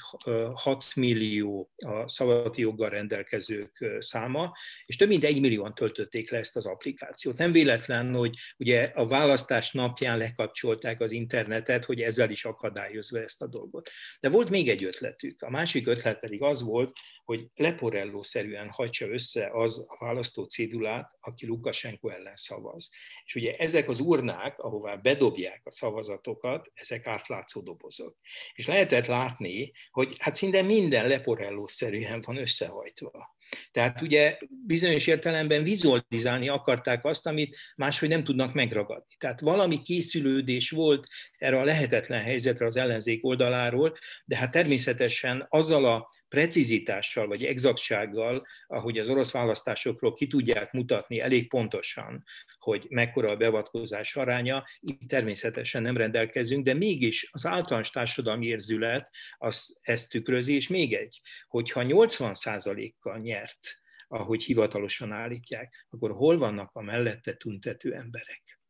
6 0.54 0.86
millió 0.96 1.72
a 1.76 2.10
szavazati 2.10 2.62
joggal 2.62 2.90
rendelkezők 2.90 3.86
száma, 4.00 4.52
és 4.86 4.96
több 4.96 5.08
mint 5.08 5.24
egy 5.24 5.40
millióan 5.40 5.74
töltötték 5.74 6.32
le 6.32 6.38
ezt 6.38 6.56
az 6.56 6.66
applikációt. 6.66 7.38
Nem 7.38 7.52
véletlen, 7.52 8.14
hogy 8.14 8.36
ugye 8.58 8.92
a 8.96 9.08
választás 9.08 9.72
napján 9.72 10.18
lekapcsolták 10.18 11.02
az 11.02 11.12
internetet, 11.12 11.86
hogy 11.86 12.02
ezzel 12.02 12.30
is 12.30 12.46
akadályozva 12.46 13.20
ezt 13.20 13.42
a 13.42 13.48
dolgot. 13.48 13.90
De 14.20 14.30
volt 14.30 14.50
még 14.50 14.70
egy 14.70 14.84
ötletük. 14.84 15.42
A 15.42 15.50
másik 15.50 15.88
ötlet 15.88 16.20
pedig 16.20 16.42
az 16.42 16.64
volt, 16.64 16.92
hogy 17.24 17.48
leporelló-szerűen 17.56 18.70
hagyja 18.70 19.08
össze 19.08 19.50
az 19.54 19.86
a 19.88 20.06
választó 20.06 20.44
cédulát, 20.44 21.18
aki 21.20 21.46
Lukasenko 21.46 22.10
ellen 22.10 22.36
szavaz. 22.36 22.90
És 23.26 23.36
ugye 23.36 23.56
ezek 23.56 23.90
az 23.90 24.00
urnák, 24.00 24.60
ahová 24.60 24.96
bedobják 24.96 25.62
a 25.64 25.72
szavazatokat, 25.72 26.72
ezek 26.74 27.08
átlátszó 27.08 27.62
dobozok. 27.62 28.18
És 28.54 28.68
lehetett 28.68 29.06
látni, 29.06 29.72
hogy 29.92 30.16
hát 30.20 30.36
szinte 30.36 30.62
minden 30.62 31.08
leporelló-szerűen 31.08 32.22
van 32.22 32.38
összehajtva. 32.38 33.36
Tehát 33.72 34.02
ugye 34.02 34.38
bizonyos 34.66 35.08
értelemben 35.08 35.64
vizualizálni 35.64 36.50
akarták 36.50 37.06
azt, 37.06 37.28
amit 37.28 37.58
máshogy 37.76 38.10
nem 38.10 38.24
tudnak 38.24 38.54
megragadni. 38.54 39.16
Tehát 39.18 39.40
valami 39.40 39.82
készülődés 39.82 40.70
volt 40.70 41.08
erre 41.38 41.60
a 41.60 41.64
lehetetlen 41.64 42.22
helyzetre 42.22 42.66
az 42.66 42.76
ellenzék 42.76 43.26
oldaláról, 43.26 43.98
de 44.26 44.36
hát 44.36 44.52
természetesen 44.52 45.46
azzal 45.50 45.86
a 45.86 46.10
precizitással 46.32 47.28
vagy 47.28 47.46
exaktsággal, 47.46 48.48
ahogy 48.68 48.98
az 48.98 49.10
orosz 49.10 49.32
választásokról 49.32 50.14
ki 50.14 50.28
tudják 50.28 50.72
mutatni 50.72 51.20
elég 51.20 51.50
pontosan, 51.50 52.24
hogy 52.60 52.86
mekkora 52.90 53.28
a 53.28 53.36
beavatkozás 53.36 54.16
aránya, 54.16 54.66
itt 54.80 55.08
természetesen 55.08 55.82
nem 55.82 55.98
rendelkezünk, 55.98 56.66
de 56.66 56.74
mégis 56.74 57.30
az 57.32 57.46
általános 57.46 57.90
társadalmi 57.90 58.46
érzület 58.46 59.12
az 59.38 59.80
ezt 59.82 60.10
tükrözi, 60.10 60.54
és 60.54 60.68
még 60.68 60.94
egy, 60.94 61.22
hogyha 61.48 61.82
80%-kal 61.84 63.18
nyert, 63.18 63.82
ahogy 64.08 64.44
hivatalosan 64.44 65.12
állítják, 65.12 65.86
akkor 65.90 66.12
hol 66.12 66.38
vannak 66.38 66.70
a 66.74 66.82
mellette 66.82 67.34
tüntető 67.34 67.94
emberek? 67.94 68.61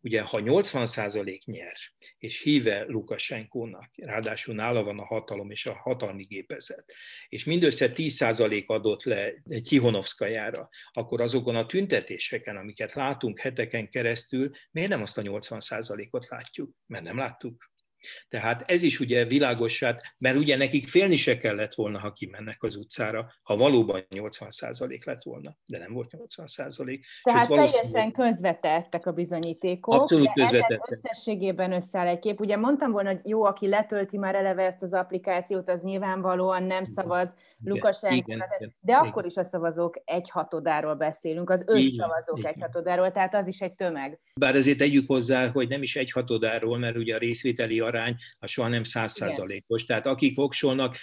Ugye, 0.00 0.20
ha 0.20 0.40
80% 0.42 1.44
nyer, 1.44 1.76
és 2.18 2.42
híve 2.42 2.84
Lukasenkónak, 2.86 3.90
ráadásul 3.96 4.54
nála 4.54 4.84
van 4.84 4.98
a 4.98 5.04
hatalom 5.04 5.50
és 5.50 5.66
a 5.66 5.74
hatalmi 5.74 6.24
gépezet, 6.24 6.94
és 7.28 7.44
mindössze 7.44 7.90
10% 7.94 8.66
adott 8.66 9.02
le 9.02 9.32
Tihonovszkajára, 9.68 10.68
akkor 10.92 11.20
azokon 11.20 11.56
a 11.56 11.66
tüntetéseken, 11.66 12.56
amiket 12.56 12.92
látunk 12.92 13.40
heteken 13.40 13.90
keresztül, 13.90 14.50
miért 14.70 14.90
nem 14.90 15.02
azt 15.02 15.18
a 15.18 15.22
80%-ot 15.22 16.28
látjuk? 16.28 16.76
Mert 16.86 17.04
nem 17.04 17.16
láttuk. 17.16 17.70
Tehát 18.28 18.70
ez 18.70 18.82
is 18.82 19.00
ugye 19.00 19.24
világosát, 19.24 20.02
mert 20.18 20.38
ugye 20.38 20.56
nekik 20.56 20.88
félni 20.88 21.16
se 21.16 21.38
kellett 21.38 21.74
volna, 21.74 21.98
ha 21.98 22.12
kimennek 22.12 22.62
az 22.62 22.76
utcára, 22.76 23.32
ha 23.42 23.56
valóban 23.56 24.06
80% 24.10 25.04
lett 25.04 25.22
volna, 25.22 25.56
de 25.66 25.78
nem 25.78 25.92
volt 25.92 26.10
80%. 26.16 27.00
Tehát 27.22 27.48
teljesen 27.48 28.12
közvetettek 28.12 29.06
a 29.06 29.12
bizonyítékok. 29.12 29.94
Abszolút 29.94 30.32
közvetettek. 30.32 30.90
Összességében 30.90 31.72
összeáll 31.72 32.06
egy 32.06 32.18
kép. 32.18 32.40
Ugye 32.40 32.56
mondtam 32.56 32.92
volna, 32.92 33.08
hogy 33.08 33.20
jó, 33.24 33.44
aki 33.44 33.68
letölti 33.68 34.18
már 34.18 34.34
eleve 34.34 34.62
ezt 34.62 34.82
az 34.82 34.92
applikációt, 34.92 35.68
az 35.68 35.82
nyilvánvalóan 35.82 36.62
nem 36.62 36.84
szavaz 36.84 37.36
Lukasenko, 37.64 38.36
de 38.36 38.42
igen, 38.82 38.98
akkor 38.98 39.26
is 39.26 39.36
a 39.36 39.44
szavazók 39.44 40.02
egy 40.04 40.30
hatodáról 40.30 40.94
beszélünk, 40.94 41.50
az 41.50 41.64
összszavazók 41.66 42.44
egy 42.44 42.56
hatodáról, 42.60 43.12
tehát 43.12 43.34
az 43.34 43.46
is 43.46 43.60
egy 43.60 43.74
tömeg. 43.74 44.20
Bár 44.34 44.54
azért 44.54 44.78
tegyük 44.78 45.06
hozzá, 45.06 45.48
hogy 45.48 45.68
nem 45.68 45.82
is 45.82 45.96
egy 45.96 46.10
hatodáról, 46.10 46.78
mert 46.78 46.96
ugye 46.96 47.14
a 47.14 47.18
részvételi 47.18 47.80
arány 47.80 47.97
a 48.38 48.46
soha 48.46 48.68
nem 48.68 48.84
százszázalékos. 48.84 49.84
Tehát 49.84 50.06
akik 50.06 50.36
voksolnak, 50.36 50.96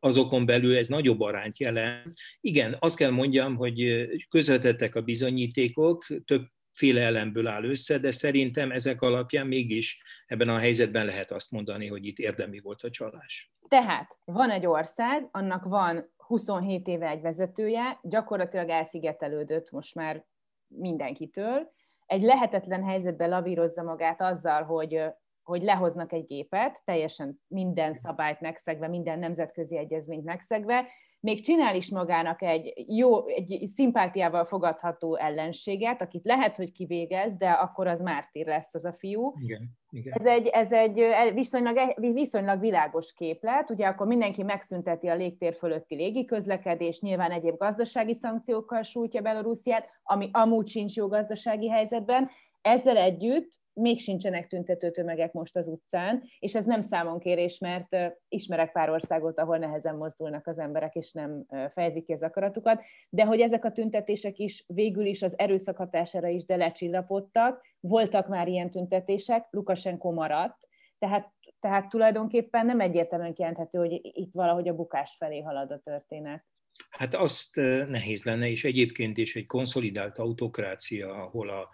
azokon 0.00 0.46
belül 0.46 0.76
ez 0.76 0.88
nagyobb 0.88 1.20
arányt 1.20 1.58
jelent. 1.58 2.18
Igen, 2.40 2.76
azt 2.78 2.96
kell 2.96 3.10
mondjam, 3.10 3.56
hogy 3.56 4.08
közvetettek 4.28 4.94
a 4.94 5.00
bizonyítékok, 5.00 6.06
több 6.24 6.46
féle 6.72 7.02
elemből 7.02 7.46
áll 7.46 7.64
össze, 7.64 7.98
de 7.98 8.10
szerintem 8.10 8.70
ezek 8.70 9.02
alapján 9.02 9.46
mégis 9.46 10.02
ebben 10.26 10.48
a 10.48 10.58
helyzetben 10.58 11.04
lehet 11.04 11.30
azt 11.30 11.50
mondani, 11.50 11.86
hogy 11.86 12.06
itt 12.06 12.18
érdemi 12.18 12.60
volt 12.60 12.82
a 12.82 12.90
csalás. 12.90 13.52
Tehát 13.68 14.18
van 14.24 14.50
egy 14.50 14.66
ország, 14.66 15.28
annak 15.30 15.64
van 15.64 16.14
27 16.16 16.86
éve 16.86 17.08
egy 17.08 17.20
vezetője, 17.20 18.00
gyakorlatilag 18.02 18.68
elszigetelődött 18.68 19.70
most 19.70 19.94
már 19.94 20.24
mindenkitől, 20.68 21.74
egy 22.06 22.22
lehetetlen 22.22 22.84
helyzetben 22.84 23.28
lavírozza 23.28 23.82
magát 23.82 24.20
azzal, 24.20 24.62
hogy 24.62 25.00
hogy 25.46 25.62
lehoznak 25.62 26.12
egy 26.12 26.26
gépet, 26.26 26.82
teljesen 26.84 27.40
minden 27.46 27.94
szabályt 27.94 28.40
megszegve, 28.40 28.88
minden 28.88 29.18
nemzetközi 29.18 29.76
egyezményt 29.78 30.24
megszegve, 30.24 30.86
még 31.20 31.44
csinál 31.44 31.76
is 31.76 31.90
magának 31.90 32.42
egy 32.42 32.84
jó, 32.88 33.26
egy 33.28 33.66
szimpátiával 33.66 34.44
fogadható 34.44 35.16
ellenséget, 35.16 36.02
akit 36.02 36.24
lehet, 36.24 36.56
hogy 36.56 36.72
kivégez, 36.72 37.36
de 37.36 37.50
akkor 37.50 37.86
az 37.86 38.00
mártír 38.00 38.46
lesz 38.46 38.74
az 38.74 38.84
a 38.84 38.92
fiú. 38.92 39.34
Igen, 39.38 39.70
igen. 39.90 40.12
Ez 40.18 40.26
egy, 40.26 40.46
ez 40.46 40.72
egy 40.72 41.02
viszonylag, 41.34 41.94
viszonylag 41.96 42.60
világos 42.60 43.12
képlet, 43.12 43.70
ugye 43.70 43.86
akkor 43.86 44.06
mindenki 44.06 44.42
megszünteti 44.42 45.08
a 45.08 45.14
légtér 45.14 45.54
fölötti 45.54 45.94
légiközlekedés, 45.94 47.00
nyilván 47.00 47.30
egyéb 47.30 47.56
gazdasági 47.56 48.14
szankciókkal 48.14 48.82
sújtja 48.82 49.20
Belorussziát, 49.20 49.88
ami 50.02 50.28
amúgy 50.32 50.68
sincs 50.68 50.96
jó 50.96 51.08
gazdasági 51.08 51.68
helyzetben, 51.68 52.30
ezzel 52.60 52.96
együtt 52.96 53.64
még 53.76 54.00
sincsenek 54.00 54.46
tüntető 54.46 54.90
tömegek 54.90 55.32
most 55.32 55.56
az 55.56 55.66
utcán, 55.68 56.22
és 56.38 56.54
ez 56.54 56.64
nem 56.64 56.80
számonkérés, 56.80 57.58
mert 57.58 57.96
ismerek 58.28 58.72
pár 58.72 58.90
országot, 58.90 59.38
ahol 59.38 59.58
nehezen 59.58 59.96
mozdulnak 59.96 60.46
az 60.46 60.58
emberek, 60.58 60.94
és 60.94 61.12
nem 61.12 61.46
fejezik 61.72 62.04
ki 62.04 62.12
az 62.12 62.22
akaratukat, 62.22 62.80
de 63.08 63.24
hogy 63.24 63.40
ezek 63.40 63.64
a 63.64 63.72
tüntetések 63.72 64.38
is 64.38 64.64
végül 64.66 65.04
is 65.04 65.22
az 65.22 65.38
erőszak 65.38 65.76
hatására 65.76 66.28
is 66.28 66.44
de 66.44 66.56
lecsillapodtak, 66.56 67.66
voltak 67.80 68.28
már 68.28 68.48
ilyen 68.48 68.70
tüntetések, 68.70 69.46
Lukasenko 69.50 70.12
maradt, 70.12 70.68
tehát, 70.98 71.32
tehát 71.60 71.88
tulajdonképpen 71.88 72.66
nem 72.66 72.80
egyértelműen 72.80 73.34
kijelenthető, 73.34 73.78
hogy 73.78 74.00
itt 74.02 74.32
valahogy 74.32 74.68
a 74.68 74.74
bukás 74.74 75.14
felé 75.18 75.40
halad 75.40 75.70
a 75.70 75.78
történet. 75.78 76.44
Hát 76.90 77.14
azt 77.14 77.56
nehéz 77.88 78.24
lenne, 78.24 78.48
és 78.48 78.64
egyébként 78.64 79.18
is 79.18 79.36
egy 79.36 79.46
konszolidált 79.46 80.18
autokrácia, 80.18 81.14
ahol 81.14 81.48
a 81.48 81.68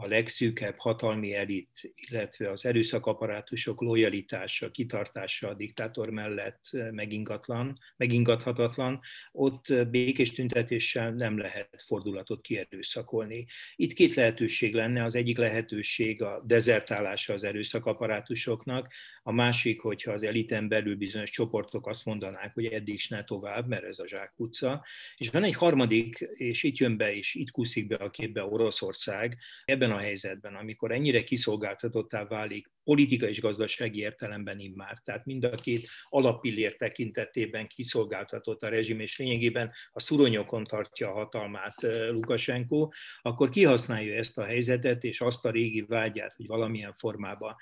a 0.00 0.06
legszűkebb 0.06 0.78
hatalmi 0.78 1.34
elit, 1.34 1.92
illetve 1.94 2.50
az 2.50 2.66
erőszakaparátusok 2.66 3.80
lojalitása, 3.80 4.70
kitartása 4.70 5.48
a 5.48 5.54
diktátor 5.54 6.10
mellett 6.10 6.60
megingatlan, 6.90 7.78
megingathatatlan, 7.96 9.00
ott 9.32 9.66
békés 9.90 10.32
tüntetéssel 10.32 11.10
nem 11.12 11.38
lehet 11.38 11.82
fordulatot 11.86 12.40
kierőszakolni. 12.40 13.46
Itt 13.76 13.92
két 13.92 14.14
lehetőség 14.14 14.74
lenne, 14.74 15.04
az 15.04 15.14
egyik 15.14 15.36
lehetőség 15.36 16.22
a 16.22 16.42
dezertálása 16.46 17.32
az 17.32 17.44
erőszakaparátusoknak, 17.44 18.88
a 19.28 19.32
másik, 19.32 19.80
hogyha 19.80 20.12
az 20.12 20.22
eliten 20.22 20.68
belül 20.68 20.96
bizonyos 20.96 21.30
csoportok 21.30 21.86
azt 21.86 22.04
mondanák, 22.04 22.54
hogy 22.54 22.64
eddig 22.64 22.94
is 22.94 23.08
ne 23.08 23.24
tovább, 23.24 23.68
mert 23.68 23.84
ez 23.84 23.98
a 23.98 24.08
zsákutca. 24.08 24.84
És 25.16 25.30
van 25.30 25.44
egy 25.44 25.54
harmadik, 25.54 26.28
és 26.34 26.62
itt 26.62 26.76
jön 26.76 26.96
be, 26.96 27.14
és 27.14 27.34
itt 27.34 27.50
kuszik 27.50 27.86
be 27.86 27.94
a 27.94 28.10
képbe 28.10 28.44
Oroszország, 28.44 29.36
ebben 29.64 29.90
a 29.90 29.98
helyzetben, 29.98 30.54
amikor 30.54 30.92
ennyire 30.92 31.24
kiszolgáltatottá 31.24 32.24
válik 32.24 32.70
politika 32.84 33.28
és 33.28 33.40
gazdasági 33.40 33.98
értelemben 33.98 34.60
immár. 34.60 34.98
Tehát 35.04 35.24
mind 35.24 35.44
a 35.44 35.50
két 35.50 35.88
alapillér 36.08 36.76
tekintetében 36.76 37.66
kiszolgáltatott 37.66 38.62
a 38.62 38.68
rezsim, 38.68 39.00
és 39.00 39.18
lényegében 39.18 39.72
a 39.92 40.00
szuronyokon 40.00 40.64
tartja 40.64 41.08
a 41.08 41.12
hatalmát 41.12 41.74
Lukasenko, 42.10 42.88
akkor 43.22 43.48
kihasználja 43.48 44.14
ezt 44.14 44.38
a 44.38 44.44
helyzetet, 44.44 45.04
és 45.04 45.20
azt 45.20 45.44
a 45.44 45.50
régi 45.50 45.84
vágyát, 45.88 46.34
hogy 46.34 46.46
valamilyen 46.46 46.94
formában 46.94 47.56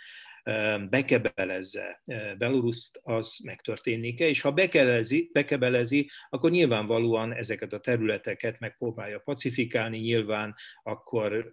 bekebelezze 0.90 2.00
Belaruszt, 2.38 3.00
az 3.02 3.38
megtörténik-e, 3.44 4.28
és 4.28 4.40
ha 4.40 4.52
bekebelezi, 4.52 5.30
bekebelezi, 5.32 6.10
akkor 6.30 6.50
nyilvánvalóan 6.50 7.34
ezeket 7.34 7.72
a 7.72 7.80
területeket 7.80 8.58
megpróbálja 8.58 9.18
pacifikálni, 9.18 9.98
nyilván 9.98 10.54
akkor 10.82 11.52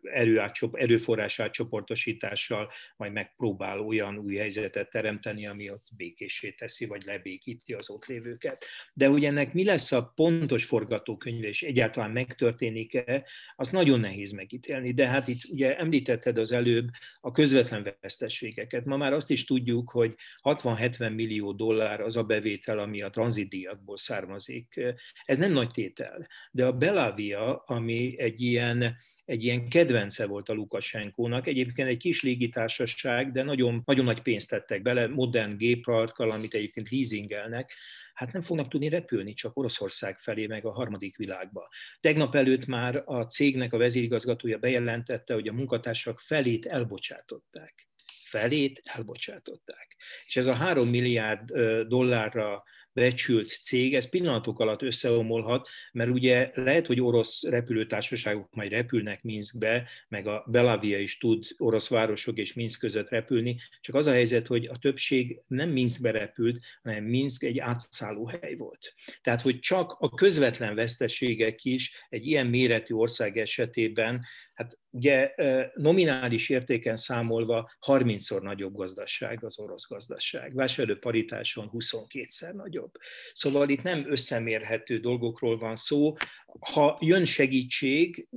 erőforrás 0.71 1.39
átcsoportosítással 1.39 2.71
majd 2.95 3.11
megpróbál 3.11 3.79
olyan 3.79 4.17
új 4.17 4.35
helyzetet 4.35 4.89
teremteni, 4.89 5.47
ami 5.47 5.71
ott 5.71 5.87
békésé 5.95 6.51
teszi, 6.51 6.85
vagy 6.85 7.03
lebékíti 7.05 7.73
az 7.73 7.89
ott 7.89 8.05
lévőket. 8.05 8.65
De 8.93 9.07
hogy 9.07 9.25
ennek 9.25 9.53
mi 9.53 9.63
lesz 9.63 9.91
a 9.91 10.11
pontos 10.15 10.65
forgatókönyve, 10.65 11.47
és 11.47 11.63
egyáltalán 11.63 12.11
megtörténik-e, 12.11 13.25
az 13.55 13.69
nagyon 13.69 13.99
nehéz 13.99 14.31
megítélni. 14.31 14.91
De 14.91 15.07
hát 15.07 15.27
itt 15.27 15.43
ugye 15.49 15.77
említetted 15.77 16.37
az 16.37 16.51
előbb 16.51 16.89
a 17.21 17.31
közvetlen 17.31 17.95
veszteségeket, 18.01 18.82
ma 18.85 18.97
már 18.97 19.13
azt 19.13 19.31
is 19.31 19.45
tudjuk, 19.45 19.89
hogy 19.89 20.15
60-70 20.41 21.15
millió 21.15 21.51
dollár 21.51 22.01
az 22.01 22.17
a 22.17 22.23
bevétel, 22.23 22.77
ami 22.77 23.01
a 23.01 23.09
tranzitdíjakból 23.09 23.97
származik. 23.97 24.79
Ez 25.25 25.37
nem 25.37 25.51
nagy 25.51 25.69
tétel, 25.69 26.27
de 26.51 26.65
a 26.65 26.73
Belavia, 26.73 27.55
ami 27.55 28.15
egy 28.19 28.41
ilyen 28.41 28.95
egy 29.25 29.43
ilyen 29.43 29.69
kedvence 29.69 30.25
volt 30.25 30.49
a 30.49 30.53
Lukasenkónak. 30.53 31.47
Egyébként 31.47 31.87
egy 31.87 31.97
kis 31.97 32.21
légitársaság, 32.21 33.31
de 33.31 33.43
nagyon, 33.43 33.81
nagyon 33.85 34.05
nagy 34.05 34.21
pénzt 34.21 34.49
tettek 34.49 34.81
bele, 34.81 35.07
modern 35.07 35.57
géparkkal, 35.57 36.31
amit 36.31 36.53
egyébként 36.53 36.89
leasingelnek, 36.89 37.73
hát 38.13 38.31
nem 38.31 38.41
fognak 38.41 38.67
tudni 38.67 38.89
repülni 38.89 39.33
csak 39.33 39.57
Oroszország 39.57 40.17
felé, 40.17 40.45
meg 40.45 40.65
a 40.65 40.71
harmadik 40.71 41.17
világba. 41.17 41.69
Tegnap 41.99 42.35
előtt 42.35 42.65
már 42.65 43.03
a 43.05 43.23
cégnek 43.23 43.73
a 43.73 43.77
vezérigazgatója 43.77 44.57
bejelentette, 44.57 45.33
hogy 45.33 45.47
a 45.47 45.53
munkatársak 45.53 46.19
felét 46.19 46.65
elbocsátották 46.65 47.87
felét 48.33 48.81
elbocsátották. 48.83 49.95
És 50.25 50.37
ez 50.37 50.45
a 50.45 50.53
három 50.53 50.89
milliárd 50.89 51.51
dollárra 51.87 52.63
becsült 52.93 53.47
cég, 53.47 53.95
ez 53.95 54.09
pillanatok 54.09 54.59
alatt 54.59 54.81
összeomolhat, 54.81 55.69
mert 55.91 56.09
ugye 56.09 56.51
lehet, 56.53 56.87
hogy 56.87 57.01
orosz 57.01 57.43
repülőtársaságok 57.43 58.53
majd 58.53 58.71
repülnek 58.71 59.23
Minskbe, 59.23 59.89
meg 60.07 60.27
a 60.27 60.45
Belavia 60.47 60.99
is 60.99 61.17
tud 61.17 61.45
orosz 61.57 61.87
városok 61.87 62.37
és 62.37 62.53
Minsk 62.53 62.79
között 62.79 63.09
repülni, 63.09 63.59
csak 63.81 63.95
az 63.95 64.07
a 64.07 64.11
helyzet, 64.11 64.47
hogy 64.47 64.65
a 64.65 64.77
többség 64.77 65.41
nem 65.47 65.69
Minskbe 65.69 66.11
repült, 66.11 66.63
hanem 66.83 67.03
Minsk 67.03 67.43
egy 67.43 67.59
átszállóhely 67.59 68.55
volt. 68.55 68.93
Tehát, 69.21 69.41
hogy 69.41 69.59
csak 69.59 69.95
a 69.99 70.09
közvetlen 70.09 70.75
veszteségek 70.75 71.63
is 71.63 71.91
egy 72.09 72.27
ilyen 72.27 72.47
méretű 72.47 72.93
ország 72.93 73.37
esetében 73.37 74.25
Hát 74.53 74.79
ugye 74.89 75.33
nominális 75.73 76.49
értéken 76.49 76.95
számolva 76.95 77.71
30-szor 77.87 78.41
nagyobb 78.41 78.73
gazdaság 78.73 79.43
az 79.43 79.59
orosz 79.59 79.87
gazdaság. 79.87 80.55
Vásárló 80.55 80.95
paritáson 80.95 81.69
22-szer 81.73 82.53
nagyobb. 82.53 82.91
Szóval 83.33 83.69
itt 83.69 83.81
nem 83.81 84.11
összemérhető 84.11 84.97
dolgokról 84.97 85.57
van 85.57 85.75
szó. 85.75 86.13
Ha 86.59 86.97
jön 87.01 87.25
segítség, 87.25 88.27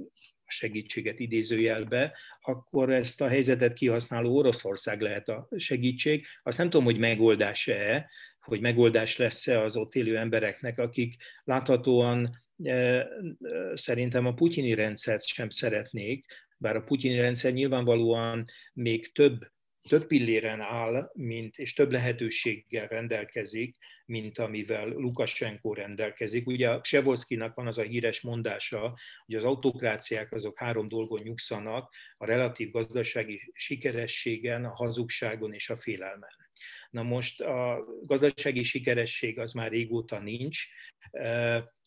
a 0.49 0.51
segítséget 0.51 1.19
idézőjelbe, 1.19 2.17
akkor 2.41 2.93
ezt 2.93 3.21
a 3.21 3.29
helyzetet 3.29 3.73
kihasználó 3.73 4.37
Oroszország 4.37 5.01
lehet 5.01 5.29
a 5.29 5.49
segítség. 5.57 6.27
Azt 6.43 6.59
nem 6.59 6.71
tudom, 6.71 6.85
hogy 6.85 6.99
megoldás-e, 6.99 8.11
hogy 8.41 8.61
megoldás 8.61 9.17
lesz-e 9.17 9.63
az 9.63 9.77
ott 9.77 9.95
élő 9.95 10.17
embereknek, 10.17 10.79
akik 10.79 11.17
láthatóan 11.45 12.45
szerintem 13.75 14.27
a 14.27 14.35
putyini 14.35 14.75
rendszert 14.75 15.25
sem 15.25 15.51
szeretnék, 15.51 16.25
bár 16.59 16.77
a 16.77 16.83
putyini 16.83 17.17
rendszer 17.17 17.53
nyilvánvalóan 17.53 18.45
még 18.73 19.13
több 19.13 19.55
több 19.87 20.07
pilléren 20.07 20.61
áll, 20.61 21.11
mint, 21.15 21.57
és 21.57 21.73
több 21.73 21.93
lehetőséggel 21.93 22.87
rendelkezik, 22.87 23.77
mint 24.07 24.39
amivel 24.39 24.89
Lukashenko 24.89 25.73
rendelkezik. 25.73 26.47
Ugye 26.47 26.79
Sevolszkinak 26.83 27.55
van 27.55 27.67
az 27.67 27.79
a 27.79 27.83
híres 27.83 28.21
mondása, 28.21 28.99
hogy 29.27 29.35
az 29.35 29.45
autokráciák 29.45 30.33
azok 30.33 30.59
három 30.59 30.89
dolgon 30.89 31.21
nyugszanak, 31.23 31.95
a 32.17 32.27
relatív 32.27 32.71
gazdasági 32.71 33.51
sikerességen, 33.53 34.65
a 34.65 34.75
hazugságon 34.75 35.53
és 35.53 35.71
a 35.71 35.77
félelmen. 35.77 36.35
Na 36.91 37.03
most 37.03 37.41
a 37.41 37.85
gazdasági 38.03 38.63
sikeresség 38.63 39.39
az 39.39 39.53
már 39.53 39.71
régóta 39.71 40.19
nincs, 40.19 40.69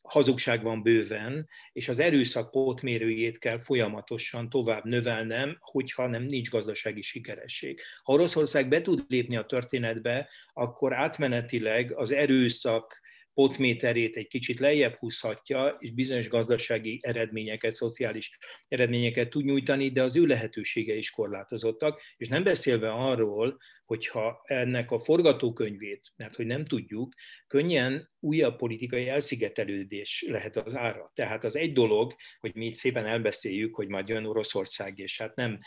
hazugság 0.01 0.63
van 0.63 0.81
bőven, 0.81 1.47
és 1.73 1.89
az 1.89 1.99
erőszak 1.99 2.51
pótmérőjét 2.51 3.37
kell 3.37 3.57
folyamatosan 3.57 4.49
tovább 4.49 4.83
növelnem, 4.83 5.57
hogyha 5.59 6.07
nem 6.07 6.23
nincs 6.23 6.49
gazdasági 6.49 7.01
sikeresség. 7.01 7.81
Ha 8.03 8.13
Oroszország 8.13 8.67
be 8.67 8.81
tud 8.81 9.03
lépni 9.07 9.35
a 9.35 9.45
történetbe, 9.45 10.29
akkor 10.53 10.93
átmenetileg 10.93 11.91
az 11.95 12.11
erőszak 12.11 13.01
potméterét 13.39 14.15
egy 14.15 14.27
kicsit 14.27 14.59
lejjebb 14.59 14.95
húzhatja, 14.95 15.77
és 15.79 15.91
bizonyos 15.91 16.27
gazdasági 16.27 16.99
eredményeket, 17.01 17.73
szociális 17.73 18.37
eredményeket 18.67 19.29
tud 19.29 19.43
nyújtani, 19.43 19.89
de 19.89 20.03
az 20.03 20.15
ő 20.15 20.25
lehetősége 20.25 20.93
is 20.93 21.09
korlátozottak, 21.09 22.01
és 22.17 22.27
nem 22.27 22.43
beszélve 22.43 22.91
arról, 22.91 23.57
hogyha 23.85 24.41
ennek 24.43 24.91
a 24.91 24.99
forgatókönyvét, 24.99 26.11
mert 26.15 26.35
hogy 26.35 26.45
nem 26.45 26.65
tudjuk, 26.65 27.13
könnyen 27.47 28.09
újabb 28.19 28.55
politikai 28.57 29.07
elszigetelődés 29.07 30.25
lehet 30.27 30.57
az 30.57 30.75
ára. 30.75 31.11
Tehát 31.15 31.43
az 31.43 31.55
egy 31.55 31.73
dolog, 31.73 32.15
hogy 32.39 32.55
mi 32.55 32.73
szépen 32.73 33.05
elbeszéljük, 33.05 33.75
hogy 33.75 33.87
majd 33.87 34.07
jön 34.07 34.25
Oroszország, 34.25 34.97
és 34.97 35.17
hát 35.17 35.35
nem 35.35 35.57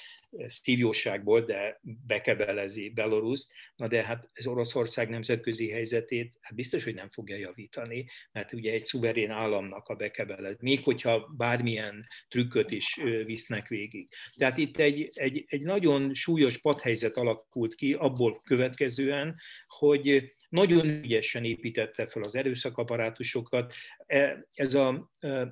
szívjóságból, 0.46 1.40
de 1.40 1.80
bekebelezi 1.82 2.90
Beloruszt, 2.90 3.52
na 3.76 3.88
de 3.88 4.04
hát 4.04 4.30
ez 4.32 4.46
Oroszország 4.46 5.08
nemzetközi 5.08 5.70
helyzetét 5.70 6.38
hát 6.40 6.54
biztos, 6.54 6.84
hogy 6.84 6.94
nem 6.94 7.10
fogja 7.10 7.36
javítani, 7.36 8.06
mert 8.32 8.52
ugye 8.52 8.72
egy 8.72 8.84
szuverén 8.84 9.30
államnak 9.30 9.88
a 9.88 9.94
bekebelez, 9.94 10.56
még 10.60 10.82
hogyha 10.82 11.34
bármilyen 11.36 12.06
trükköt 12.28 12.72
is 12.72 13.00
visznek 13.24 13.68
végig. 13.68 14.08
Tehát 14.36 14.56
itt 14.58 14.76
egy, 14.76 15.10
egy, 15.12 15.44
egy 15.46 15.62
nagyon 15.62 16.14
súlyos 16.14 16.58
padhelyzet 16.58 17.16
alakult 17.16 17.74
ki, 17.74 17.92
abból 17.92 18.40
következően, 18.44 19.36
hogy 19.66 20.34
nagyon 20.48 20.88
ügyesen 20.88 21.44
építette 21.44 22.06
fel 22.06 22.22
az 22.22 22.34
erőszakaparátusokat. 22.34 23.74
E, 24.06 24.46
ez 24.54 24.74
a, 24.74 25.10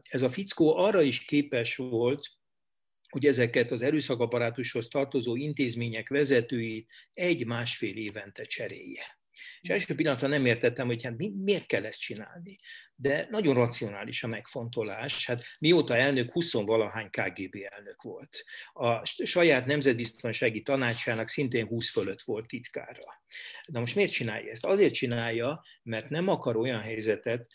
ez 0.09 0.23
a 0.23 0.29
fickó 0.29 0.77
arra 0.77 1.03
is 1.03 1.25
képes 1.25 1.77
volt, 1.77 2.40
hogy 3.11 3.27
ezeket 3.27 3.71
az 3.71 3.83
erőszakaparátushoz 3.83 4.89
tartozó 4.89 5.37
intézmények 5.37 6.09
vezetőit 6.09 6.89
egy-másfél 7.13 7.97
évente 7.97 8.45
cserélje. 8.45 9.19
És 9.61 9.69
első 9.69 9.95
pillanatra 9.95 10.29
nem 10.29 10.47
értettem, 10.47 10.87
hogy 10.87 11.03
hát 11.03 11.17
mi, 11.17 11.33
miért 11.37 11.67
kell 11.67 11.85
ezt 11.85 12.01
csinálni. 12.01 12.59
De 12.95 13.27
nagyon 13.31 13.55
racionális 13.55 14.23
a 14.23 14.27
megfontolás. 14.27 15.27
Hát 15.27 15.45
mióta 15.59 15.97
elnök 15.97 16.31
20-valahány 16.35 17.09
KGB 17.11 17.57
elnök 17.69 18.03
volt. 18.03 18.45
A 18.73 19.05
saját 19.05 19.67
nemzetbiztonsági 19.67 20.63
tanácsának 20.63 21.29
szintén 21.29 21.67
20 21.67 21.91
fölött 21.91 22.23
volt 22.23 22.47
titkára. 22.47 23.23
Na 23.73 23.81
most 23.81 23.95
miért 23.95 24.13
csinálja 24.13 24.51
ezt? 24.51 24.67
Azért 24.67 24.95
csinálja, 24.95 25.65
mert 25.83 26.09
nem 26.09 26.29
akar 26.29 26.57
olyan 26.57 26.81
helyzetet, 26.81 27.47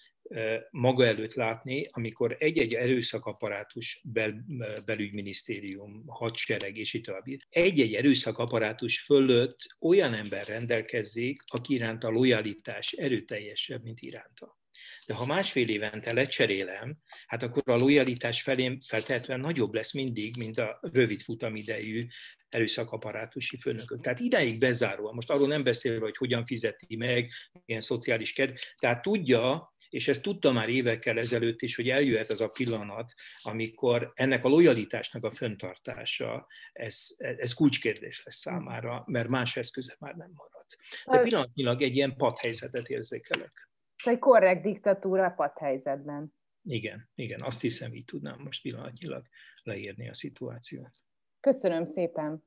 maga 0.72 1.06
előtt 1.06 1.34
látni, 1.34 1.88
amikor 1.92 2.36
egy-egy 2.40 2.74
erőszakaparátus, 2.74 4.02
bel, 4.04 4.46
belügyminisztérium, 4.86 6.04
hadsereg 6.08 6.78
és 6.78 6.94
így 6.94 7.02
tovább, 7.02 7.24
egy-egy 7.50 7.94
erőszakaparátus 7.94 9.00
fölött 9.00 9.58
olyan 9.80 10.14
ember 10.14 10.48
rendelkezzék, 10.48 11.44
aki 11.46 11.74
iránt 11.74 12.04
a 12.04 12.10
lojalitás 12.10 12.92
erőteljesebb, 12.92 13.84
mint 13.84 14.02
iránta. 14.02 14.60
De 15.08 15.14
ha 15.14 15.26
másfél 15.26 15.70
évente 15.70 16.14
lecserélem, 16.14 16.98
hát 17.28 17.44
akkor 17.44 17.64
a 17.66 17.76
lojalitás 17.76 18.42
felém 18.42 18.80
feltehetően 18.88 19.40
nagyobb 19.40 19.74
lesz 19.74 19.94
mindig, 19.94 20.38
mint 20.38 20.58
a 20.58 20.80
rövid 20.82 21.22
futamidejű 21.22 22.08
erőszakaparátusi 22.50 23.58
főnökök. 23.58 24.02
Tehát 24.02 24.20
ideig 24.20 24.60
bezáróan, 24.60 25.14
most 25.14 25.30
arról 25.30 25.48
nem 25.48 25.64
beszélve, 25.64 26.00
hogy 26.00 26.18
hogyan 26.18 26.46
fizeti 26.46 26.96
meg, 26.96 27.32
ilyen 27.66 27.82
szociális 27.82 28.34
kedv, 28.34 28.54
tehát 28.78 29.02
tudja, 29.02 29.75
és 29.96 30.08
ezt 30.08 30.22
tudta 30.22 30.52
már 30.52 30.70
évekkel 30.70 31.18
ezelőtt 31.18 31.62
is, 31.62 31.76
hogy 31.76 31.90
eljöhet 31.90 32.30
az 32.30 32.42
a 32.42 32.50
pillanat, 32.50 33.14
amikor 33.42 34.12
ennek 34.16 34.46
a 34.46 34.48
lojalitásnak 34.48 35.24
a 35.24 35.32
föntartása, 35.32 36.48
ez, 36.74 37.08
ez 37.18 37.54
kulcskérdés 37.54 38.24
lesz 38.24 38.36
számára, 38.36 39.04
mert 39.08 39.28
más 39.28 39.58
eszköze 39.58 39.96
már 40.00 40.16
nem 40.16 40.32
marad. 40.34 40.66
De 41.06 41.24
pillanatnyilag 41.24 41.82
egy 41.82 41.96
ilyen 41.96 42.16
padhelyzetet 42.16 42.90
érzékelek. 42.90 43.70
Egy 44.04 44.20
korrekt 44.20 44.62
diktatúra 44.62 45.30
padhelyzetben. 45.30 46.34
Igen, 46.64 47.10
igen, 47.16 47.42
azt 47.42 47.62
hiszem, 47.62 47.94
így 47.94 48.06
tudnám 48.06 48.40
most 48.40 48.62
pillanatnyilag 48.62 49.26
leírni 49.64 50.10
a 50.10 50.14
szituációt. 50.14 50.94
Köszönöm 51.40 51.86
szépen. 51.86 52.46